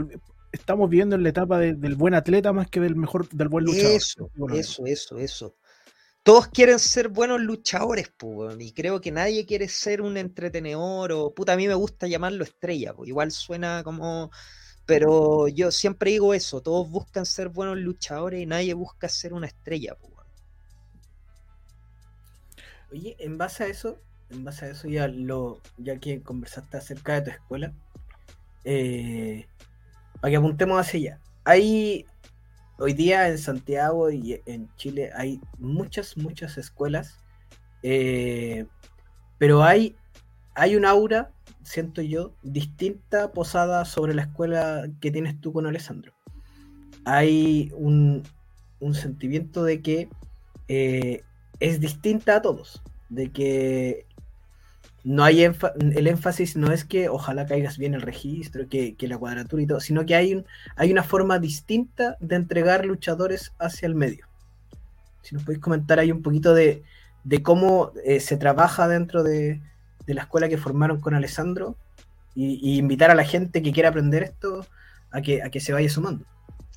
[0.52, 3.96] estamos viendo en la etapa del buen atleta más que del mejor, del buen luchador.
[3.96, 5.57] Eso, eso, eso, eso
[6.22, 11.34] todos quieren ser buenos luchadores, pues, y creo que nadie quiere ser un entretenedor o,
[11.34, 14.30] puta, a mí me gusta llamarlo estrella, igual suena como,
[14.84, 19.46] pero yo siempre digo eso, todos buscan ser buenos luchadores y nadie busca ser una
[19.46, 20.12] estrella, pues.
[22.90, 23.98] Oye, en base a eso,
[24.30, 27.72] en base a eso ya lo, ya que conversaste acerca de tu escuela,
[28.64, 29.46] eh,
[30.20, 31.20] para que apuntemos hacia allá.
[31.44, 32.06] Hay,
[32.78, 37.18] hoy día en Santiago y en Chile hay muchas, muchas escuelas,
[37.82, 38.66] eh,
[39.36, 39.96] pero hay,
[40.54, 41.30] hay un aura,
[41.62, 46.12] siento yo, distinta posada sobre la escuela que tienes tú con Alessandro.
[47.04, 48.22] Hay un,
[48.92, 50.08] sentimiento de que
[50.68, 51.22] eh,
[51.60, 54.06] es distinta a todos, de que
[55.04, 59.62] no hay el énfasis no es que ojalá caigas bien el registro, que, la cuadratura
[59.62, 60.46] y todo, sino que hay, un,
[60.76, 64.26] hay una forma distinta de entregar luchadores hacia el medio.
[65.22, 66.82] Si nos podéis comentar ahí un poquito de,
[67.42, 69.60] cómo eh, se trabaja dentro de,
[70.06, 71.76] la escuela que formaron con Alessandro
[72.34, 74.66] y, invitar a la gente que quiera aprender esto
[75.10, 76.24] a que, a que se vaya sumando.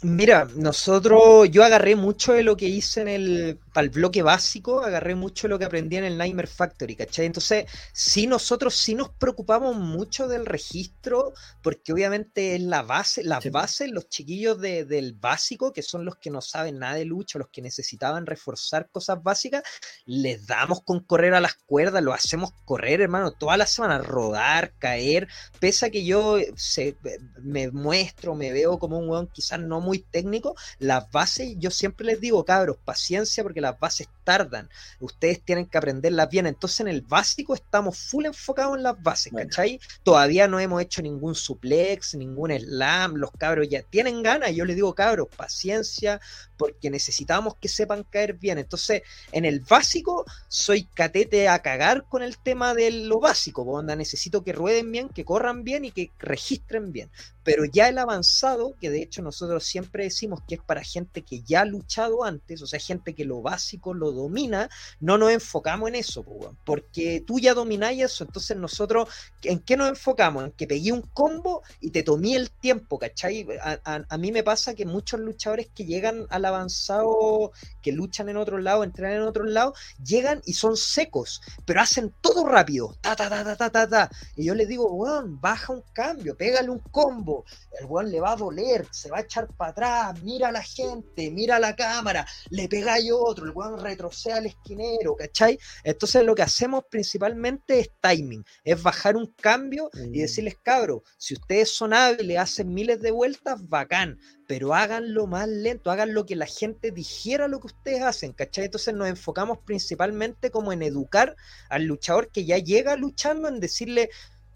[0.04, 4.82] Mira, nosotros, yo agarré mucho de lo que hice en el, para el bloque básico,
[4.82, 7.28] agarré mucho de lo que aprendí en el Nightmare Factory, ¿cachai?
[7.28, 13.48] Entonces, sí, nosotros sí nos preocupamos mucho del registro, porque obviamente es la base, las
[13.52, 17.50] bases, los chiquillos del básico, que son los que no saben nada de lucha, los
[17.50, 19.62] que necesitaban reforzar cosas básicas,
[20.06, 24.74] les damos con correr a las cuerdas, lo hacemos correr, hermano, toda la semana, rodar,
[24.80, 25.28] caer,
[25.60, 26.98] pese a que yo se,
[27.44, 31.70] me muestro, me veo como un weón quizás no muy muy técnico, las bases, yo
[31.70, 34.70] siempre les digo, cabros, paciencia porque las bases tardan,
[35.00, 39.34] ustedes tienen que aprenderlas bien, entonces en el básico estamos full enfocados en las bases,
[39.34, 39.80] ¿cachai?
[40.04, 44.76] Todavía no hemos hecho ningún suplex, ningún slam, los cabros ya tienen ganas, yo les
[44.76, 46.20] digo, cabros, paciencia,
[46.58, 52.24] porque necesitamos que sepan caer bien, entonces en el básico soy catete a cagar con
[52.24, 56.12] el tema de lo básico, onda, necesito que rueden bien, que corran bien y que
[56.18, 57.12] registren bien,
[57.44, 61.24] pero ya el avanzado, que de hecho nosotros siempre siempre decimos que es para gente
[61.24, 64.70] que ya ha luchado antes, o sea, gente que lo básico lo domina,
[65.00, 66.24] no nos enfocamos en eso,
[66.64, 69.10] porque tú ya domináis eso, entonces nosotros,
[69.44, 70.46] ¿en qué nos enfocamos?
[70.46, 73.46] En que pegué un combo y te tomé el tiempo, ¿cachai?
[73.62, 73.80] A,
[74.10, 77.52] a- mí me pasa que muchos luchadores que llegan al avanzado,
[77.82, 79.74] que luchan en otro lado, entrenan en otro lado,
[80.04, 84.10] llegan y son secos, pero hacen todo rápido, ta, ta, ta, ta, ta, ta, ta.
[84.36, 87.46] Y yo les digo, weón, baja un cambio, pégale un combo,
[87.80, 90.62] el weón le va a doler, se va a echar para atrás, mira a la
[90.62, 95.58] gente, mira a la cámara, le pegáis otro, el weón retrocede al esquinero, ¿cachai?
[95.84, 100.22] Entonces lo que hacemos principalmente es timing, es bajar un cambio y Mm.
[100.22, 104.18] decirles, cabros, si ustedes son hábiles, hacen miles de vueltas, bacán,
[104.48, 108.66] pero háganlo más lento, hagan lo que la gente dijera lo que ustedes hacen, ¿cachai?
[108.66, 111.36] Entonces nos enfocamos principalmente como en educar
[111.70, 114.10] al luchador que ya llega luchando, en decirle,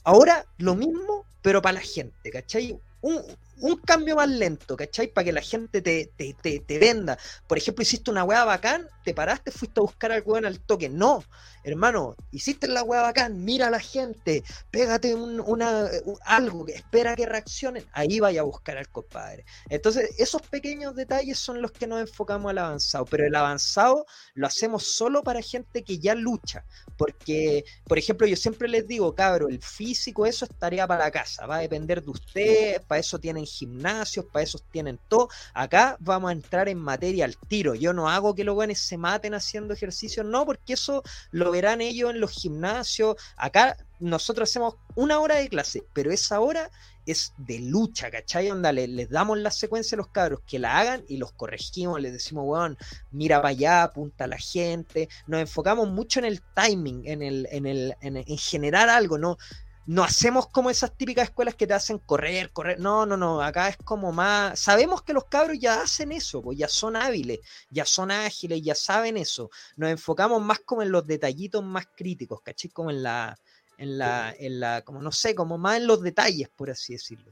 [0.04, 2.78] ahora lo mismo, pero para la gente, ¿cachai?
[3.02, 3.22] Un,
[3.62, 5.08] un cambio más lento, ¿cachai?
[5.08, 7.18] Para que la gente te, te, te, te venda.
[7.48, 10.90] Por ejemplo, hiciste una weá bacán, te paraste, fuiste a buscar al weón al toque.
[10.90, 11.24] No,
[11.64, 17.16] hermano, hiciste la weá bacán, mira a la gente, pégate un- una, un- algo, espera
[17.16, 19.46] que reaccionen, ahí vaya a buscar al compadre.
[19.70, 24.48] Entonces, esos pequeños detalles son los que nos enfocamos al avanzado, pero el avanzado lo
[24.48, 26.66] hacemos solo para gente que ya lucha,
[26.98, 31.46] porque, por ejemplo, yo siempre les digo, cabro, el físico, eso es tarea para casa,
[31.46, 35.30] va a depender de ustedes, para eso tienen gimnasios, para eso tienen todo.
[35.54, 37.76] Acá vamos a entrar en materia al tiro.
[37.76, 41.82] Yo no hago que los buenos se maten haciendo ejercicio, no, porque eso lo verán
[41.82, 43.16] ellos en los gimnasios.
[43.38, 46.70] Acá nosotros hacemos una hora de clase, pero esa hora
[47.06, 48.50] es de lucha, ¿cachai?
[48.50, 52.02] Onda, le- les, damos la secuencia a los cabros que la hagan y los corregimos,
[52.02, 52.78] les decimos, weón,
[53.12, 55.08] mira para allá, apunta a la gente.
[55.28, 59.38] Nos enfocamos mucho en el timing, en el, en el, en, en generar algo, ¿no?
[59.88, 62.80] No hacemos como esas típicas escuelas que te hacen correr, correr.
[62.80, 63.42] No, no, no.
[63.42, 64.60] Acá es como más.
[64.60, 67.40] Sabemos que los cabros ya hacen eso, pues ya son hábiles,
[67.70, 69.52] ya son ágiles, ya saben eso.
[69.78, 72.72] Nos enfocamos más como en los detallitos más críticos, ¿cachai?
[72.72, 73.38] Como en la,
[73.78, 77.32] en la, en la, como no sé, como más en los detalles, por así decirlo.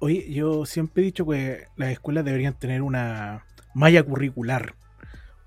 [0.00, 4.74] Oye, yo siempre he dicho que las escuelas deberían tener una malla curricular.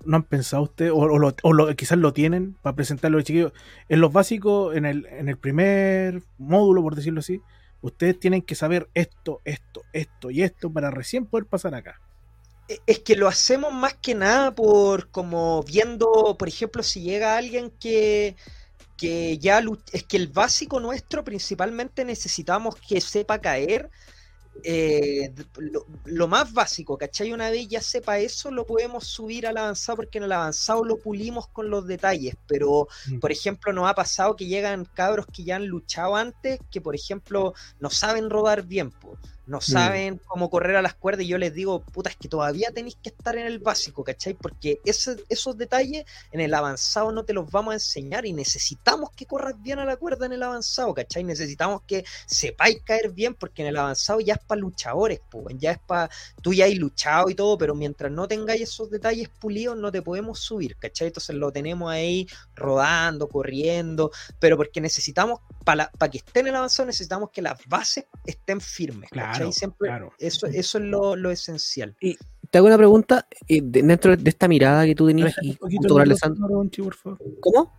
[0.06, 0.92] ¿No han pensado ustedes?
[0.92, 3.52] O, o lo- o lo- quizás lo tienen para presentarlo a los chiquillos.
[3.88, 7.42] En los básicos, en el, en el primer módulo, por decirlo así,
[7.80, 12.00] ustedes tienen que saber esto, esto, esto y esto para recién poder pasar acá.
[12.68, 17.36] E- Es que lo hacemos más que nada por como viendo, por ejemplo, si llega
[17.36, 18.36] alguien que,
[18.98, 19.62] que ya
[19.92, 23.90] es que el básico nuestro principalmente necesitamos que sepa caer.
[24.64, 27.32] Eh, lo, lo más básico, ¿cachai?
[27.32, 30.98] Una vez ya sepa eso, lo podemos subir al avanzado porque en el avanzado lo
[30.98, 33.18] pulimos con los detalles, pero Mm.
[33.20, 36.94] por ejemplo, nos ha pasado que llegan cabros que ya han luchado antes, que por
[36.94, 41.38] ejemplo no saben rodar bien, po, no saben cómo correr a las cuerdas, y yo
[41.38, 44.34] les digo, puta, es que todavía tenéis que estar en el básico, ¿cachai?
[44.34, 49.10] Porque ese- esos detalles en el avanzado no te los vamos a enseñar y necesitamos
[49.16, 51.22] que corras bien a la cuerda en el avanzado, ¿cachai?
[51.24, 55.72] Necesitamos que sepáis caer bien, porque en el avanzado ya es para luchadores, weón, ya
[55.72, 56.10] es para,
[56.42, 60.02] tú ya has luchado y todo, pero mientras no tengáis esos detalles pulidos, no te
[60.02, 61.08] podemos subir, ¿cachai?
[61.08, 64.10] Entonces lo tenemos ahí rodando, corriendo,
[64.40, 69.10] pero porque necesitamos, para que esté en el avanzado, necesitamos que las bases estén firmes,
[69.10, 69.35] ¿cachai?
[69.35, 70.12] Claro, Siempre, claro.
[70.18, 71.96] Eso, eso es lo, lo esencial.
[72.50, 75.56] Te hago una pregunta, eh, de- dentro de esta mirada que tú tenías y un
[75.56, 76.46] poquito junto Alessandro.
[76.84, 77.18] por favor.
[77.40, 77.72] ¿Cómo?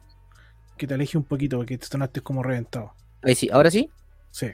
[0.77, 2.93] Que te aleje un poquito porque te sonaste como reventado.
[3.23, 3.89] Ahí sí, ahora sí.
[4.31, 4.47] Sí.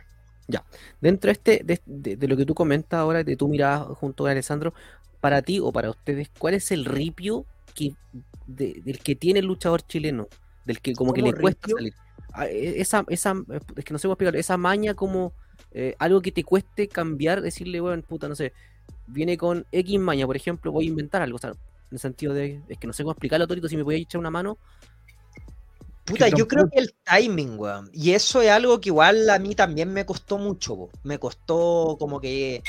[1.01, 4.23] Dentro de, este, de, de- de lo que tú comentas ahora, de tu mirada junto
[4.23, 4.73] con Alessandro,
[5.19, 7.93] para ti o para ustedes, ¿cuál es el ripio que,
[8.45, 10.27] de- del que tiene el luchador chileno?
[10.65, 11.93] Del que como que ¿Cómo le cuesta salir.
[12.33, 13.33] Ah, e- Esa, esa,
[13.75, 15.33] es que no sé cómo explicarlo, esa maña como
[15.71, 18.53] eh, algo que te cueste cambiar, decirle, bueno, puta, no sé,
[19.07, 21.57] viene con X maña, por ejemplo, voy a inventar algo, o sea, en
[21.91, 24.31] el sentido de, es que no sé cómo explicarlo, Torito, si me podías echar una
[24.31, 24.57] mano.
[26.05, 27.89] Puta, yo creo que el timing, weón.
[27.93, 30.89] Y eso es algo que igual a mí también me costó mucho, po.
[31.03, 32.61] Me costó como que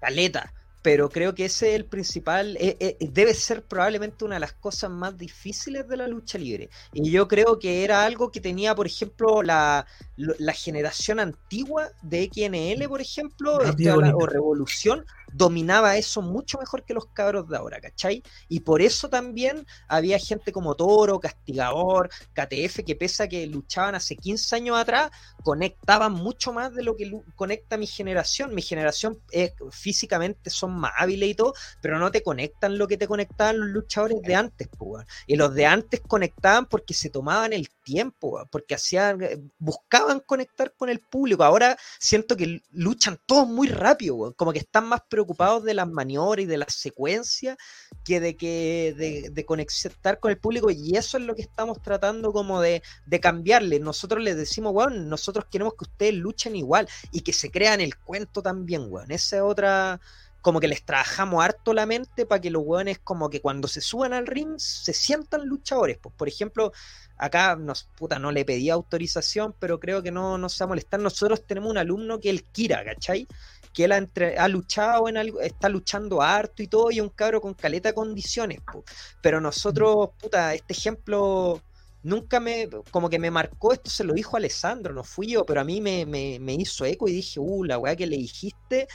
[0.00, 0.52] caleta.
[0.82, 4.54] Pero creo que ese es el principal, eh, eh, debe ser probablemente una de las
[4.54, 6.70] cosas más difíciles de la lucha libre.
[6.92, 9.86] Y yo creo que era algo que tenía, por ejemplo, la,
[10.16, 14.16] la generación antigua de XNL, por ejemplo, bonito.
[14.16, 18.22] o Revolución, dominaba eso mucho mejor que los cabros de ahora, ¿cachai?
[18.48, 23.94] Y por eso también había gente como Toro, Castigador, KTF, que pese a que luchaban
[23.94, 25.10] hace 15 años atrás,
[25.42, 28.54] conectaban mucho más de lo que conecta mi generación.
[28.54, 32.96] Mi generación eh, físicamente son más hábiles y todo, pero no te conectan lo que
[32.96, 35.06] te conectaban los luchadores de antes, pues.
[35.26, 40.74] Y los de antes conectaban porque se tomaban el tiempo, porque hacían, eh, buscaban conectar
[40.76, 41.44] con el público.
[41.44, 45.19] Ahora siento que luchan todos muy rápido, como que están más preocupados
[45.64, 47.56] de las maniobras y de las secuencias
[48.04, 51.80] que de que de, de conectar con el público y eso es lo que estamos
[51.82, 53.80] tratando como de, de cambiarle.
[53.80, 57.96] Nosotros les decimos, weón, nosotros queremos que ustedes luchen igual y que se crean el
[57.96, 59.10] cuento también, weón.
[59.10, 60.00] Esa es otra,
[60.40, 63.80] como que les trabajamos harto la mente para que los weones como que cuando se
[63.80, 65.98] suban al ring se sientan luchadores.
[65.98, 66.72] Pues, por ejemplo,
[67.16, 70.68] acá nos, puta, no le pedí autorización, pero creo que no, no se va a
[70.68, 71.00] molestar.
[71.00, 73.26] Nosotros tenemos un alumno que es el Kira, ¿cachai?
[73.72, 77.10] Que él ha, entre- ha luchado en algo, está luchando harto y todo, y un
[77.10, 78.84] cabro con caleta de condiciones, po.
[79.22, 81.60] pero nosotros, puta, este ejemplo
[82.02, 85.60] nunca me, como que me marcó, esto se lo dijo Alessandro, no fui yo, pero
[85.60, 88.88] a mí me, me, me hizo eco y dije, uh, la weá que le dijiste,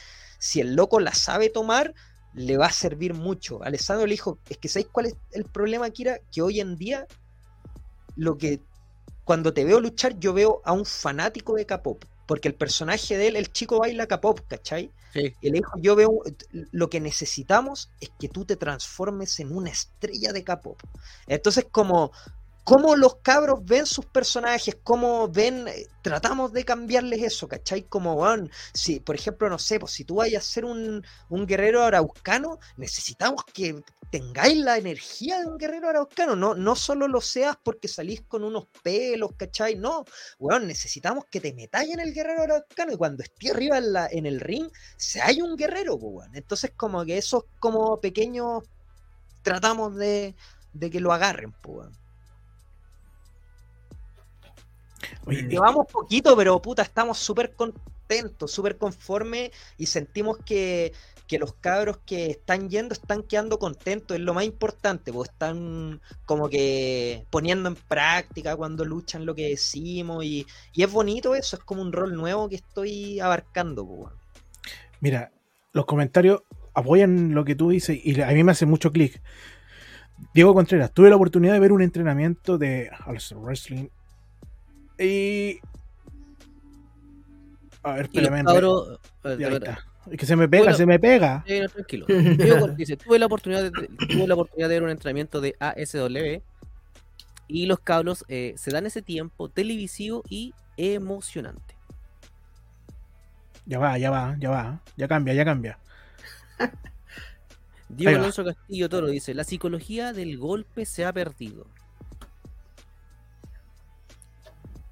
[0.46, 1.96] si el loco la sabe tomar,
[2.36, 3.64] le va a servir mucho.
[3.64, 6.20] Alessandro le dijo, es que ¿sabéis cuál es el problema, Kira?
[6.32, 7.08] Que hoy en día,
[8.16, 8.62] lo que
[9.24, 12.06] cuando te veo luchar, yo veo a un fanático de K-pop.
[12.28, 14.92] Porque el personaje de él, el chico baila K-pop, ¿cachai?
[15.14, 15.34] Sí.
[15.42, 19.72] Y le dijo, yo veo, lo que necesitamos es que tú te transformes en una
[19.72, 20.80] estrella de K-pop.
[21.26, 22.12] Entonces, como,
[22.66, 27.84] cómo los cabros ven sus personajes, cómo ven, eh, tratamos de cambiarles eso, ¿cachai?
[27.84, 31.46] Como, weón, si, por ejemplo, no sé, pues si tú vayas a ser un, un
[31.46, 37.22] guerrero araucano, necesitamos que tengáis la energía de un guerrero araucano, no, no solo lo
[37.22, 39.76] seas porque salís con unos pelos, ¿cachai?
[39.76, 40.04] No,
[40.40, 43.78] weón, necesitamos que te metáis en el guerrero araucano y cuando esté arriba
[44.10, 44.68] en el ring,
[44.98, 46.36] se hay un guerrero, pues, weón.
[46.36, 48.64] Entonces, como que esos como pequeños
[49.44, 50.36] tratamos de,
[50.74, 52.05] de que lo agarren, pues, weón.
[55.26, 60.94] Oye, Llevamos poquito, pero puta, estamos súper contentos, súper conformes y sentimos que,
[61.28, 66.02] que los cabros que están yendo están quedando contentos, es lo más importante, porque están
[66.26, 71.58] como que poniendo en práctica cuando luchan lo que decimos y, y es bonito eso,
[71.58, 73.86] es como un rol nuevo que estoy abarcando.
[73.86, 74.14] pues.
[75.00, 75.32] Mira,
[75.74, 79.22] los comentarios apoyan lo que tú dices y a mí me hace mucho clic.
[80.34, 82.90] Diego Contreras, tuve la oportunidad de ver un entrenamiento de
[83.36, 83.88] Wrestling
[85.00, 85.60] y...
[87.84, 88.44] A ver, espérame.
[88.46, 89.00] cabros.
[90.12, 90.78] Es que se me pega, Bueno.
[90.78, 91.44] se me pega.
[91.48, 92.06] Eh, no, tranquilo.
[92.78, 96.42] Dice, tuve la oportunidad de, tuve la oportunidad de ver un entrenamiento de ASW
[97.48, 101.76] y los cabros eh, se dan ese tiempo televisivo y emocionante.
[103.66, 104.82] Ya va, ya va, ya va.
[104.96, 105.80] Ya cambia, ya cambia.
[107.90, 108.20] Diego.
[108.20, 111.68] Alonso Castillo Toro dice, la psicología del golpe se ha perdido.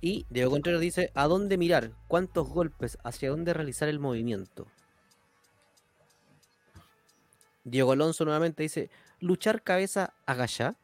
[0.04, 1.92] Y Diego Contreras dice, ¿a dónde mirar?
[2.10, 2.98] ¿Cuántos golpes?
[3.06, 4.68] ¿Hacia dónde realizar el movimiento?
[7.64, 8.90] Diego Alonso nuevamente dice,
[9.22, 10.76] luchar cabeza agachá,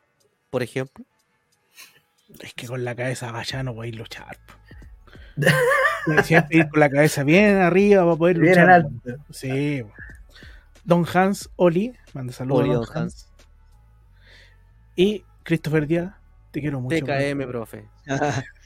[0.49, 1.03] por ejemplo.
[2.39, 4.37] Es que con la cabeza agachada no podéis luchar.
[6.23, 8.69] Siempre ir con la cabeza bien arriba para poder Bien luchar.
[8.69, 8.89] alto.
[9.31, 9.83] Sí.
[10.85, 12.61] Don Hans Oli, manda saludos.
[12.61, 13.27] Oli, a Don don Hans.
[14.95, 16.13] Y Christopher Díaz,
[16.51, 16.95] te quiero mucho.
[16.95, 17.89] TKM, profe.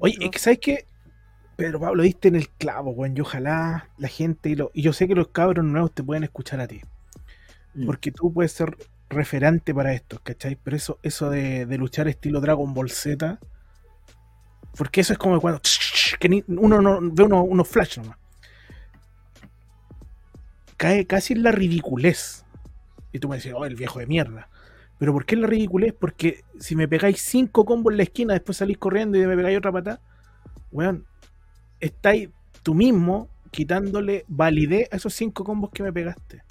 [0.00, 0.86] Oye, es que sabes que
[1.56, 3.16] Pedro Pablo diste en el clavo, weón.
[3.16, 6.24] Y ojalá la gente y, lo- y yo sé que los cabros nuevos te pueden
[6.24, 6.80] escuchar a ti.
[7.74, 7.86] Mm.
[7.86, 8.76] Porque tú puedes ser
[9.10, 10.56] referente para esto, ¿cachai?
[10.62, 13.38] Pero eso, eso de, de luchar estilo Dragon Ball Z.
[14.76, 15.60] Porque eso es como cuando
[16.18, 18.16] que ni- uno no ve unos unos flash nomás.
[20.76, 22.44] Cae casi en la ridiculez.
[23.12, 24.48] Y tú me decís, oh, el viejo de mierda.
[25.00, 25.94] Pero ¿por qué la ridiculez?
[25.98, 29.56] Porque si me pegáis cinco combos en la esquina, después salís corriendo y me pegáis
[29.56, 30.00] otra patada,
[30.70, 31.06] weón,
[31.80, 32.28] estáis
[32.62, 36.42] tú mismo quitándole validez a esos cinco combos que me pegaste.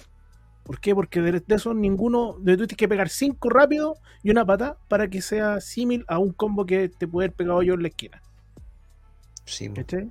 [0.64, 0.96] ¿Por qué?
[0.96, 3.94] Porque de, esos ninguno, de tú tienes que pegar cinco rápido
[4.24, 7.62] y una patada para que sea símil a un combo que te puede haber pegado
[7.62, 8.20] yo en la esquina.
[9.44, 9.68] Sí.
[9.68, 10.10] ¿Cachai?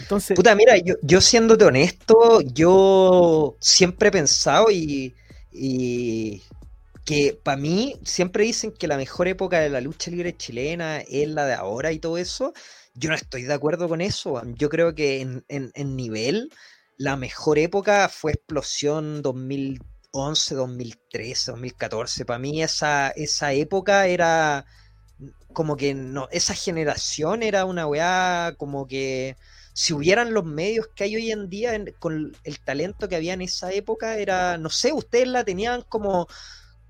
[0.00, 5.14] Entonces, Puta, mira, yo, yo siéndote honesto, yo siempre he pensado y,
[5.50, 6.42] y
[7.04, 11.28] que para mí siempre dicen que la mejor época de la lucha libre chilena es
[11.28, 12.52] la de ahora y todo eso.
[12.94, 14.40] Yo no estoy de acuerdo con eso.
[14.56, 16.50] Yo creo que en, en- en nivel,
[16.96, 22.24] la mejor época fue Explosión 2011, 2013, 2014.
[22.24, 24.64] Para mí esa, esa época era
[25.52, 29.36] como que no, esa generación era una weá como que
[29.74, 33.34] si hubieran los medios que hay hoy en día en- con el talento que había
[33.34, 36.26] en esa época, era, no sé, ustedes la tenían como,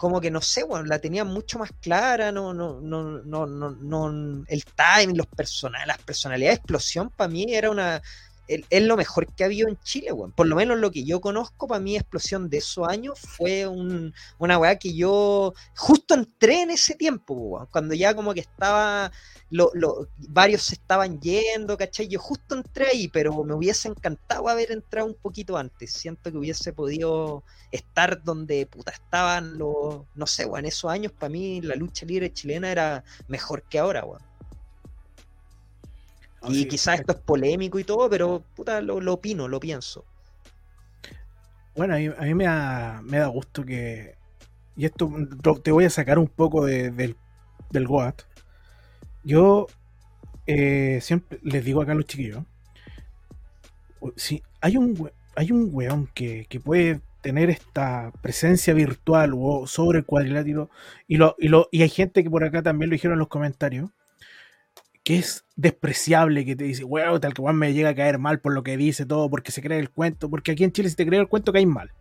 [0.03, 3.70] como que no sé, bueno, la tenían mucho más clara, no, no, no, no, no,
[3.70, 8.03] no- el timing, los persona- las personalidades de explosión para mí era una,
[8.49, 10.33] es lo mejor que ha habido en Chile, weón.
[10.33, 14.12] Por lo menos lo que yo conozco, para mí, explosión de esos años fue un-
[14.39, 17.69] una weá que yo justo entré en ese tiempo.
[17.70, 19.12] Cuando ya como que estaba,
[19.53, 22.09] lo- lo- varios se estaban yendo, ¿cachai?
[22.09, 25.93] Yo justo entré ahí, pero me hubiese encantado haber entrado un poquito antes.
[25.93, 31.12] Siento que hubiese podido estar donde puta estaban los, no sé, weón, en esos años
[31.12, 34.23] para mí la lucha libre chilena era mejor que ahora, weón.
[36.45, 40.05] Y Así- quizás esto es polémico y todo, pero puta, lo, lo opino, lo pienso.
[41.77, 44.16] Bueno, a mí, a mí me, da, me da gusto que.
[44.77, 45.11] Y esto
[45.62, 47.16] te voy a sacar un poco de- del,
[47.70, 48.23] del Goat.
[49.24, 49.66] Yo
[50.47, 52.44] eh, siempre les digo acá a los chiquillos:
[54.16, 59.99] si hay un, hay un weón que, que puede tener esta presencia virtual o sobre
[60.01, 60.70] el cuadrilátero,
[61.07, 63.28] y, lo, y, lo, y hay gente que por acá también lo dijeron en los
[63.28, 63.90] comentarios,
[65.05, 68.40] que es despreciable, que te dice, weón, tal que weón me llega a caer mal
[68.40, 70.97] por lo que dice todo, porque se cree el cuento, porque aquí en Chile si
[70.97, 71.93] te crees el cuento caes mal.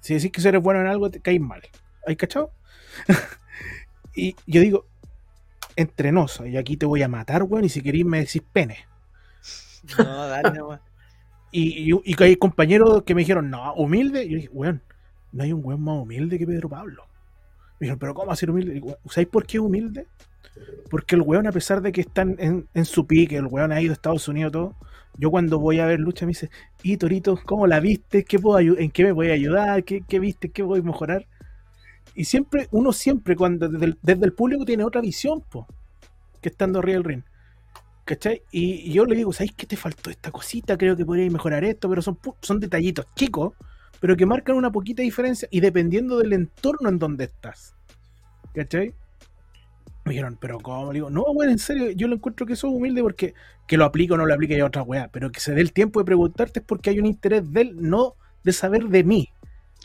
[0.00, 1.62] Si decís que eres bueno en algo, te caes mal.
[2.06, 2.52] ¿Hay cachado?
[4.14, 4.86] y yo digo,
[5.76, 8.86] entrenoso, y aquí te voy a matar, weón, y si querís me decís pene.
[9.98, 10.80] No, dale nomás.
[11.54, 14.24] Y, y, y que hay compañeros que me dijeron, no, humilde.
[14.24, 14.82] Y yo dije, weón,
[15.32, 17.04] no hay un weón más humilde que Pedro Pablo.
[17.80, 18.74] Me dijeron, pero ¿cómo ser humilde?
[18.74, 20.06] Digo, ¿Sabéis por qué es humilde?
[20.90, 23.80] Porque el weón, a pesar de que está en, en su pique, el weón ha
[23.80, 24.76] ido a Estados Unidos todo,
[25.18, 26.50] yo cuando voy a ver lucha me dice,
[26.82, 28.24] y Torito, ¿cómo la viste?
[28.24, 29.84] ¿Qué puedo ¿En qué me voy a ayudar?
[29.84, 30.50] ¿Qué, qué viste?
[30.50, 31.26] ¿Qué voy a mejorar?
[32.14, 35.66] Y siempre, uno siempre, cuando desde el, desde el público tiene otra visión, po,
[36.40, 37.22] que estando arriba del ring.
[38.04, 38.42] ¿Cachai?
[38.50, 40.76] Y, yo le digo, ¿sabéis qué te faltó esta cosita?
[40.76, 43.54] Creo que podríais mejorar esto, pero son, son detallitos chicos,
[44.00, 47.74] pero que marcan una poquita diferencia y dependiendo del entorno en donde estás.
[48.54, 48.92] ¿Cachai?
[50.04, 50.92] Me dijeron, pero ¿cómo?
[50.92, 53.34] Le digo, no, bueno, en serio, yo lo encuentro que eso es humilde porque
[53.68, 55.72] que lo aplique o no lo aplique ya otra weá, pero que se dé el
[55.72, 59.30] tiempo de preguntarte es porque hay un interés de él, no de saber de mí,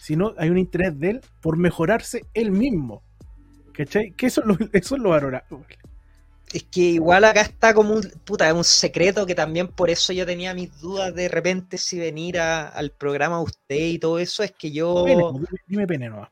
[0.02, 3.04] sino hay un interés de él por mejorarse él mismo.
[3.74, 4.14] ¿Cachai?
[4.14, 5.48] Que eso es lo, eso es lo valorable.
[6.54, 10.26] Es que igual acá está como un, puta, un secreto que también por eso yo
[10.26, 14.54] tenía mis dudas de repente si venir a- al programa usted y todo eso, es
[14.54, 15.04] que yo...
[15.06, 15.24] Pene,
[15.68, 16.30] dime, pene nomás.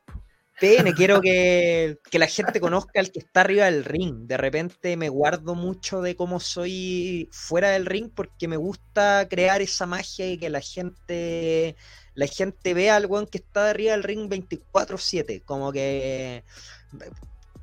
[0.58, 4.26] pene, quiero que, que la gente conozca al que está arriba del ring.
[4.26, 9.60] De repente me guardo mucho de cómo soy fuera del ring porque me gusta crear
[9.62, 11.76] esa magia y que la gente
[12.16, 15.42] la gente vea al weón que está arriba del ring 24/7.
[15.44, 16.42] Como que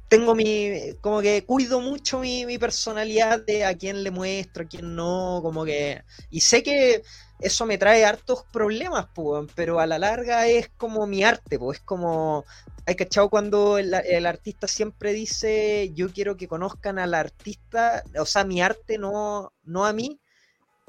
[0.07, 4.67] tengo mi, como que cuido mucho mi, mi personalidad de a quién le muestro, a
[4.67, 7.01] quién no, como que, y sé que
[7.39, 11.80] eso me trae hartos problemas, weón, pero a la larga es como mi arte, pues
[11.80, 12.45] es como,
[12.85, 18.25] hay cachado cuando el, el artista siempre dice, yo quiero que conozcan al artista, o
[18.25, 20.19] sea, mi arte, no, no a mí,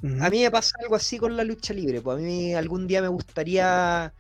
[0.03, 3.01] A mí me pasa algo así con la lucha libre, pues a mí algún día
[3.01, 4.13] me gustaría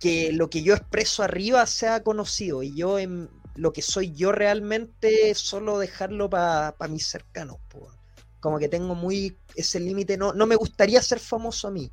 [0.00, 4.30] que lo que yo expreso arriba sea conocido y yo en lo que soy yo
[4.30, 7.56] realmente solo dejarlo para mis cercanos.
[7.68, 7.92] pues.
[8.40, 11.90] Como que tengo muy ese límite, no, no me gustaría ser famoso a mí,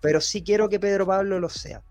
[0.00, 1.84] pero sí quiero que Pedro Pablo lo sea.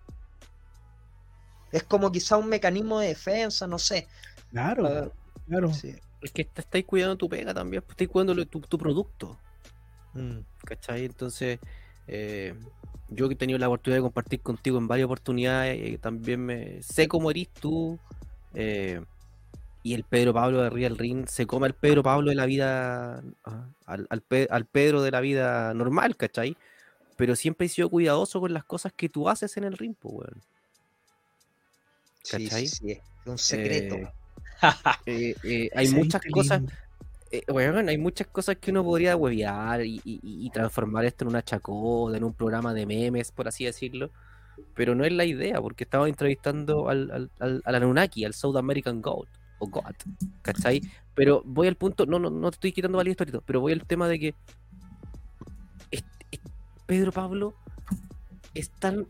[1.71, 4.07] Es como quizá un mecanismo de defensa, no sé.
[4.51, 5.09] Claro, Ah,
[5.45, 5.71] claro.
[5.73, 5.95] sí.
[6.21, 9.39] Es que estáis cuidando tu pega también, pues, estáis cuidando tu, tu producto.
[10.65, 11.05] ¿Cachai?
[11.05, 11.59] Entonces,
[12.07, 12.55] eh,
[13.07, 16.81] yo que he tenido la oportunidad de compartir contigo en varias oportunidades, eh, también me
[16.83, 18.01] sé cómo eres tú,
[18.53, 19.03] eh,
[19.83, 23.23] y el Pedro Pablo de Real Ring se come al Pedro Pablo de la vida,
[23.45, 26.57] ah, al, al Pe- al Pedro de la vida normal, ¿cachai?
[27.17, 30.13] Pero siempre he sido cuidadoso con las cosas que tú haces en el ring, pues,
[30.15, 30.43] weón.
[32.23, 32.67] Sí, sí, ¿Cachai?
[32.67, 33.99] sí, es un secreto.
[33.99, 34.13] Eh,
[35.05, 36.61] Eh, eh, hay muchas cosas,
[37.33, 42.15] eh, weón, hay muchas cosas que uno podría huevear y, transformar esto en una chacota,
[42.15, 44.11] en un programa de memes, por así decirlo.
[44.75, 48.55] Pero no es la idea, porque estaba entrevistando al, al, al, al Anunnaki, al South
[48.55, 49.25] American God,
[49.57, 49.95] o God,
[50.43, 50.81] ¿cachai?
[51.15, 53.83] Pero voy al punto, no, no, no te estoy quitando validez, Torito, pero voy al
[53.83, 54.35] tema de que
[56.85, 57.55] Pedro Pablo
[58.53, 59.07] es tan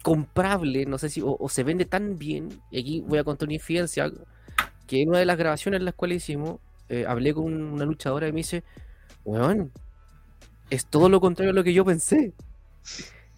[0.00, 3.48] comprable, no sé si, o, o se vende tan bien, y aquí voy a contar
[3.48, 4.10] una infidencia,
[4.86, 6.58] que en una de las grabaciones en las cuales hicimos,
[7.00, 8.64] eh, hablé con una luchadora y me dice,
[9.24, 9.72] weón,
[10.70, 12.32] es todo lo contrario a lo que yo pensé.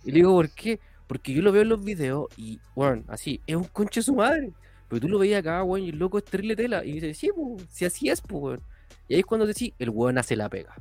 [0.05, 0.81] Y le digo, ¿por qué?
[1.07, 4.53] Porque yo lo veo en los videos y, weón, así, es un conche su madre.
[4.89, 6.85] Pero tú lo veías acá, weón, y el loco es terrible tela.
[6.85, 8.61] Y dice, sí, pues, si así es, pues, weón.
[9.09, 10.75] Y ahí es cuando decís, el weón hace la pega.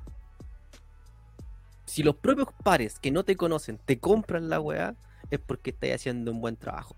[1.85, 4.95] Si los propios pares que no te conocen te compran la weá,
[5.31, 6.95] es porque estás haciendo un buen trabajo.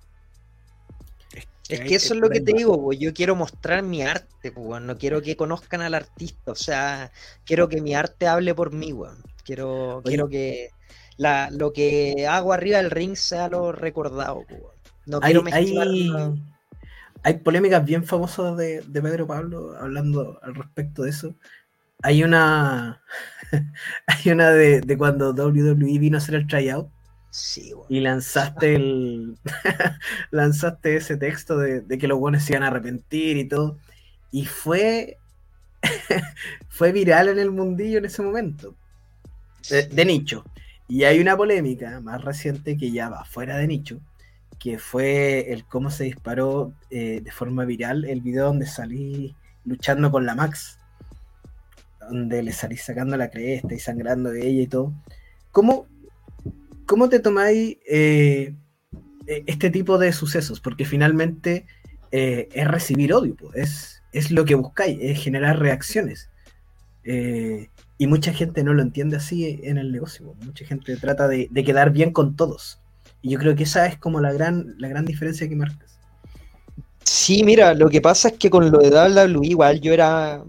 [1.70, 4.88] Es que eso es lo que te digo, pues, yo quiero mostrar mi arte, weón,
[4.88, 7.12] no quiero que conozcan al artista, o sea,
[7.46, 9.18] quiero que mi arte hable por mí, weón.
[9.44, 10.04] Quiero, Oye.
[10.04, 10.70] quiero que
[11.18, 14.46] la, lo que hago arriba del ring sea lo recordado.
[15.06, 16.12] No Hay, hay,
[17.24, 21.36] hay polémicas bien famosas de, de Pedro Pablo hablando al respecto de eso.
[22.04, 23.02] Hay una
[24.08, 26.90] hay una de, de cuando WWE vino a hacer el tryout
[27.40, 29.38] Sí, y lanzaste el
[30.32, 33.78] lanzaste ese texto de, de que los buenos se iban a arrepentir y todo.
[34.32, 35.20] Y fue
[36.68, 38.74] fue viral en el mundillo en ese momento.
[39.70, 40.46] De, de nicho.
[40.88, 44.00] Y hay una polémica más reciente que ya va fuera de nicho,
[44.58, 50.10] que fue el cómo se disparó eh, de forma viral el video donde salí luchando
[50.10, 50.80] con la Max,
[52.00, 54.92] donde le salí sacando la cresta y sangrando de ella y todo.
[55.52, 55.86] ¿Cómo,
[56.88, 58.56] cómo te tomáis eh,
[59.28, 60.60] eh, este tipo de sucesos?
[60.60, 61.68] Porque finalmente
[62.12, 66.32] eh, es recibir odio, po, es, es lo que buscáis, es generar reacciones.
[67.04, 67.70] Eh,
[68.00, 70.34] y mucha gente no lo entiende así en el negocio.
[70.44, 72.80] Mucha gente trata de, de quedar bien con todos.
[73.22, 76.00] Y yo creo que esa es como la gran, la gran diferencia que marcas.
[77.04, 80.44] Sí, mira, lo que pasa es que con lo de WWE igual yo era,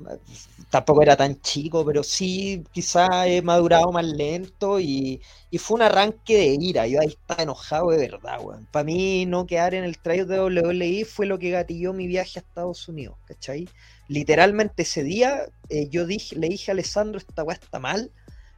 [0.70, 5.20] tampoco era tan chico, pero sí quizá he madurado más lento y,
[5.50, 8.66] y fue un arranque de ira, yo ahí estaba enojado de verdad, weón.
[8.70, 12.38] Para mí no quedar en el tryout de WWE fue lo que gatilló mi viaje
[12.38, 13.68] a Estados Unidos, ¿cachai?
[14.08, 18.12] Literalmente ese día eh, yo dije, le dije a Alessandro, esta weá está mal,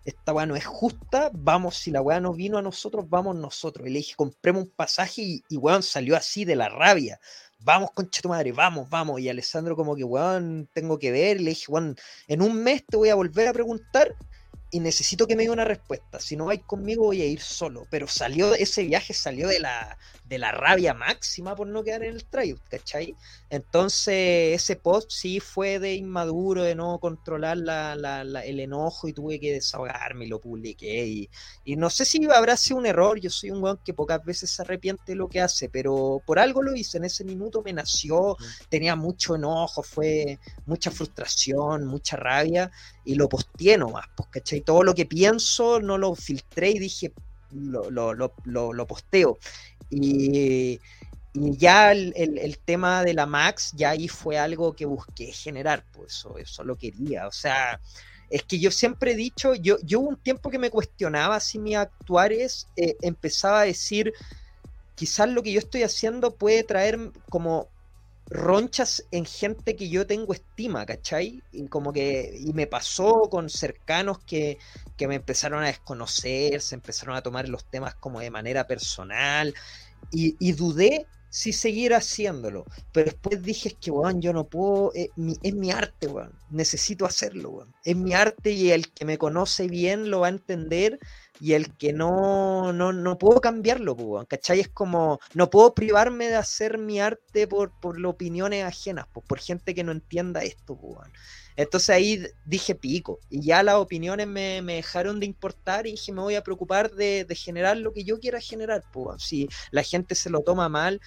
[0.05, 3.87] esta weá no es justa, vamos, si la weá no vino a nosotros, vamos nosotros.
[3.87, 7.20] Y le dije, compremos un pasaje y, y weón salió así de la rabia
[7.62, 9.20] vamos, concha tu madre, vamos, vamos.
[9.20, 11.41] Y Alessandro como que, weón, tengo que ver.
[11.41, 11.97] Le dije, weón,
[12.28, 14.15] en un mes te voy a volver a preguntar
[14.71, 16.21] y necesito que me dé una respuesta.
[16.21, 17.87] Si no vais conmigo voy a ir solo.
[17.91, 22.15] Pero salió, ese viaje salió de la, de la rabia máxima por no quedar en
[22.15, 23.17] el tryout, ¿cachai?
[23.49, 29.09] Entonces ese post sí fue de inmaduro, de no controlar la, la- la- el enojo
[29.09, 31.07] y tuve que desahogarme y lo publiqué.
[31.07, 31.31] Y,
[31.65, 34.51] y no sé si habrá sido un error, yo soy un weón que pocas veces
[34.51, 37.73] se arrepiente de lo que hace, pero por algo lo hice, en ese minuto me
[37.73, 38.37] nació,
[38.69, 42.71] tenía mucho enojo, fue mucha frustración, mucha rabia,
[43.05, 44.28] y lo posteé nomás, pues.
[44.64, 47.12] Todo lo que pienso no lo filtré y dije,
[47.52, 49.39] lo, lo, lo, lo- posteo.
[49.90, 50.81] Y,
[51.32, 56.36] ya el, tema de la Max, ya ahí fue algo que busqué generar, pues eso,
[56.39, 57.81] eso lo quería, o sea...
[58.31, 61.74] Es que yo siempre he dicho, yo, yo un tiempo que me cuestionaba si mis
[61.74, 64.12] actuares eh, empezaba a decir,
[64.94, 66.98] quizás lo que yo estoy haciendo puede traer
[67.28, 67.70] como
[68.31, 71.43] ronchas en gente que yo tengo estima, ¿cachai?
[71.52, 74.59] Y como que, y me pasó con cercanos que,
[74.97, 79.52] que me empezaron a desconocer, se empezaron a tomar los temas como de manera personal,
[80.12, 85.11] y, dudé si seguir haciéndolo, pero después dije, es que, weón, yo no puedo, es
[85.15, 89.19] mi, es mi arte, weón, necesito hacerlo, weón, es mi arte y el que me
[89.19, 90.98] conoce bien lo va a entender
[91.41, 94.61] y el que no, no, no puedo cambiarlo, pues, ¿cachai?
[94.61, 99.39] Es como, no puedo privarme de hacer mi arte por, por opiniones ajenas, pues, por
[99.39, 101.09] gente que no entienda esto, pues.
[101.57, 106.21] Entonces ahí dije pico, y ya las opiniones me, dejaron de importar y dije, me
[106.21, 110.31] voy a preocupar de, generar lo que yo quiera generar, pues, si la gente se
[110.31, 111.01] lo toma mal,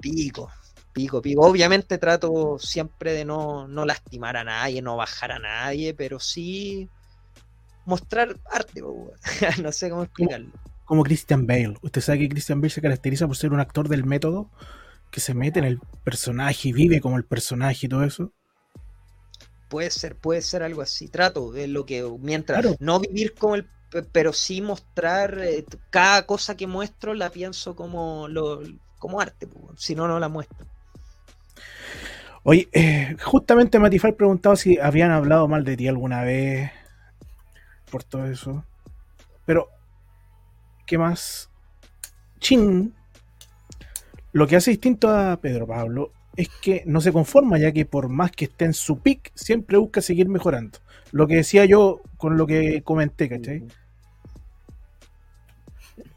[0.00, 0.50] pico.
[0.92, 1.40] Pico, pico.
[1.40, 6.90] Obviamente trato siempre de no, no lastimar a nadie, no bajar a nadie, pero sí
[7.84, 8.82] mostrar arte,
[9.62, 10.52] no sé cómo explicarlo.
[10.84, 11.74] Como Christian Bale.
[11.82, 14.50] Usted sabe que Christian Bale se caracteriza por ser un actor del método
[15.10, 18.32] que se mete en el personaje y vive como el personaje y todo eso.
[19.68, 21.08] Puede ser, puede ser algo así.
[21.08, 22.76] Trato de lo que, mientras Claro.
[22.78, 27.74] no vivir como el, pe- pero sí mostrar eh, cada cosa que muestro la pienso
[27.74, 28.60] como lo,
[28.98, 30.66] como arte, si no, no la muestro.
[32.44, 36.70] Oye, eh, justamente Matifal preguntaba si habían hablado mal de ti alguna vez
[37.92, 38.64] por todo eso.
[39.46, 39.68] Pero,
[40.86, 41.50] ¿qué más?
[42.40, 42.94] Chin.
[44.32, 48.08] Lo que hace distinto a Pedro Pablo es que no se conforma, ya que por
[48.08, 50.78] más que esté en su pick, siempre busca seguir mejorando.
[51.12, 53.62] Lo que decía yo con lo que comenté, ¿cachai?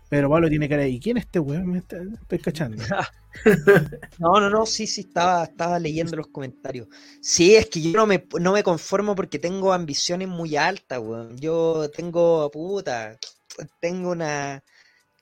[0.08, 1.68] Pedro Pablo tiene cara de, ¿y quién es este weón?
[1.68, 2.82] Me está- estoy cachando.
[4.20, 6.88] No, no, no, sí, sí, estaba, estaba leyendo los comentarios.
[7.22, 11.38] Sí, es que yo no me, no me conformo porque tengo ambiciones muy altas, weón.
[11.38, 13.18] Yo tengo, puta,
[13.80, 14.64] tengo una,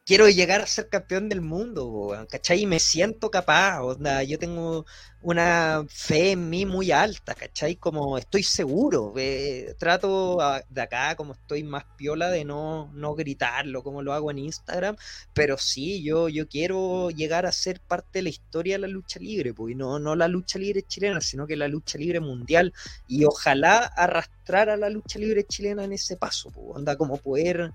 [0.06, 2.62] quiero llegar a ser campeón del mundo, ¿cachai?
[2.64, 4.86] Y me siento capaz, onda, yo tengo
[5.22, 7.78] una fe en mí muy alta, ¿cachai?
[7.78, 13.16] Como estoy seguro, eh, trato a- de acá, como estoy más piola, de no, no
[13.16, 14.96] gritarlo como lo hago en Instagram,
[15.34, 19.20] pero sí, yo, yo quiero llegar a ser parte de la historia de la lucha
[19.20, 22.74] libre, pues, y no, no la lucha libre chilena, sino que la lucha libre mundial,
[23.08, 27.72] y ojalá arrastrar a la lucha libre chilena en ese paso, pues, onda, como poder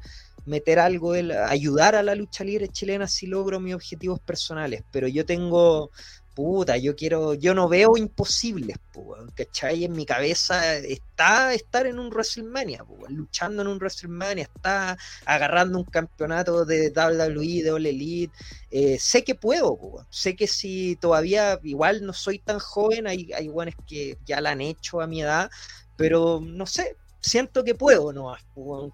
[0.49, 4.83] meter algo, de la- ayudar a la lucha libre chilena si logro mis objetivos personales,
[4.91, 5.91] pero yo tengo,
[6.35, 9.85] puta, yo quiero, yo no veo imposibles, po, weón, ¿cachai?
[9.85, 14.97] En mi cabeza está estar en un WrestleMania, luchando en un WrestleMania, está
[15.27, 18.33] agarrando un campeonato de WWE, de All Elite,
[18.71, 23.49] eh, sé que puedo, sé que si todavía igual no soy tan joven, hay, hay
[23.49, 25.51] guanes que ya la han hecho a mi edad,
[25.97, 28.35] pero no sé, siento que puedo no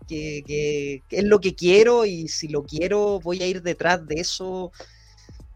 [0.07, 4.07] que, que, que es lo que quiero y si lo quiero voy a ir detrás
[4.07, 4.73] de eso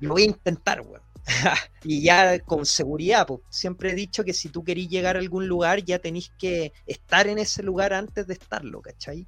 [0.01, 1.03] lo voy a intentar weón.
[1.85, 5.49] y ya con seguridad pues, siempre he dicho que si tú querís llegar a algún
[5.49, 9.27] lugar ya tenéis que estar en ese lugar antes de estarlo ¿cachai?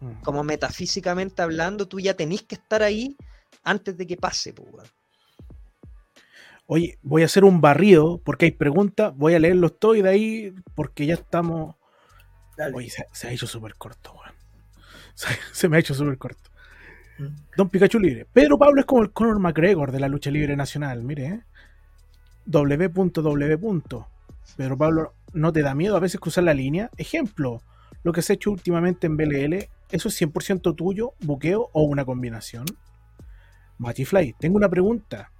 [0.00, 0.22] Mm.
[0.22, 3.16] como metafísicamente hablando tú ya tenéis que estar ahí
[3.64, 4.88] antes de que pase pues, weón.
[6.66, 9.14] Oye, voy a hacer un barrido porque hay preguntas.
[9.16, 11.76] Voy a leerlos todos y de ahí, porque ya estamos.
[12.56, 12.74] Dale.
[12.74, 14.34] Oye, se, se ha hecho súper corto, weón.
[15.14, 16.50] Se, se me ha hecho súper corto.
[17.18, 17.26] Mm.
[17.56, 18.26] Don Pikachu libre.
[18.32, 21.40] Pedro Pablo es como el Conor McGregor de la lucha libre nacional, mire, ¿eh?
[22.46, 23.58] W.W.
[24.56, 26.90] Pedro Pablo, ¿no te da miedo a veces cruzar la línea?
[26.96, 27.62] Ejemplo,
[28.02, 32.04] lo que se ha hecho últimamente en BLL, ¿eso es 100% tuyo, buqueo o una
[32.04, 32.66] combinación?
[33.78, 35.30] Matifly, tengo una pregunta.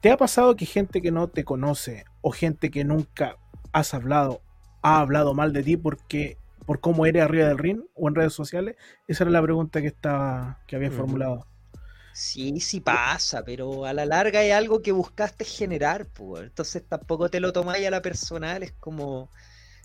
[0.00, 3.36] ¿Te ha pasado que gente que no te conoce o gente que nunca
[3.72, 4.42] has hablado
[4.82, 6.36] ha hablado mal de ti porque
[6.66, 8.76] por cómo eres arriba del ring o en redes sociales?
[9.06, 11.46] Esa era la pregunta que estaba que había formulado.
[12.12, 16.44] Sí, sí pasa, pero a la larga es algo que buscaste generar, pues.
[16.44, 19.28] Entonces tampoco te lo tomáis a la personal, es como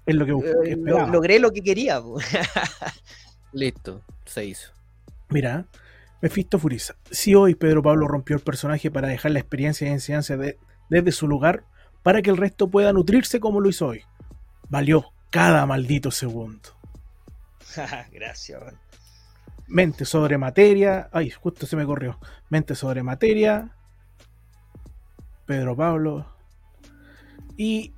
[0.06, 2.26] Es lo que, busqué, eh, lo- logré lo que quería, pues.
[3.54, 4.72] Listo, se hizo.
[5.30, 5.66] Mira,
[6.22, 6.96] Mephisto Furiza.
[7.12, 10.58] Si hoy Pedro Pablo rompió el personaje para dejar la experiencia y enseñanza de-
[10.90, 11.64] desde su lugar
[12.02, 14.02] para que el resto pueda nutrirse como lo hizo hoy.
[14.74, 16.70] Valió cada maldito segundo.
[18.12, 18.60] Gracias.
[19.68, 21.10] Mente sobre materia.
[21.12, 22.20] Ay, justo se me corrió.
[22.50, 23.70] Mente sobre materia.
[25.46, 26.26] Pedro Pablo.
[27.56, 27.94] Y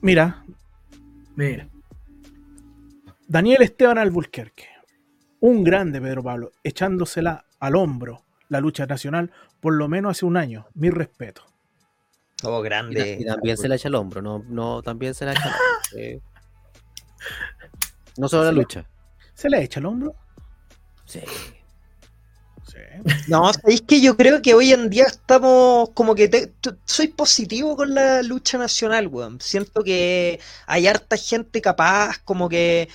[0.00, 0.44] mira,
[1.36, 1.68] Mira.
[3.28, 4.66] Daniel Esteban Albuquerque.
[5.38, 9.30] Un grande Pedro Pablo, echándosela al hombro la lucha nacional
[9.60, 10.66] por lo menos hace un año.
[10.74, 11.44] Mi respeto.
[12.44, 13.18] Oh, grande.
[13.20, 15.60] y también se la echa al hombro, no, no, también se la echa al hombro.
[15.98, 16.20] eh.
[18.16, 18.84] No solo la Se la- lucha.
[19.34, 20.14] ¿Se le echa al hombro?
[21.04, 21.20] Sí.
[22.66, 22.78] Sí.
[23.28, 26.52] No, es que yo creo que hoy en día estamos como que te-
[26.84, 29.40] soy positivo con la lucha nacional, weón.
[29.40, 32.88] Siento que hay harta gente capaz, como que, eh,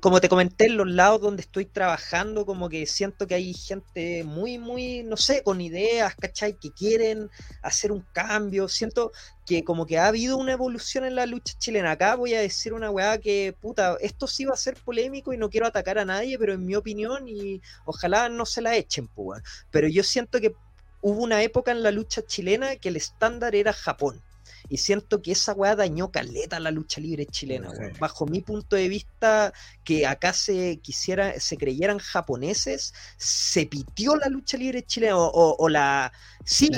[0.00, 4.24] como te comenté, en los lados donde estoy trabajando, como que siento que hay gente
[4.24, 6.58] muy, muy, no sé, con ideas, ¿cachai?
[6.58, 7.30] Que quieren
[7.62, 8.68] hacer un cambio.
[8.68, 9.12] Siento
[9.46, 11.92] que como que ha habido una evolución en la lucha chilena.
[11.92, 15.38] Acá voy a decir una weá que, puta, esto sí va a ser polémico y
[15.38, 19.08] no quiero atacar a nadie, pero en mi opinión, y ojalá no se la echen,
[19.08, 19.42] pues.
[19.70, 20.54] Pero yo siento que
[21.00, 24.22] hubo una época en la lucha chilena que el estándar era Japón.
[24.68, 27.82] Y siento que esa weá dañó caleta a la lucha libre chilena, Sí.
[28.00, 29.52] Bajo mi punto de vista,
[29.84, 35.56] que acá se quisiera, se creyeran japoneses, se pitió la lucha libre chilena, o, o-
[35.58, 36.12] o la.
[36.46, 36.68] Sí,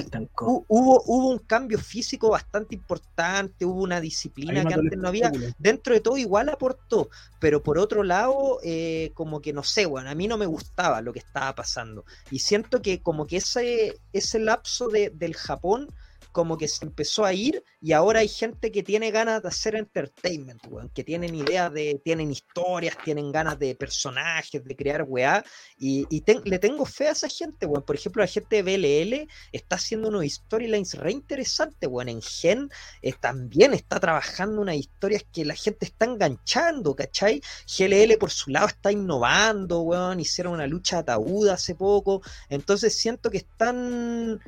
[0.46, 5.30] hu- hubo, hubo un cambio físico bastante importante, hubo una disciplina que antes no había,
[5.58, 7.08] dentro de todo igual aportó,
[7.40, 11.00] pero por otro lado, eh, como que no sé, bueno, a mí no me gustaba
[11.00, 12.04] lo que estaba pasando.
[12.30, 15.88] Y siento que como que ese, ese lapso de, del Japón,
[16.36, 19.74] como que se empezó a ir y ahora hay gente que tiene ganas de hacer
[19.74, 25.42] entertainment, weón, que tienen ideas de, tienen historias, tienen ganas de personajes, de crear weá,
[25.78, 27.84] y, y le tengo fe a esa gente, weón.
[27.84, 32.10] Por ejemplo, la gente de BLL está haciendo unos storylines re interesantes, weón.
[32.10, 32.68] En Gen
[33.00, 37.40] eh, también está trabajando unas historias que la gente está enganchando, ¿cachai?
[37.66, 43.30] GLL por su lado está innovando, weón, hicieron una lucha ataúd hace poco, entonces siento
[43.30, 44.38] que están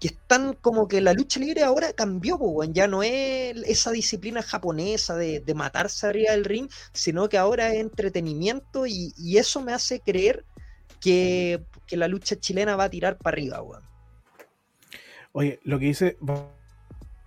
[0.00, 2.72] que están como que la lucha libre ahora cambió, weón.
[2.72, 7.80] ya no es esa disciplina japonesa de, matarse arriba del ring, sino que ahora es
[7.80, 10.44] entretenimiento y, eso me hace creer
[11.00, 13.82] que, que la lucha chilena va a tirar para arriba, weón.
[15.32, 16.16] Oye, lo que dice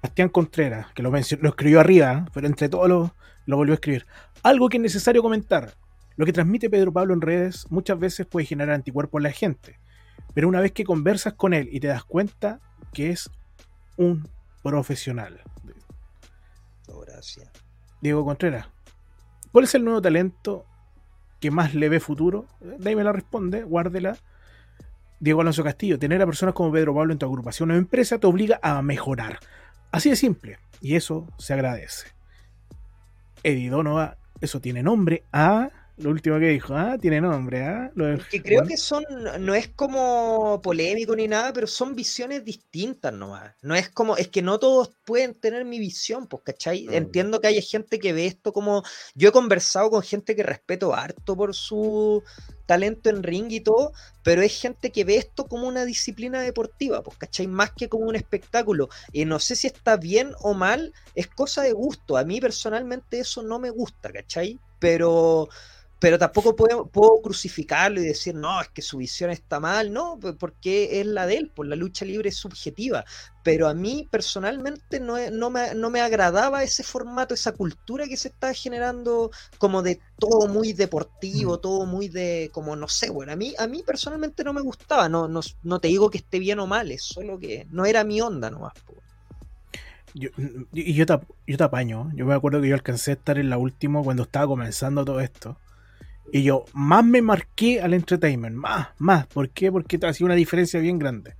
[0.01, 2.29] Bastián Contreras, que lo, lo escribió arriba, ¿eh?
[2.33, 3.15] pero entre todos lo,
[3.45, 4.05] lo volvió a escribir.
[4.43, 5.75] Algo que es necesario comentar.
[6.15, 9.79] Lo que transmite Pedro Pablo en redes muchas veces puede generar anticuerpos en la gente.
[10.33, 12.59] Pero una vez que conversas con él y te das cuenta
[12.93, 13.29] que es
[13.97, 14.27] un
[14.63, 15.41] profesional.
[16.87, 17.49] Oh, gracias.
[18.01, 18.67] Diego Contreras,
[19.51, 20.65] ¿cuál es el nuevo talento
[21.39, 22.45] que más le ve futuro?
[22.59, 24.17] De ahí me la responde, guárdela.
[25.19, 28.25] Diego Alonso Castillo, tener a personas como Pedro Pablo en tu agrupación o empresa te
[28.25, 29.39] obliga a mejorar.
[29.91, 30.57] Así de simple.
[30.81, 32.07] Y eso se agradece.
[33.43, 33.71] Eddie
[34.41, 35.23] eso tiene nombre.
[35.31, 35.69] Ah,
[36.01, 37.91] lo último que dijo, ah, tiene nombre, ah.
[37.95, 39.03] Lo del- Que creo bueno, que son,
[39.39, 43.53] no es como polémico ni nada, pero son visiones distintas nomás.
[43.61, 46.87] No es como, es que no todos pueden tener mi visión, pues, ¿cachai?
[46.87, 46.93] Mm.
[46.93, 48.83] Entiendo que hay gente que ve esto como.
[49.15, 52.23] Yo he conversado con gente que respeto harto por su
[52.65, 53.91] talento en ring y todo,
[54.23, 57.47] pero es gente que ve esto como una disciplina deportiva, pues, ¿cachai?
[57.47, 58.89] Más que como un espectáculo.
[59.11, 62.17] Y no sé si está bien o mal, es cosa de gusto.
[62.17, 64.57] A mí personalmente eso no me gusta, ¿cachai?
[64.79, 65.49] Pero
[66.01, 70.17] pero tampoco puedo, puedo crucificarlo y decir, no, es que su visión está mal, no,
[70.39, 73.05] porque es la de él, pues la lucha libre es subjetiva.
[73.43, 78.17] Pero a mí personalmente no, no, me, no me agradaba ese formato, esa cultura que
[78.17, 79.29] se está generando
[79.59, 83.67] como de todo muy deportivo, todo muy de, como no sé, bueno, a mí, a
[83.67, 86.91] mí personalmente no me gustaba, no, no, no te digo que esté bien o mal,
[86.91, 88.73] es solo que no era mi onda nomás.
[88.87, 88.95] po.
[90.15, 90.29] Yo,
[90.73, 92.11] y yo te, yo te apaño.
[92.15, 95.19] Yo me acuerdo que yo alcancé a estar en la última cuando estaba comenzando todo
[95.21, 95.57] esto.
[96.31, 98.55] Y yo más me marqué al entertainment.
[98.55, 99.27] Más, más.
[99.27, 99.71] ¿Por qué?
[99.71, 101.35] Porque hacía una diferencia bien grande.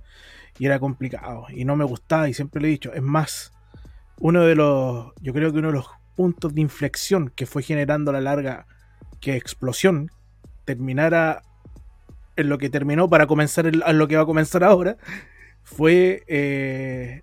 [0.58, 1.46] Y era complicado.
[1.50, 2.28] Y no me gustaba.
[2.28, 2.92] Y siempre lo he dicho.
[2.92, 3.52] Es más,
[4.18, 5.12] uno de los.
[5.20, 8.66] Yo creo que uno de los puntos de inflexión que fue generando la larga
[9.20, 10.10] que explosión
[10.64, 11.42] terminara
[12.36, 14.96] en lo que terminó para comenzar el- a lo que va a comenzar ahora
[15.62, 17.22] fue eh,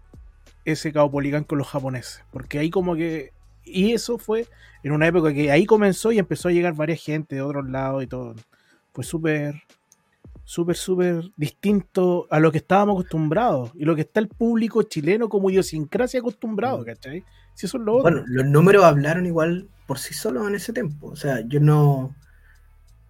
[0.65, 2.23] ese Cabo Poligán con los japoneses.
[2.31, 3.31] Porque ahí como que...
[3.71, 4.47] Y eso fue
[4.83, 8.03] en una época que ahí comenzó y empezó a llegar varias gente de otros lados
[8.03, 8.35] y todo.
[8.93, 9.61] Fue súper,
[10.43, 13.71] súper, súper distinto a lo que estábamos acostumbrados.
[13.75, 17.23] Y lo que está el público chileno como idiosincrasia acostumbrado, ¿cachai?
[17.53, 18.03] Si eso es lo otro.
[18.11, 21.07] Bueno, los números hablaron igual por sí solos en ese tiempo.
[21.07, 22.15] O sea, yo no.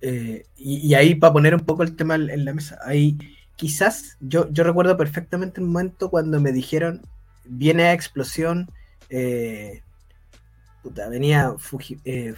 [0.01, 3.17] eh, y, y ahí, para poner un poco el tema en en la mesa, ahí
[3.55, 7.01] quizás yo, yo recuerdo perfectamente el momento cuando me dijeron:
[7.45, 8.67] viene a explosión.
[9.09, 9.81] eh,
[10.83, 12.33] puta, venía Fuji, eh,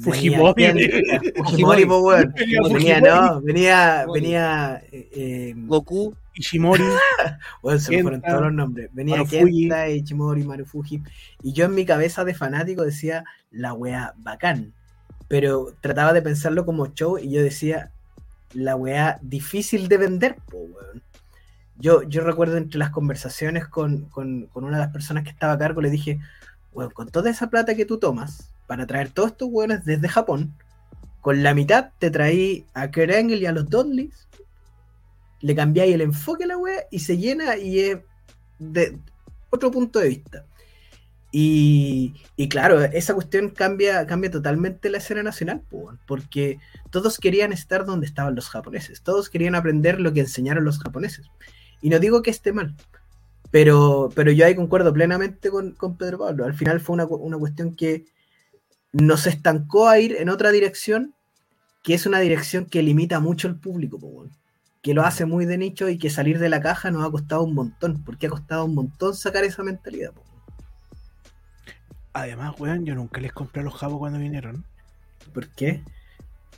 [0.00, 0.64] Fujimori.
[0.64, 2.32] venía- Fujimori, po, weón.
[2.72, 6.84] Venía no, venía, venía, eh, Goku, Ishimori.
[7.62, 8.90] Bueno, se me fueron todos los nombres.
[8.92, 9.60] Venía Marufuji.
[9.62, 11.02] Kenta, Ichimori, Marufuji.
[11.42, 14.72] Y yo en mi cabeza de fanático decía, la wea bacán.
[15.26, 17.90] Pero trataba de pensarlo como show y yo decía,
[18.54, 21.02] la wea difícil de vender, po, weón.
[21.80, 25.52] Yo, yo recuerdo entre las conversaciones con, con- con una de las personas que estaba
[25.54, 26.18] a cargo, le dije,
[26.78, 30.54] weón, con toda esa plata que tú tomas para traer todos estos weones desde Japón,
[31.20, 34.28] con la mitad te traí a Angle y a los Dudleys,
[35.40, 37.98] le cambiáis el enfoque a la wea y se llena y es
[38.58, 38.98] de
[39.50, 40.44] otro punto de vista.
[41.30, 45.62] Y, y claro, esa cuestión cambia, cambia totalmente la escena nacional,
[46.06, 46.58] porque
[46.90, 51.26] todos querían estar donde estaban los japoneses, todos querían aprender lo que enseñaron los japoneses.
[51.82, 52.74] Y no digo que esté mal,
[53.50, 56.44] pero, pero yo ahí concuerdo plenamente con, con Pedro Pablo.
[56.44, 58.06] Al final fue una, una cuestión que
[58.92, 61.14] nos estancó a ir en otra dirección,
[61.82, 63.98] que es una dirección que limita mucho al público,
[64.82, 67.42] que lo hace muy de nicho y que salir de la caja nos ha costado
[67.42, 70.12] un montón, porque ha costado un montón sacar esa mentalidad.
[70.12, 70.22] po.
[72.12, 74.64] Además, weón, yo nunca les compré a los japos cuando vinieron.
[75.32, 75.82] ¿Por qué?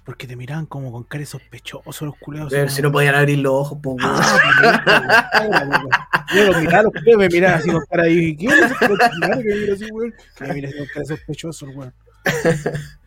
[0.05, 2.51] Porque te miraban como con cara de sospechosos los culeados.
[2.51, 3.97] Pero si no podían abrir los ojos, po.
[4.01, 6.37] Ah, pues.
[6.37, 9.75] Yo los miraba, los culeados me miraban así con cara de ¿qué es que mira
[9.75, 10.15] así, weón?
[10.41, 11.93] Me mira así con cara sospechoso, weón.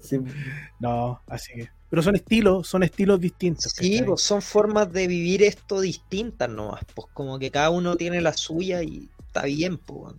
[0.00, 0.20] Sí,
[0.80, 1.68] No, así que.
[1.88, 3.72] Pero son estilos, son estilos distintos.
[3.72, 8.20] Sí, pues son formas de vivir esto distintas nomás, pues como que cada uno tiene
[8.20, 10.14] la suya y está bien, pues.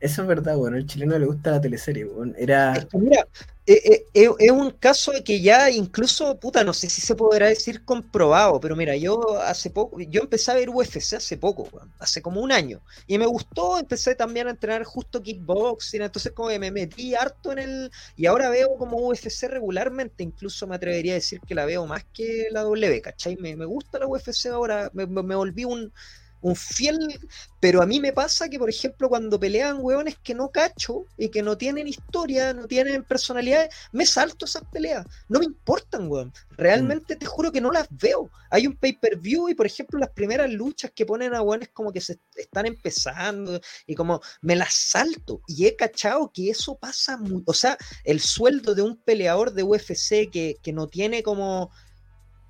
[0.00, 2.32] Eso es verdad, bueno, al chileno le gusta la teleserie, weón.
[2.38, 2.76] Era.
[2.76, 3.26] Es mira,
[3.66, 7.48] eh, eh, eh, es un caso que ya incluso, puta, no sé si se podrá
[7.48, 11.92] decir comprobado, pero mira, yo hace poco, yo empecé a ver UFC hace poco, weón,
[11.98, 16.48] hace como un año, y me gustó, empecé también a entrenar justo kickboxing, entonces como
[16.50, 21.12] que me metí harto en el, y ahora veo como UFC regularmente, incluso me atrevería
[21.12, 23.36] a decir que la veo más que la W, ¿cachai?
[23.36, 25.92] Me, me gusta la UFC ahora, me- me volví un,
[26.40, 27.18] un fiel
[27.60, 31.28] pero a mí me pasa que, por ejemplo, cuando pelean hueones que no cacho y
[31.28, 35.04] que no tienen historia, no tienen personalidades, me salto esas peleas.
[35.28, 36.32] No me importan, weón.
[36.50, 38.30] Realmente te juro que no las veo.
[38.50, 42.00] Hay un pay-per-view y, por ejemplo, las primeras luchas que ponen a hueones como que
[42.00, 45.40] se están empezando y como me las salto.
[45.48, 47.42] Y he cachado que eso pasa muy...
[47.44, 51.70] O sea, el sueldo de un peleador de UFC que, que no tiene como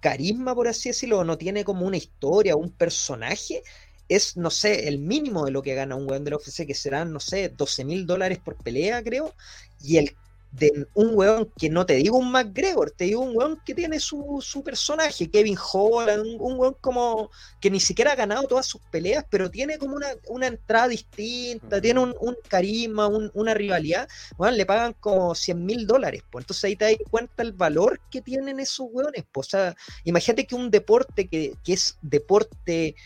[0.01, 3.63] carisma, por así decirlo, no tiene como una historia, un personaje,
[4.09, 6.75] es, no sé, el mínimo de lo que gana un weón de la UFC, que
[6.75, 9.35] serán, no sé, 12 mil dólares por pelea, creo,
[9.81, 10.17] y el
[10.51, 14.01] de un weón que no te digo un McGregor, te digo un weón que tiene
[14.01, 17.31] su, su personaje, Kevin Holland, un, un, weón como
[17.61, 21.81] que ni siquiera ha ganado todas sus peleas, pero tiene como una, una entrada distinta,
[21.81, 24.09] tiene un, un carisma, un, una rivalidad,
[24.39, 28.01] weón, le pagan como 100 mil dólares, pues entonces ahí te das cuenta el valor
[28.11, 32.97] que tienen esos weones, pues, o sea, imagínate que un deporte que, que es deporte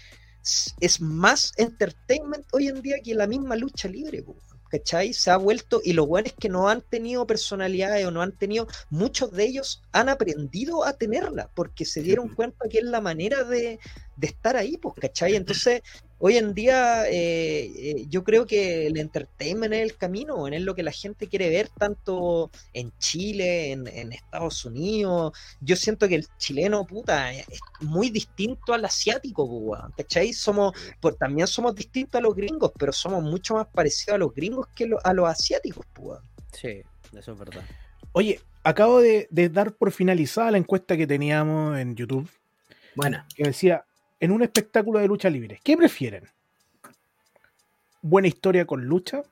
[0.81, 4.52] es más entertainment hoy en día que la misma lucha libre, pues.
[4.73, 5.13] ¿Cachai?
[5.13, 8.67] Se ha vuelto, y los buenos que no han tenido personalidades o no han tenido,
[8.89, 13.45] muchos de ellos han aprendido a tenerla, porque se dieron cuenta que es la manera
[13.45, 13.79] de,
[14.17, 15.37] de estar ahí, pues, ¿cachai?
[15.37, 15.83] Entonces,
[16.25, 20.77] hoy en día eh, eh, yo creo que el entertainment es el camino, es lo
[20.77, 25.37] que la gente quiere ver tanto en Chile, en, en, Estados Unidos.
[25.61, 30.33] Yo siento que el chileno, puta, es muy distinto al asiático, pues, ¿cachai?
[30.33, 34.33] Somos, pues, también somos distintos a los gringos, pero somos mucho más parecidos a los
[34.33, 36.21] gringos que lo, a los asiáticos, pues.
[36.53, 36.83] Sí,
[37.19, 37.65] eso es verdad.
[38.13, 42.31] Oye, acabo de, de dar por finalizada la encuesta que teníamos en YouTube.
[42.95, 43.25] Bueno.
[43.35, 43.85] Que decía,
[44.23, 45.59] en un espectáculo de lucha libre.
[45.65, 46.29] ¿Qué prefieren?
[48.03, 49.23] Buena historia con lucha.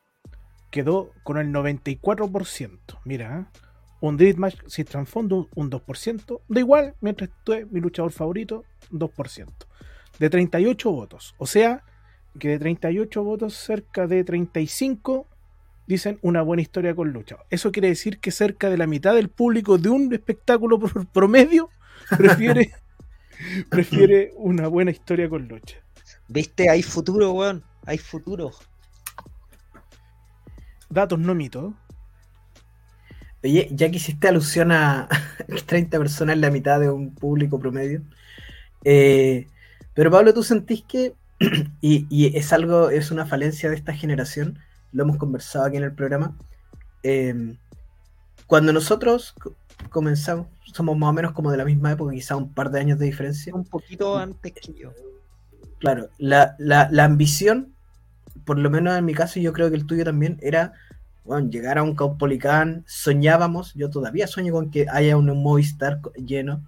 [0.72, 2.98] Quedó con el 94%.
[3.04, 3.60] Mira, ¿eh?
[4.00, 6.40] un Dream Match sin trasfondo, un 2%.
[6.48, 9.46] Da igual, mientras tú es mi luchador favorito, 2%.
[10.18, 11.36] De 38 votos.
[11.38, 11.84] O sea,
[12.40, 15.28] que de 38 votos, cerca de 35
[15.86, 17.36] dicen una buena historia con lucha.
[17.48, 20.80] Eso quiere decir que cerca de la mitad del público de un espectáculo
[21.12, 21.70] promedio
[22.18, 22.72] prefiere
[23.70, 25.76] prefiere una buena historia con lucha.
[26.28, 26.70] ¿Viste?
[26.70, 27.62] Hay futuro, weón.
[27.86, 28.52] Hay futuro.
[30.88, 31.74] Datos, no mitos.
[33.42, 35.08] Oye, ya que hiciste alusión a
[35.66, 38.02] 30 personas en la mitad de un público promedio.
[38.84, 39.46] Eh,
[39.94, 41.14] pero Pablo, ¿tú sentís que,
[41.80, 44.58] y, y, es algo, es una falencia de esta generación,
[44.92, 46.36] lo hemos conversado aquí en el programa,
[47.02, 47.56] eh,
[48.46, 49.34] cuando nosotros
[49.88, 52.98] comenzamos, somos más o menos como de la misma época, quizá un par de años
[52.98, 53.54] de diferencia.
[53.54, 54.92] Un poquito antes que yo.
[55.78, 57.72] Claro, la, la, la ambición,
[58.44, 60.74] por lo menos en mi caso, y yo creo que el tuyo también, era
[61.24, 66.62] bueno, llegar a un Caupolicán, soñábamos, yo todavía sueño con que haya un Movistar lleno,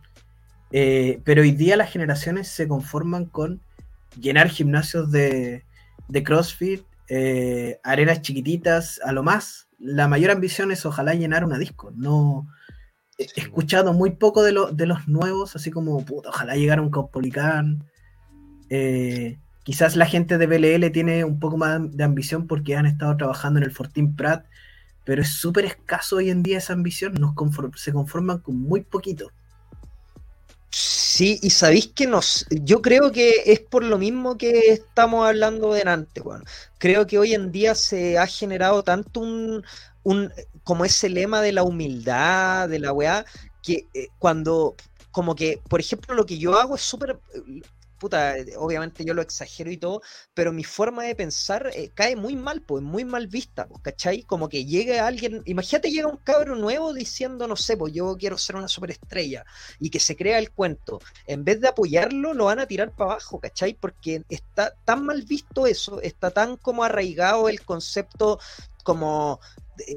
[0.70, 3.60] eh, pero hoy día las generaciones se conforman con
[4.18, 5.64] llenar gimnasios de,
[6.08, 9.68] de CrossFit, eh, arenas chiquititas, a lo más.
[9.78, 12.46] La mayor ambición es ojalá llenar una disco, no,
[13.18, 16.90] he escuchado muy poco de, lo, de los nuevos, así como, puta, ojalá llegara un
[16.90, 17.84] Caupolicán.
[18.70, 23.16] Eh, quizás la gente de BLL tiene un poco más de ambición porque han estado
[23.16, 24.46] trabajando en el Fortín Prat,
[25.04, 28.82] pero es súper escaso hoy en día esa ambición, nos conform se conforman con muy
[28.82, 29.30] poquito.
[30.70, 35.74] Sí, y sabéis que nos, yo creo que es por lo mismo que estamos hablando
[35.74, 36.44] delante, bueno.
[36.78, 39.62] Creo que hoy en día se ha generado tanto un,
[40.02, 40.32] un
[40.64, 43.24] como ese lema de la humildad, de la weá,
[43.62, 44.74] que eh, cuando,
[45.10, 47.18] como que, por ejemplo, lo que yo hago es súper,
[48.02, 50.02] puta, obviamente yo lo exagero y todo,
[50.34, 54.24] pero mi forma de pensar eh, cae muy mal, pues muy mal vista, pues, ¿cachai?
[54.24, 58.36] Como que llegue alguien, imagínate llega un cabro nuevo diciendo, no sé, pues yo quiero
[58.38, 59.44] ser una superestrella
[59.78, 60.98] y que se crea el cuento,
[61.28, 63.74] en vez de apoyarlo, lo van a tirar para abajo, ¿cachai?
[63.74, 68.40] Porque está tan mal visto eso, está tan como arraigado el concepto
[68.82, 69.38] como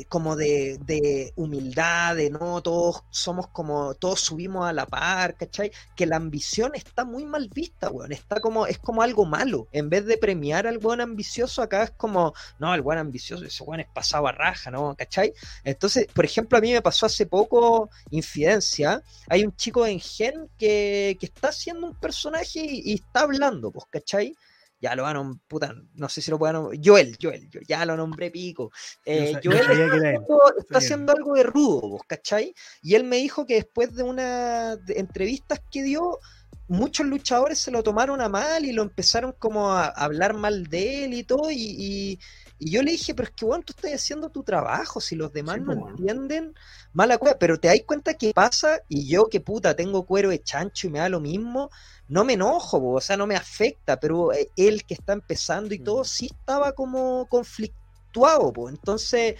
[0.09, 5.71] como de, de, humildad, de no, todos somos como, todos subimos a la par, ¿cachai?
[5.95, 9.89] Que la ambición está muy mal vista, weón, está como, es como algo malo, en
[9.89, 13.79] vez de premiar al buen ambicioso, acá es como, no, el buen ambicioso, ese buen
[13.81, 14.95] es pasado a raja, ¿no?
[14.95, 15.33] ¿cachai?
[15.63, 20.49] Entonces, por ejemplo, a mí me pasó hace poco Infidencia, hay un chico en Gen
[20.57, 24.35] que, que está haciendo un personaje y, y está hablando, pues, ¿cachai?
[24.79, 27.95] Ya lo van a puta, no sé si lo puedan Joel, Joel, yo ya lo
[27.95, 28.71] nombré pico.
[29.05, 32.53] Eh, no, Joel no está, haciendo, está haciendo, algo de rudo, ¿vos cachai?
[32.81, 36.19] Y él me dijo que después de unas entrevistas que dio,
[36.67, 41.05] muchos luchadores se lo tomaron a mal y lo empezaron como a hablar mal de
[41.05, 42.19] él y todo, y, y,
[42.57, 45.33] y yo le dije, pero es que bueno, tú estás haciendo tu trabajo, si los
[45.33, 45.89] demás sí, no bueno.
[45.89, 46.53] entienden,
[46.93, 50.41] mala cueva, pero te das cuenta que pasa, y yo que puta tengo cuero de
[50.41, 51.69] chancho y me da lo mismo,
[52.07, 55.79] no me enojo, o sea, no me afecta, pero eh, él que está empezando y
[55.79, 58.69] todo, sí estaba como conflictuado, po.
[58.69, 59.35] entonces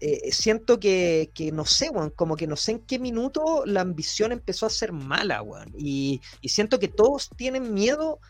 [0.00, 3.80] eh, siento que, que, no sé, weón, como que no sé en qué minuto la
[3.80, 8.20] ambición empezó a ser mala, weón, y, y siento que todos tienen miedo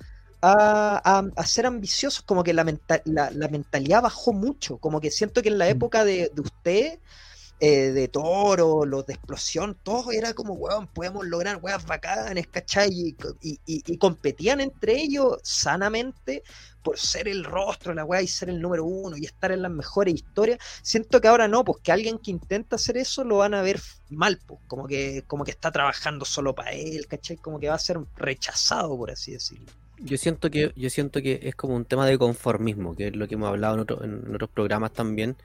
[0.40, 5.00] a, a, a, ser ambiciosos, como que la, menta la, la, mentalidad bajó mucho, como
[5.00, 7.00] que siento que en la época de, de usted
[7.60, 12.88] eh, de toro, los de explosión, todo era como, weón, podemos lograr weas bacanes, ¿cachai?
[12.92, 16.42] Y, y- y- y competían entre ellos sanamente
[16.82, 19.62] por ser el rostro de la wea y ser el número uno y estar en
[19.62, 20.58] las mejores historias.
[20.82, 23.80] Siento que ahora no, pues que alguien que intenta hacer eso lo van a ver
[24.08, 27.36] mal, pues, como que, como que está trabajando solo para él, ¿cachai?
[27.38, 29.72] Como que va a ser rechazado, por así decirlo.
[30.00, 33.26] Yo siento que, yo siento que es como un tema de conformismo, que es lo
[33.26, 35.36] que hemos hablado en, otro- en otros programas también.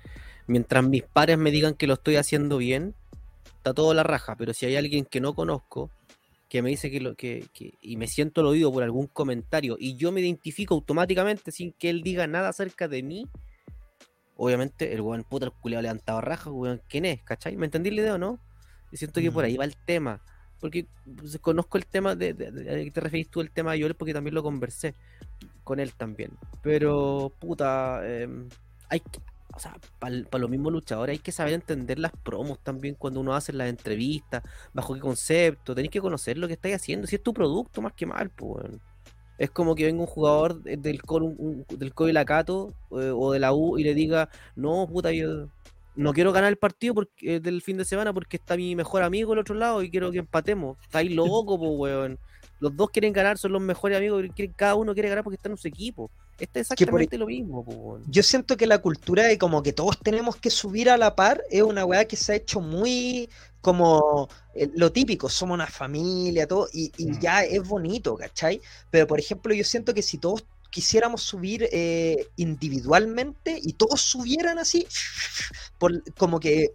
[0.47, 2.93] Mientras mis pares me digan que lo estoy haciendo bien,
[3.57, 4.35] está todo la raja.
[4.35, 5.89] Pero si hay alguien que no conozco,
[6.49, 9.75] que me dice que lo que, que- y me siento al oído por algún comentario,
[9.79, 13.27] y yo me identifico automáticamente sin que él diga nada acerca de mí,
[14.35, 17.21] obviamente el weón puta el culiao levantado raja, weón, ¿quién es?
[17.23, 17.55] ¿Cachai?
[17.57, 18.39] ¿Me entendí la idea o no?
[18.91, 20.21] Y siento que por ahí va el tema.
[20.63, 20.85] Porque
[21.17, 24.13] pues, conozco el tema de, de, que te referís tú el tema de Joel porque
[24.13, 24.95] también lo conversé
[25.65, 26.31] con él también.
[26.61, 28.47] Pero, puta, em,
[28.87, 29.01] hay
[29.53, 33.35] o sea, para los mismos luchadores hay que saber entender las promos también cuando uno
[33.35, 34.41] hace las entrevistas,
[34.73, 37.91] bajo qué concepto, tenéis que conocer lo que estáis haciendo, si es tu producto más
[37.91, 38.65] que mal, pues.
[39.37, 43.53] Es como que venga un jugador de- del un- del Lacato eh, o de la
[43.53, 45.49] U y le diga, no, puta, yo
[45.95, 49.03] no quiero ganar el partido porque, eh, del fin de semana porque está mi mejor
[49.03, 50.77] amigo al otro lado y quiero que empatemos.
[50.83, 52.19] Estáis loco, pues, weón.
[52.59, 54.23] Los dos quieren ganar, son los mejores amigos,
[54.55, 56.09] cada uno quiere ganar porque está en su equipo.
[56.39, 58.03] Este es por- exactamente lo mismo, pues, weón.
[58.07, 61.41] Yo siento que la cultura de como que todos tenemos que subir a la par
[61.51, 63.29] es una weá que se ha hecho muy
[63.61, 67.19] como eh, lo típico, somos una familia, todo, y, y Mm.
[67.19, 68.61] ya es bonito, ¿cachai?
[68.91, 70.43] Pero por ejemplo, yo siento que si todos
[70.73, 74.87] quisiéramos subir eh, individualmente y todos subieran así,
[75.77, 76.73] por, como que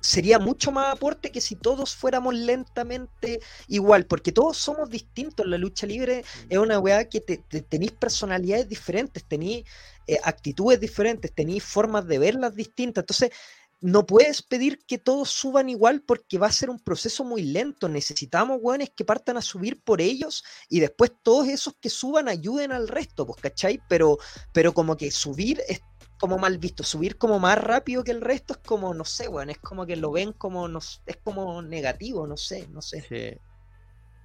[0.00, 5.44] sería mucho más aporte que si todos fuéramos lentamente igual, porque todos somos distintos.
[5.46, 9.64] La lucha libre es una weá que te, te- tenéis personalidades diferentes, tenéis
[10.06, 13.02] eh, actitudes diferentes, tenéis formas de verlas distintas.
[13.02, 13.30] Entonces,
[13.80, 17.88] no puedes pedir que todos suban igual porque va a ser un proceso muy lento.
[17.88, 22.72] Necesitamos weones que partan a subir por ellos y después todos esos que suban ayuden
[22.72, 23.80] al resto, pues, ¿cachai?
[23.88, 24.18] Pero,
[24.52, 25.80] pero como que subir es
[26.18, 29.50] como mal visto, subir como más rápido que el resto es como, no sé, weón,
[29.50, 33.02] es como que lo ven como, no, es como negativo, no sé, no sé.
[33.08, 33.38] Sí.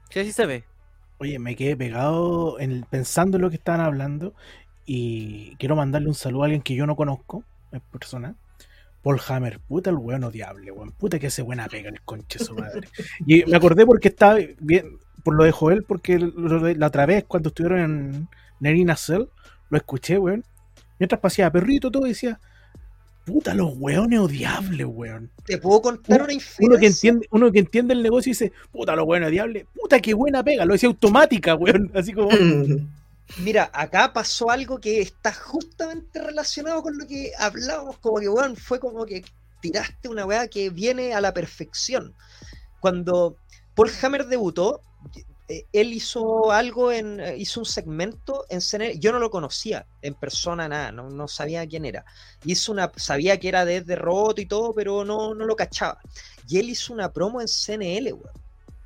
[0.10, 0.66] Sí, así se ve.
[1.20, 4.34] Oye, me quedé pegado en el- pensando en lo que estaban hablando
[4.86, 8.36] y quiero mandarle un saludo a alguien que yo no conozco en persona.
[9.04, 10.92] Paul Hammer, puta el weón odiable, weón.
[10.92, 12.88] Puta que hace buena pega el conche su madre.
[13.28, 17.50] Y me acordé porque estaba bien, por lo de Joel, porque la otra vez cuando
[17.50, 18.28] estuvieron en
[18.60, 19.26] Nerina Cell,
[19.70, 20.44] lo escuché, weón.
[21.00, 22.40] Mientras paseaba perrito todo y decía,
[23.26, 25.32] puta los weones odiables, weón.
[25.46, 26.88] ¿Te puedo contar Uno- una Uno que infidencia?
[27.10, 30.66] entiende, uno que entiende el negocio dice, puta los weones odiables, puta qué buena pega,
[30.66, 31.92] lo decía automática, weón.
[31.94, 32.30] Así como,
[33.38, 38.56] Mira, acá pasó algo que está justamente relacionado con lo que hablábamos, como que, weón,
[38.56, 39.24] fue como que
[39.62, 42.14] tiraste una weá que viene a la perfección.
[42.80, 43.38] Cuando
[43.76, 44.82] Paul Hammer debutó,
[45.50, 49.88] eh, él hizo algo en, eh, hizo un segmento en CNN, yo no lo conocía
[50.02, 52.06] en persona, nada, no, no sabía quién era.
[52.46, 56.00] Hizo una, sabía que era desde roto y todo, pero no, no lo cachaba.
[56.48, 58.32] Y él hizo una promo en CNL, weón.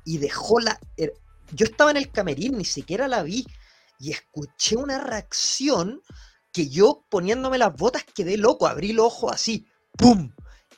[0.04, 0.78] Y dejó la.
[0.96, 1.12] er-
[1.52, 3.46] Yo estaba en el camerín, ni siquiera la vi
[3.98, 6.00] y escuché una reacción
[6.52, 9.66] que yo poniéndome las botas quedé loco, abrí los ojos así,
[9.96, 10.32] ¡pum!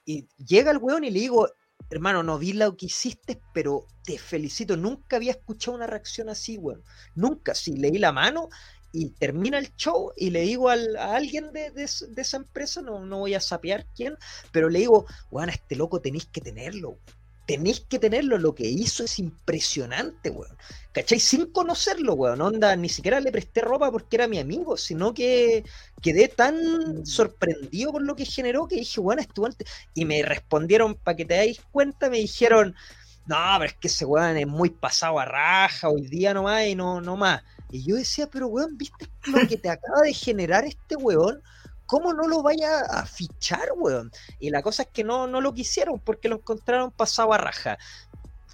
[0.04, 1.48] Y llega el weón y le digo,
[1.90, 6.56] hermano, no vi lo que hiciste, pero te felicito, nunca había escuchado una reacción así,
[6.58, 6.82] weón,
[7.14, 8.48] nunca, sí, leí la mano
[8.92, 12.38] y termina el show y le digo al- a alguien de, de es- de esa
[12.38, 14.16] empresa, no, no voy a sapear quién,
[14.50, 16.98] pero le digo, weón, a este loco tenéis que tenerlo,
[17.50, 20.56] tenéis que tenerlo, lo que hizo es impresionante, weón.
[20.92, 21.18] ¿Cachai?
[21.18, 22.40] Sin conocerlo, weón.
[22.40, 25.64] Onda, ni siquiera le presté ropa porque era mi amigo, sino que
[26.00, 29.64] quedé tan sorprendido por lo que generó que dije, weón, weón te-".
[29.94, 32.76] Y me respondieron, para que te dais cuenta, me dijeron,
[33.26, 36.76] no, pero es que ese weón es muy pasado a raja hoy día nomás y
[36.76, 37.42] no, no más.
[37.68, 41.42] Y yo decía, pero weón, ¿viste lo que te acaba de generar este weón?
[41.90, 44.12] ¿Cómo no lo vaya a fichar, weón?
[44.38, 47.78] Y la cosa es que no, no lo quisieron porque lo encontraron pasado a raja.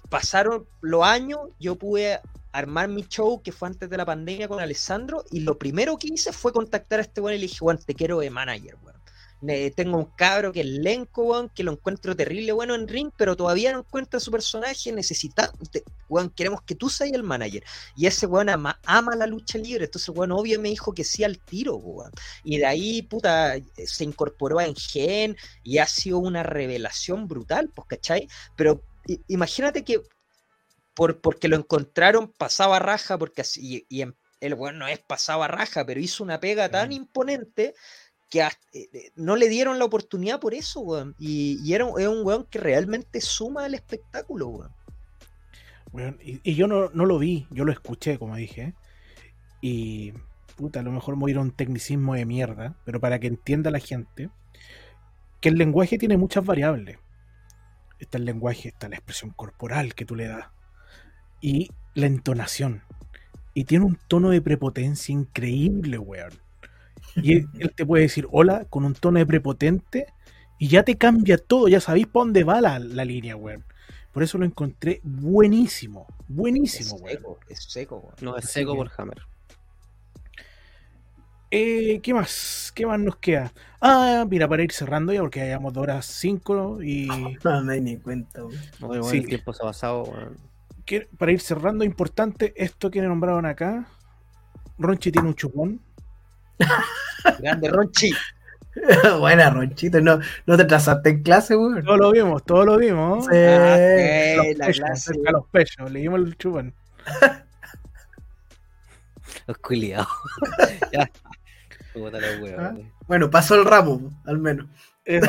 [0.09, 2.19] Pasaron los años, yo pude
[2.51, 6.07] armar mi show que fue antes de la pandemia con Alessandro y lo primero que
[6.07, 8.96] hice fue contactar a este weón y le dije, weón, te quiero de manager, weón.
[9.75, 13.35] Tengo un cabro que es lenco, weón, que lo encuentro terrible bueno en ring, pero
[13.35, 17.63] todavía no encuentra su personaje, necesita, te- weón, queremos que tú seas el manager.
[17.95, 21.23] Y ese weón ama, ama la lucha libre, entonces weón, obvio me dijo que sí
[21.23, 22.11] al tiro, weón.
[22.43, 23.55] Y de ahí, puta,
[23.85, 28.27] se incorporó a Engen y ha sido una revelación brutal, pues, ¿cachai?
[28.55, 30.01] Pero i- imagínate que
[30.95, 34.99] por, porque lo encontraron pasaba raja, porque así, y, y en- el weón no es
[34.99, 37.73] pasaba raja, pero hizo una pega tan imponente
[38.29, 41.15] que eh, eh, no le dieron la oportunidad por eso, weón.
[41.19, 44.71] Y, y era un, es un weón que realmente suma al espectáculo, weón.
[45.91, 48.73] Weón, y, yo no, no lo vi, yo lo escuché, como dije.
[49.61, 50.13] Y
[50.55, 53.71] puta, a lo mejor me voy a un tecnicismo de mierda, pero para que entienda
[53.71, 54.29] la gente,
[55.39, 56.97] que el lenguaje tiene muchas variables.
[57.99, 60.47] Está el lenguaje, está la expresión corporal que tú le das.
[61.41, 62.83] Y la entonación.
[63.53, 66.46] Y tiene un tono de prepotencia increíble, weón.
[67.15, 70.07] Y él, él te puede decir hola con un tono de prepotente
[70.59, 73.63] y ya te cambia todo, ya sabéis para dónde va la, la línea, weón.
[74.11, 77.17] Por eso lo encontré buenísimo, Es buenísimo, weón.
[77.17, 78.15] seco, es seco, weón.
[78.21, 79.17] No, es Así seco que- por Hammer.
[81.49, 82.71] Eh, ¿Qué más?
[82.75, 83.53] ¿Qué más nos queda?
[83.79, 87.07] Ah, mira, para ir cerrando ya, porque ya llevamos dos horas 5 y
[87.43, 88.59] No me di ni cuenta, weón.
[88.79, 89.17] No, bueno, Sí.
[89.17, 90.03] El tiempo se ha pasado.
[90.03, 90.35] weón.
[91.17, 93.87] para ir cerrando, importante esto que nombraron acá.
[94.77, 95.79] Ronchi tiene un chupón.
[97.39, 98.11] Grande Ronchi.
[99.19, 100.01] Buena, Ronchito.
[100.01, 101.83] No, no te trazaste en clase, weón.
[101.83, 103.25] Todos lo vimos, todos lo vimos.
[103.25, 103.31] Sí.
[103.33, 103.77] Ah,
[104.37, 105.13] Los eh, la pechos, clase.
[105.13, 106.73] cerca los pechos, leímos el chupón.
[109.45, 110.07] Los culiados.
[110.91, 111.09] ya.
[112.59, 112.75] Ah.
[113.07, 114.67] Bueno, pasó el ramo, al menos.
[115.05, 115.19] Eh.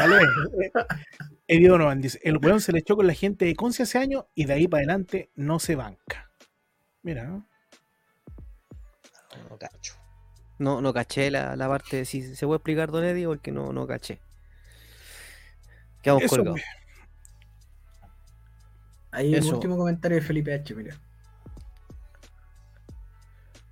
[1.46, 4.24] Eddie Donovan dice: El weón se le echó con la gente de Conce hace años
[4.34, 6.30] y de ahí para adelante no se banca.
[7.02, 7.46] Mira, ¿no?
[9.48, 9.94] No cacho.
[10.58, 12.04] No, no caché la, la parte.
[12.04, 14.18] Si se puede explicar, Don Eddie, porque no, no caché.
[16.02, 16.60] Quedamos Eso, colgados.
[19.10, 19.54] Ahí Eso.
[19.54, 20.96] último comentario de Felipe H, mira.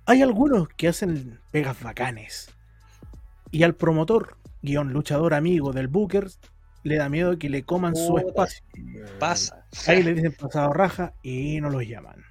[0.05, 2.49] Hay algunos que hacen pegas bacanes.
[3.51, 6.29] Y al promotor, guion luchador amigo del Booker,
[6.83, 8.63] le da miedo que le coman su espacio.
[9.19, 9.65] Pasa.
[9.87, 12.26] Ahí le dicen pasado raja y no los llaman.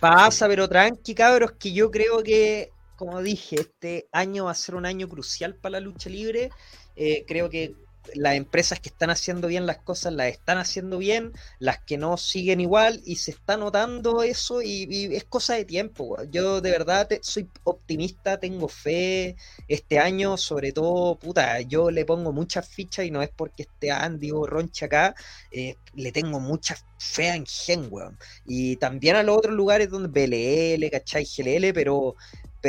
[0.00, 4.74] Pasa, pero tranqui, cabros, que yo creo que, como dije, este año va a ser
[4.74, 6.50] un año crucial para la lucha libre.
[6.94, 7.74] Eh, creo que
[8.14, 12.16] las empresas que están haciendo bien las cosas las están haciendo bien, las que no
[12.16, 16.16] siguen igual y se está notando eso y, es cosa de tiempo.
[16.30, 19.36] Yo de verdad soy optimista, tengo fe
[19.68, 23.90] este año, sobre todo, puta, yo le pongo muchas fichas y no es porque esté
[23.90, 25.14] Andy o Roncha acá,
[25.50, 30.08] eh, le tengo mucha fe en Gen, weón y también a los otros lugares donde
[30.08, 31.24] BLL, ¿cachai?
[31.24, 32.16] GLL, pero,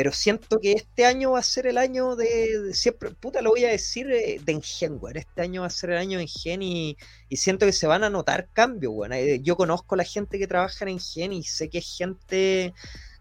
[0.00, 3.66] pero siento que este año va a ser el año de, siempre, puta, lo voy
[3.66, 5.18] a decir, eh, de Engen, weón.
[5.18, 6.96] Este año va a ser el año de Engen y,
[7.32, 9.12] siento que se van a notar cambios, weón.
[9.12, 12.72] Eh, Yo conozco la gente que trabaja en Engen y sé que es gente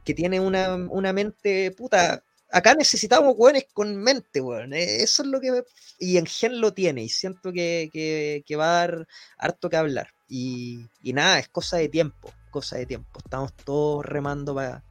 [0.06, 2.24] que tiene una, una mente, puta.
[2.50, 4.72] Acá necesitamos weones con mente, weón.
[4.74, 5.52] eh, Eso es lo que.
[5.52, 5.64] me-
[6.00, 9.08] y Engen lo tiene y siento que, que- va a dar
[9.38, 10.12] harto que hablar.
[10.30, 13.20] Y, y nada, es cosa de tiempo, cosa de tiempo.
[13.20, 14.82] Estamos todos remando para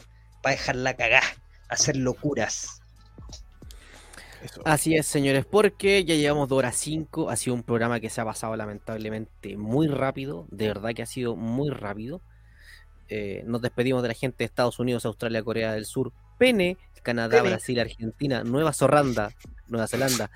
[0.45, 1.25] dejarla cagar,
[1.69, 2.81] hacer locuras.
[4.43, 4.63] Eso.
[4.65, 7.29] Así es, señores, porque ya llevamos 2 horas 5.
[7.29, 10.47] Ha sido un programa que se ha pasado lamentablemente muy rápido.
[10.51, 12.21] De verdad que ha sido muy rápido.
[13.09, 17.39] Eh, nos despedimos de la gente de Estados Unidos, Australia, Corea del Sur, Pene, Canadá,
[17.39, 17.51] Pene.
[17.51, 19.33] Brasil, Argentina, Nueva Zorranda,
[19.67, 20.31] Nueva Zelanda,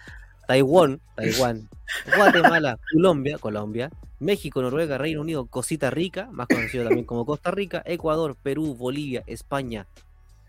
[0.47, 1.69] Taiwán, Taiwán,
[2.17, 3.91] Guatemala, Colombia, Colombia,
[4.21, 9.23] México, Noruega, Reino Unido, Cosita Rica, más conocido también como Costa Rica, Ecuador, Perú, Bolivia,
[9.27, 9.87] España,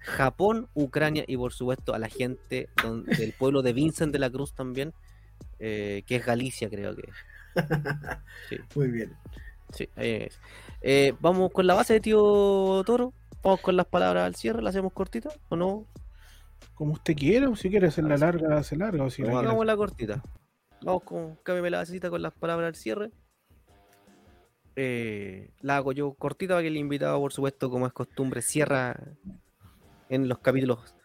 [0.03, 4.29] Japón, Ucrania y por supuesto a la gente don- del pueblo de Vincent de la
[4.29, 4.93] Cruz también,
[5.59, 7.09] eh, que es Galicia creo que.
[8.49, 9.13] Sí, Muy bien.
[9.71, 10.39] sí, ahí es.
[10.81, 13.13] Eh, Vamos con la base de tío Toro,
[13.43, 15.85] vamos con las palabras al cierre, la hacemos cortita o no?
[16.75, 19.03] Como usted quiera, o si quiere hacerla larga, hace larga.
[19.03, 20.21] O si la Hagamos la cortita.
[20.81, 23.11] Vamos con cámbiame la basecita con las palabras al cierre.
[24.75, 28.99] Eh, la hago yo cortita para que el invitado, por supuesto, como es costumbre, cierra
[30.13, 30.95] en los capítulos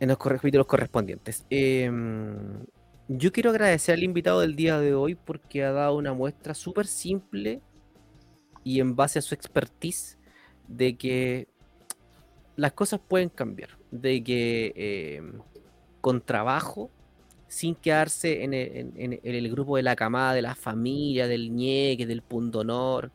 [0.00, 1.46] en los capítulos correspondientes.
[1.50, 1.90] Eh,
[3.08, 6.86] yo quiero agradecer al invitado del día de hoy porque ha dado una muestra súper
[6.86, 7.60] simple
[8.64, 10.18] y en base a su expertise
[10.68, 11.48] de que
[12.56, 15.22] las cosas pueden cambiar, de que eh,
[16.00, 16.90] con trabajo,
[17.46, 21.54] sin quedarse en el, en- en el grupo de la camada, de la familia, del
[21.54, 23.12] ñeque, del pundonor,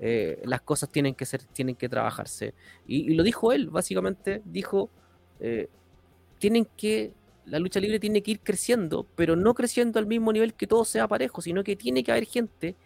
[0.00, 2.54] eh, las cosas tienen que ser, tienen que trabajarse.
[2.86, 4.90] Y, lo dijo él, básicamente, dijo,
[5.40, 5.68] eh,
[6.38, 7.12] tienen que,
[7.46, 10.84] la lucha libre tiene que ir creciendo, pero no creciendo al mismo nivel que todo
[10.84, 12.76] sea parejo, sino que tiene que haber gente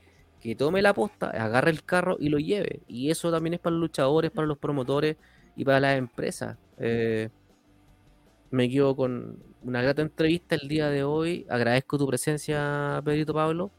[0.40, 2.82] que tome la posta, agarre el carro y lo lleve.
[2.88, 5.16] Y eso también es para los luchadores, para los promotores
[5.56, 6.56] y para las empresas.
[6.78, 7.28] Eh,
[8.50, 11.46] me quedo con una grata entrevista el día de hoy.
[11.48, 13.70] Agradezco tu presencia, Pedrito Pablo.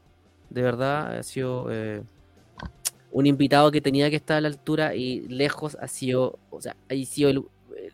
[0.50, 1.68] De verdad, ha sido
[3.14, 6.76] un invitado que tenía que estar a la altura y lejos ha sido, o sea,
[6.90, 7.42] ha sido el,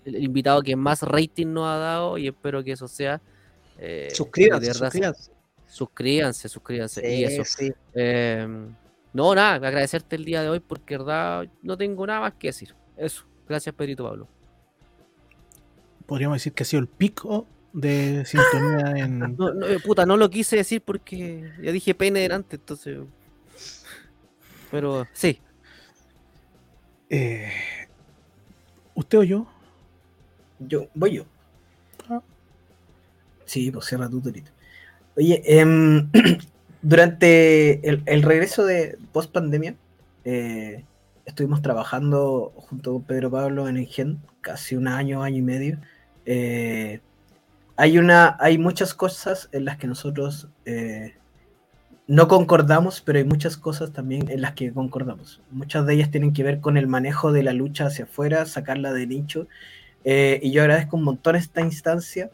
[0.06, 3.20] el invitado que más rating nos ha dado y espero que eso sea.
[3.78, 5.30] eh, Suscríbanse, suscríbanse.
[5.66, 7.14] suscríbanse, suscríbanse.
[7.16, 7.44] y eso.
[7.44, 7.70] sí.
[7.94, 8.48] Eh,
[9.12, 12.74] no, nada, agradecerte el día de hoy porque, verdad, no tengo nada más que decir.
[12.96, 13.24] Eso.
[13.46, 14.26] Gracias, Pedrito Pablo.
[16.06, 19.18] Podríamos decir que ha sido el pico de sintonía en.
[19.36, 22.98] No, no, puta, no lo quise decir porque ya dije pene delante, entonces.
[24.70, 25.40] Pero sí,
[27.08, 27.50] Eh,
[28.94, 29.46] ¿Usted o yo?
[30.60, 31.24] Yo, voy yo.
[32.08, 32.22] Ah.
[33.44, 34.50] Sí, pues cierra tú, Torito.
[35.16, 36.08] Oye, em,
[36.82, 39.74] durante el, el regreso de post pandemia,
[41.30, 45.78] estuvimos trabajando junto con Pedro Pablo en Engen, casi un año, año y medio.
[46.26, 47.00] Eh,
[47.76, 51.14] hay, una, hay muchas cosas en las que nosotros eh,
[52.10, 55.40] no concordamos, pero hay muchas cosas también en las que concordamos.
[55.52, 58.92] Muchas de ellas tienen que ver con el manejo de la lucha hacia afuera, sacarla
[58.92, 59.46] de nicho.
[60.04, 62.30] Eh, y yo agradezco un montón esta instancia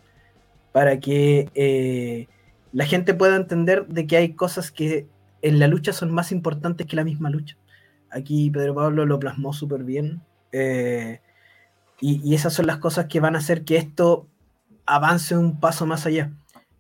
[0.73, 2.27] para que eh,
[2.73, 5.07] la gente pueda entender de que hay cosas que
[5.43, 7.57] en la lucha son más importantes que la misma lucha.
[8.11, 10.23] Aquí Pedro Pablo lo plasmó súper bien.
[10.53, 11.20] eh,
[12.01, 14.27] y, y esas son las cosas que van a hacer que esto
[14.86, 16.32] avance un paso más allá.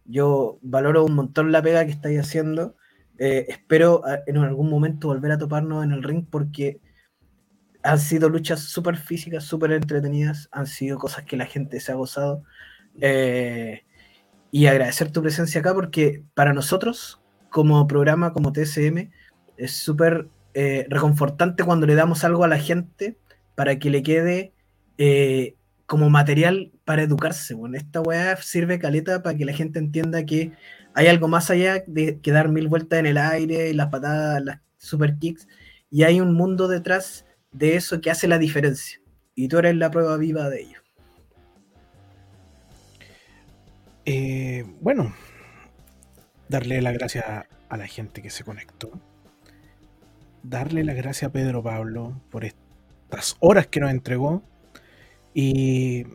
[0.06, 2.74] Yo valoro un montón la pega que estáis haciendo.
[3.18, 6.80] Eh, espero a- en algún momento volver a toparnos en el ring porque
[7.82, 11.94] han sido luchas súper físicas, súper entretenidas, han sido cosas que la gente se ha
[11.94, 12.42] gozado.
[13.00, 13.82] Eh,
[14.50, 17.20] y agradecer tu presencia acá porque para nosotros,
[17.50, 19.10] como programa, como TSM,
[19.56, 23.18] es súper eh, reconfortante cuando le damos algo a la gente
[23.54, 24.52] para que le quede
[24.98, 25.54] eh,
[25.86, 27.54] como material para educarse.
[27.54, 30.52] Bueno, esta weá sirve caleta para que la gente entienda que
[30.96, 34.60] hay algo más allá de que dar mil vueltas en el aire, las patadas, las
[34.78, 35.46] super kicks,
[35.90, 38.98] y hay un mundo detrás de eso que hace la diferencia.
[39.34, 40.80] Y tú eres la prueba viva de ello.
[44.06, 45.14] Eh, bueno,
[46.48, 48.90] darle las gracias a la gente que se conectó.
[50.42, 54.42] Darle las gracias a Pedro Pablo por estas horas que nos entregó.
[55.34, 56.06] Y.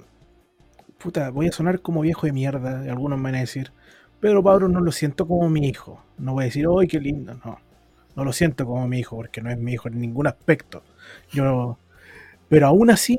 [0.97, 2.81] Puta, voy a sonar como viejo de mierda.
[2.91, 3.71] Algunos me van a decir.
[4.21, 6.01] Pedro Pablo no lo siento como mi hijo.
[6.19, 7.33] No voy a decir, ¡ay, qué lindo!
[7.43, 7.59] No.
[8.15, 10.83] No lo siento como mi hijo, porque no es mi hijo en ningún aspecto.
[11.31, 11.77] Yo.
[12.49, 13.17] Pero aún así,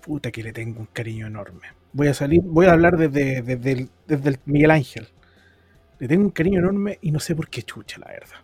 [0.00, 1.68] puta que le tengo un cariño enorme.
[1.92, 5.08] Voy a salir, voy a hablar desde, desde, desde el Miguel Ángel.
[5.98, 8.38] Le tengo un cariño enorme y no sé por qué chucha, la verdad.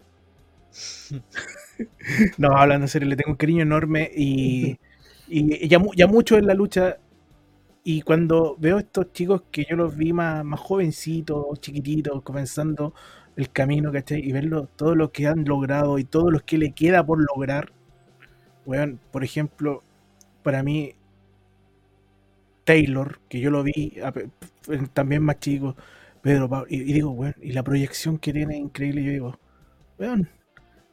[2.38, 4.78] no, hablando en serio, le tengo un cariño enorme y,
[5.28, 6.98] y ya, ya mucho en la lucha.
[7.90, 12.92] Y cuando veo estos chicos que yo los vi más, más jovencitos, chiquititos, comenzando
[13.34, 14.20] el camino, ¿cachai?
[14.20, 17.72] Y verlo, todo lo que han logrado y todo lo que le queda por lograr.
[18.66, 19.82] Weón, por ejemplo,
[20.42, 20.96] para mí,
[22.64, 23.94] Taylor, que yo lo vi
[24.92, 25.74] también más chico,
[26.20, 29.02] Pedro Pablo, y, digo, weón, y la proyección que tiene es increíble.
[29.02, 29.38] Yo digo,
[29.98, 30.28] weón,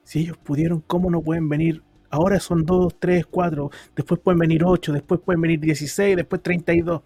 [0.03, 1.83] si ellos pudieron, ¿cómo no pueden venir?
[2.15, 7.01] Ahora son 2, 3, 4, después pueden venir 8, después pueden venir 16, después 32.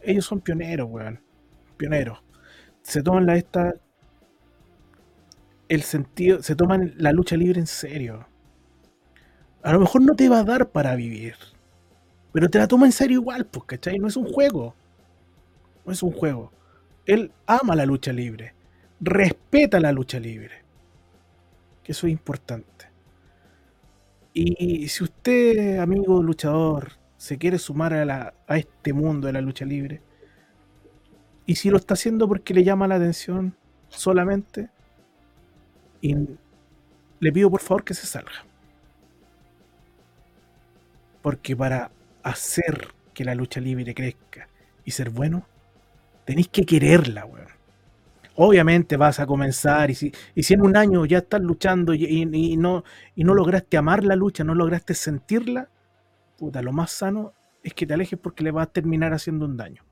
[0.00, 1.20] Ellos son pioneros, weón,
[1.76, 2.22] pioneros.
[2.82, 3.74] Se toman la esta.
[5.68, 8.28] El sentido, se toman la lucha libre en serio.
[9.64, 11.34] A lo mejor no te va a dar para vivir.
[12.32, 13.98] Pero te la toma en serio igual, pues, ¿cachai?
[13.98, 14.76] No es un juego.
[15.84, 16.52] No es un juego.
[17.06, 18.54] Él ama la lucha libre.
[19.00, 20.62] Respeta la lucha libre.
[21.82, 22.91] Que eso es importante.
[24.34, 29.40] Y si usted, amigo luchador, se quiere sumar a, la- a este mundo de la
[29.40, 30.00] lucha libre,
[31.46, 33.54] y si lo está haciendo porque le llama la atención
[33.88, 34.68] solamente,
[36.00, 36.14] y
[37.20, 38.44] le pido por favor que se salga.
[41.22, 41.90] Porque para
[42.22, 44.48] hacer que la lucha libre crezca
[44.84, 45.46] y ser bueno,
[46.26, 47.51] tenéis que quererla, weón.
[48.36, 52.24] Obviamente vas a comenzar y si, y si en un año ya estás luchando y,
[52.56, 52.84] no,
[53.14, 55.68] y no lograste amar la lucha, no lograste sentirla,
[56.38, 59.56] puta, lo más sano es que te alejes porque le vas a terminar haciendo un
[59.56, 59.84] daño.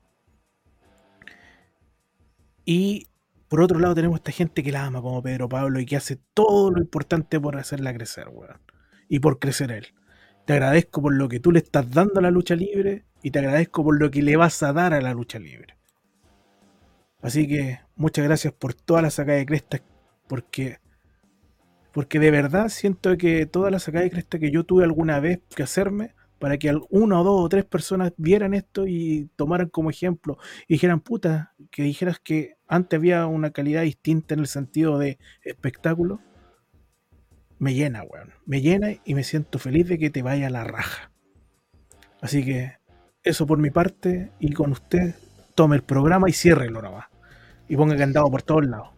[2.65, 3.07] Y
[3.47, 6.17] por otro lado tenemos esta gente que la ama como Pedro Pablo y que hace
[6.33, 8.59] todo lo importante por hacerla crecer, weón.
[9.09, 9.87] Y por crecer él.
[10.45, 13.39] Te agradezco por lo que tú le estás dando a la lucha libre y te
[13.39, 15.77] agradezco por lo que le vas a dar a la lucha libre.
[17.21, 19.81] Así que muchas gracias por toda la sacada de cresta,
[20.27, 20.79] porque,
[21.91, 25.41] porque de verdad siento que toda la sacada de cresta que yo tuve alguna vez
[25.55, 29.91] que hacerme, para que una o dos o tres personas vieran esto y tomaran como
[29.91, 34.97] ejemplo y dijeran, puta, que dijeras que antes había una calidad distinta en el sentido
[34.97, 36.19] de espectáculo,
[37.59, 38.33] me llena, weón.
[38.47, 41.11] Me llena y me siento feliz de que te vaya a la raja.
[42.21, 42.77] Así que
[43.23, 45.13] eso por mi parte y con usted
[45.53, 47.10] tome el programa y ciérrelo nomás.
[47.71, 48.89] Y ponga candado por todos lados.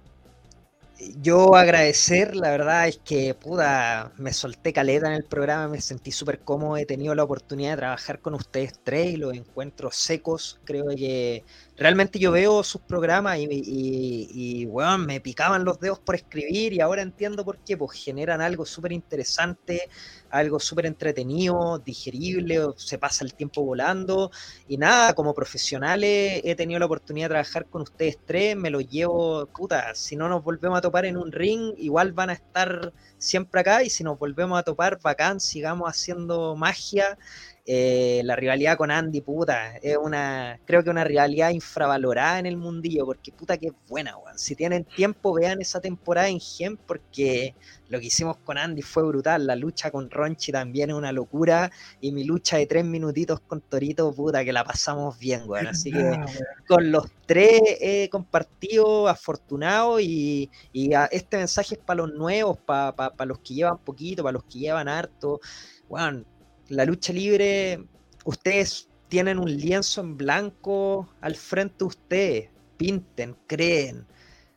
[1.22, 6.12] Yo agradecer, la verdad es que puta, me solté caleta en el programa, me sentí
[6.12, 10.60] súper cómodo, he tenido la oportunidad de trabajar con ustedes tres y los encuentros secos,
[10.64, 11.44] creo que
[11.76, 16.82] realmente yo veo sus programas y, y, bueno, me picaban los dedos por escribir y
[16.82, 19.90] ahora entiendo por qué, pues generan algo súper interesante,
[20.30, 24.32] algo súper entretenido, digerible, se pasa el tiempo volando.
[24.68, 28.82] Y nada, como profesionales he tenido la oportunidad de trabajar con ustedes tres, me lo
[28.82, 32.94] llevo, puta, si no nos volvemos a topar en un ring, igual van a estar
[33.18, 37.18] siempre acá y si nos volvemos a topar, bacán, sigamos haciendo magia
[37.66, 42.58] eh, la rivalidad con Andy, puta, es una, creo que una rivalidad infravalorada en el
[42.58, 44.38] mundillo, porque puta que es buena, weón.
[44.38, 47.56] Si tienen tiempo, vean esa temporada en Gen, porque
[47.88, 49.48] lo que hicimos con Andy fue brutal.
[49.48, 51.72] La lucha con Ronchi también es una locura,
[52.02, 55.68] y mi lucha de tres minutitos con Torito, puta, que la pasamos bien, weón.
[55.68, 56.26] Así que ah,
[56.68, 60.50] con los tres he compartido, afortunado, y,
[61.12, 64.90] este mensaje es para los nuevos, para los que llevan poquito, para los que llevan
[64.90, 65.40] harto.
[65.88, 66.26] Weón,
[66.70, 67.86] la lucha libre,
[68.26, 74.06] ustedes tienen un lienzo en blanco al frente de ustedes, pinten, creen,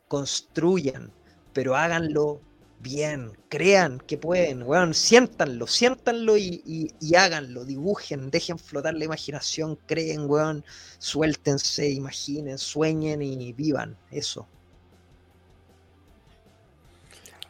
[0.07, 1.11] construyan,
[1.53, 2.41] pero háganlo
[2.79, 6.61] bien, crean que pueden, weón, siéntanlo, siéntanlo y,
[6.99, 10.63] y, háganlo, dibujen, dejen flotar la imaginación, creen, weón,
[10.99, 14.47] suéltense, imaginen, sueñen y vivan, eso.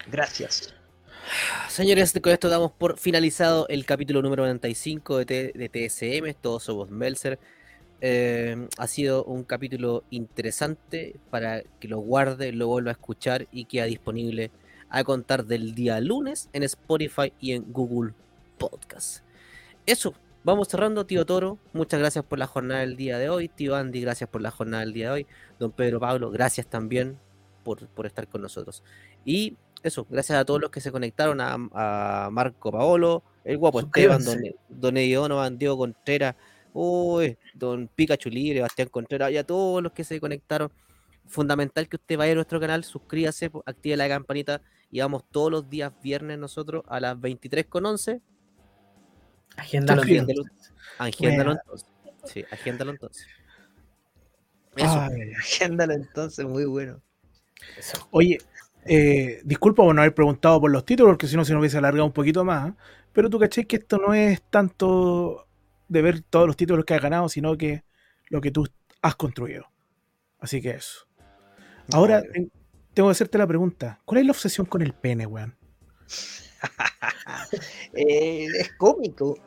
[0.10, 0.74] Gracias.
[1.70, 7.40] Señores, con esto damos por finalizado el capítulo número 95 de, TSM, Todos Somos Melzer.
[8.00, 13.66] Eh, ha sido un capítulo interesante para que lo guarde, lo vuelva a escuchar y
[13.66, 14.52] queda disponible
[14.90, 18.14] a contar del día lunes en Spotify y en Google
[18.58, 19.24] Podcast.
[19.86, 20.14] Eso,
[20.44, 21.58] vamos cerrando, tío Toro.
[21.74, 23.50] Muchas gracias por la jornada del día de hoy.
[23.50, 25.28] Tío Andy, gracias por la jornada del día de hoy.
[25.60, 27.20] Don Pedro Pablo, gracias también
[27.64, 28.84] por, por estar con nosotros.
[29.26, 34.24] Y eso, gracias a todos los que se conectaron, a, Marco Paolo, el guapo Esteban,
[34.24, 34.40] don,
[34.70, 36.36] don Donovan, Diego Contreras,
[36.74, 40.72] uy, don Pikachu Libre, Bastián Contreras, y a todos los que se conectaron.
[41.26, 45.70] Fundamental que usted vaya a nuestro canal, suscríbase, active la campanita y vamos todos los
[45.70, 48.22] días viernes nosotros a las 23.11.
[49.58, 50.44] Agéndalo, agéndalo,
[50.98, 51.90] agéndalo entonces.
[52.26, 53.28] Sí, agéndalo entonces.
[54.78, 55.00] Eso.
[55.40, 57.02] agéndalo entonces, muy bueno.
[58.12, 58.38] Oye,
[58.88, 61.78] eh, disculpa por no haber preguntado por los títulos, porque si no se nos hubiese
[61.78, 62.70] alargado un poquito más.
[62.70, 62.74] ¿eh?
[63.14, 65.48] Pero tú caché que esto no es tanto
[65.88, 67.84] de ver todos los títulos que has ganado, sino que
[68.30, 68.68] lo que tú
[69.02, 69.66] has construido.
[70.40, 71.08] Así que eso.
[71.94, 72.22] Ahora
[72.94, 75.56] tengo que hacerte la pregunta: ¿cuál es la obsesión con el pene, weón?
[77.94, 79.38] Eh, es cómico.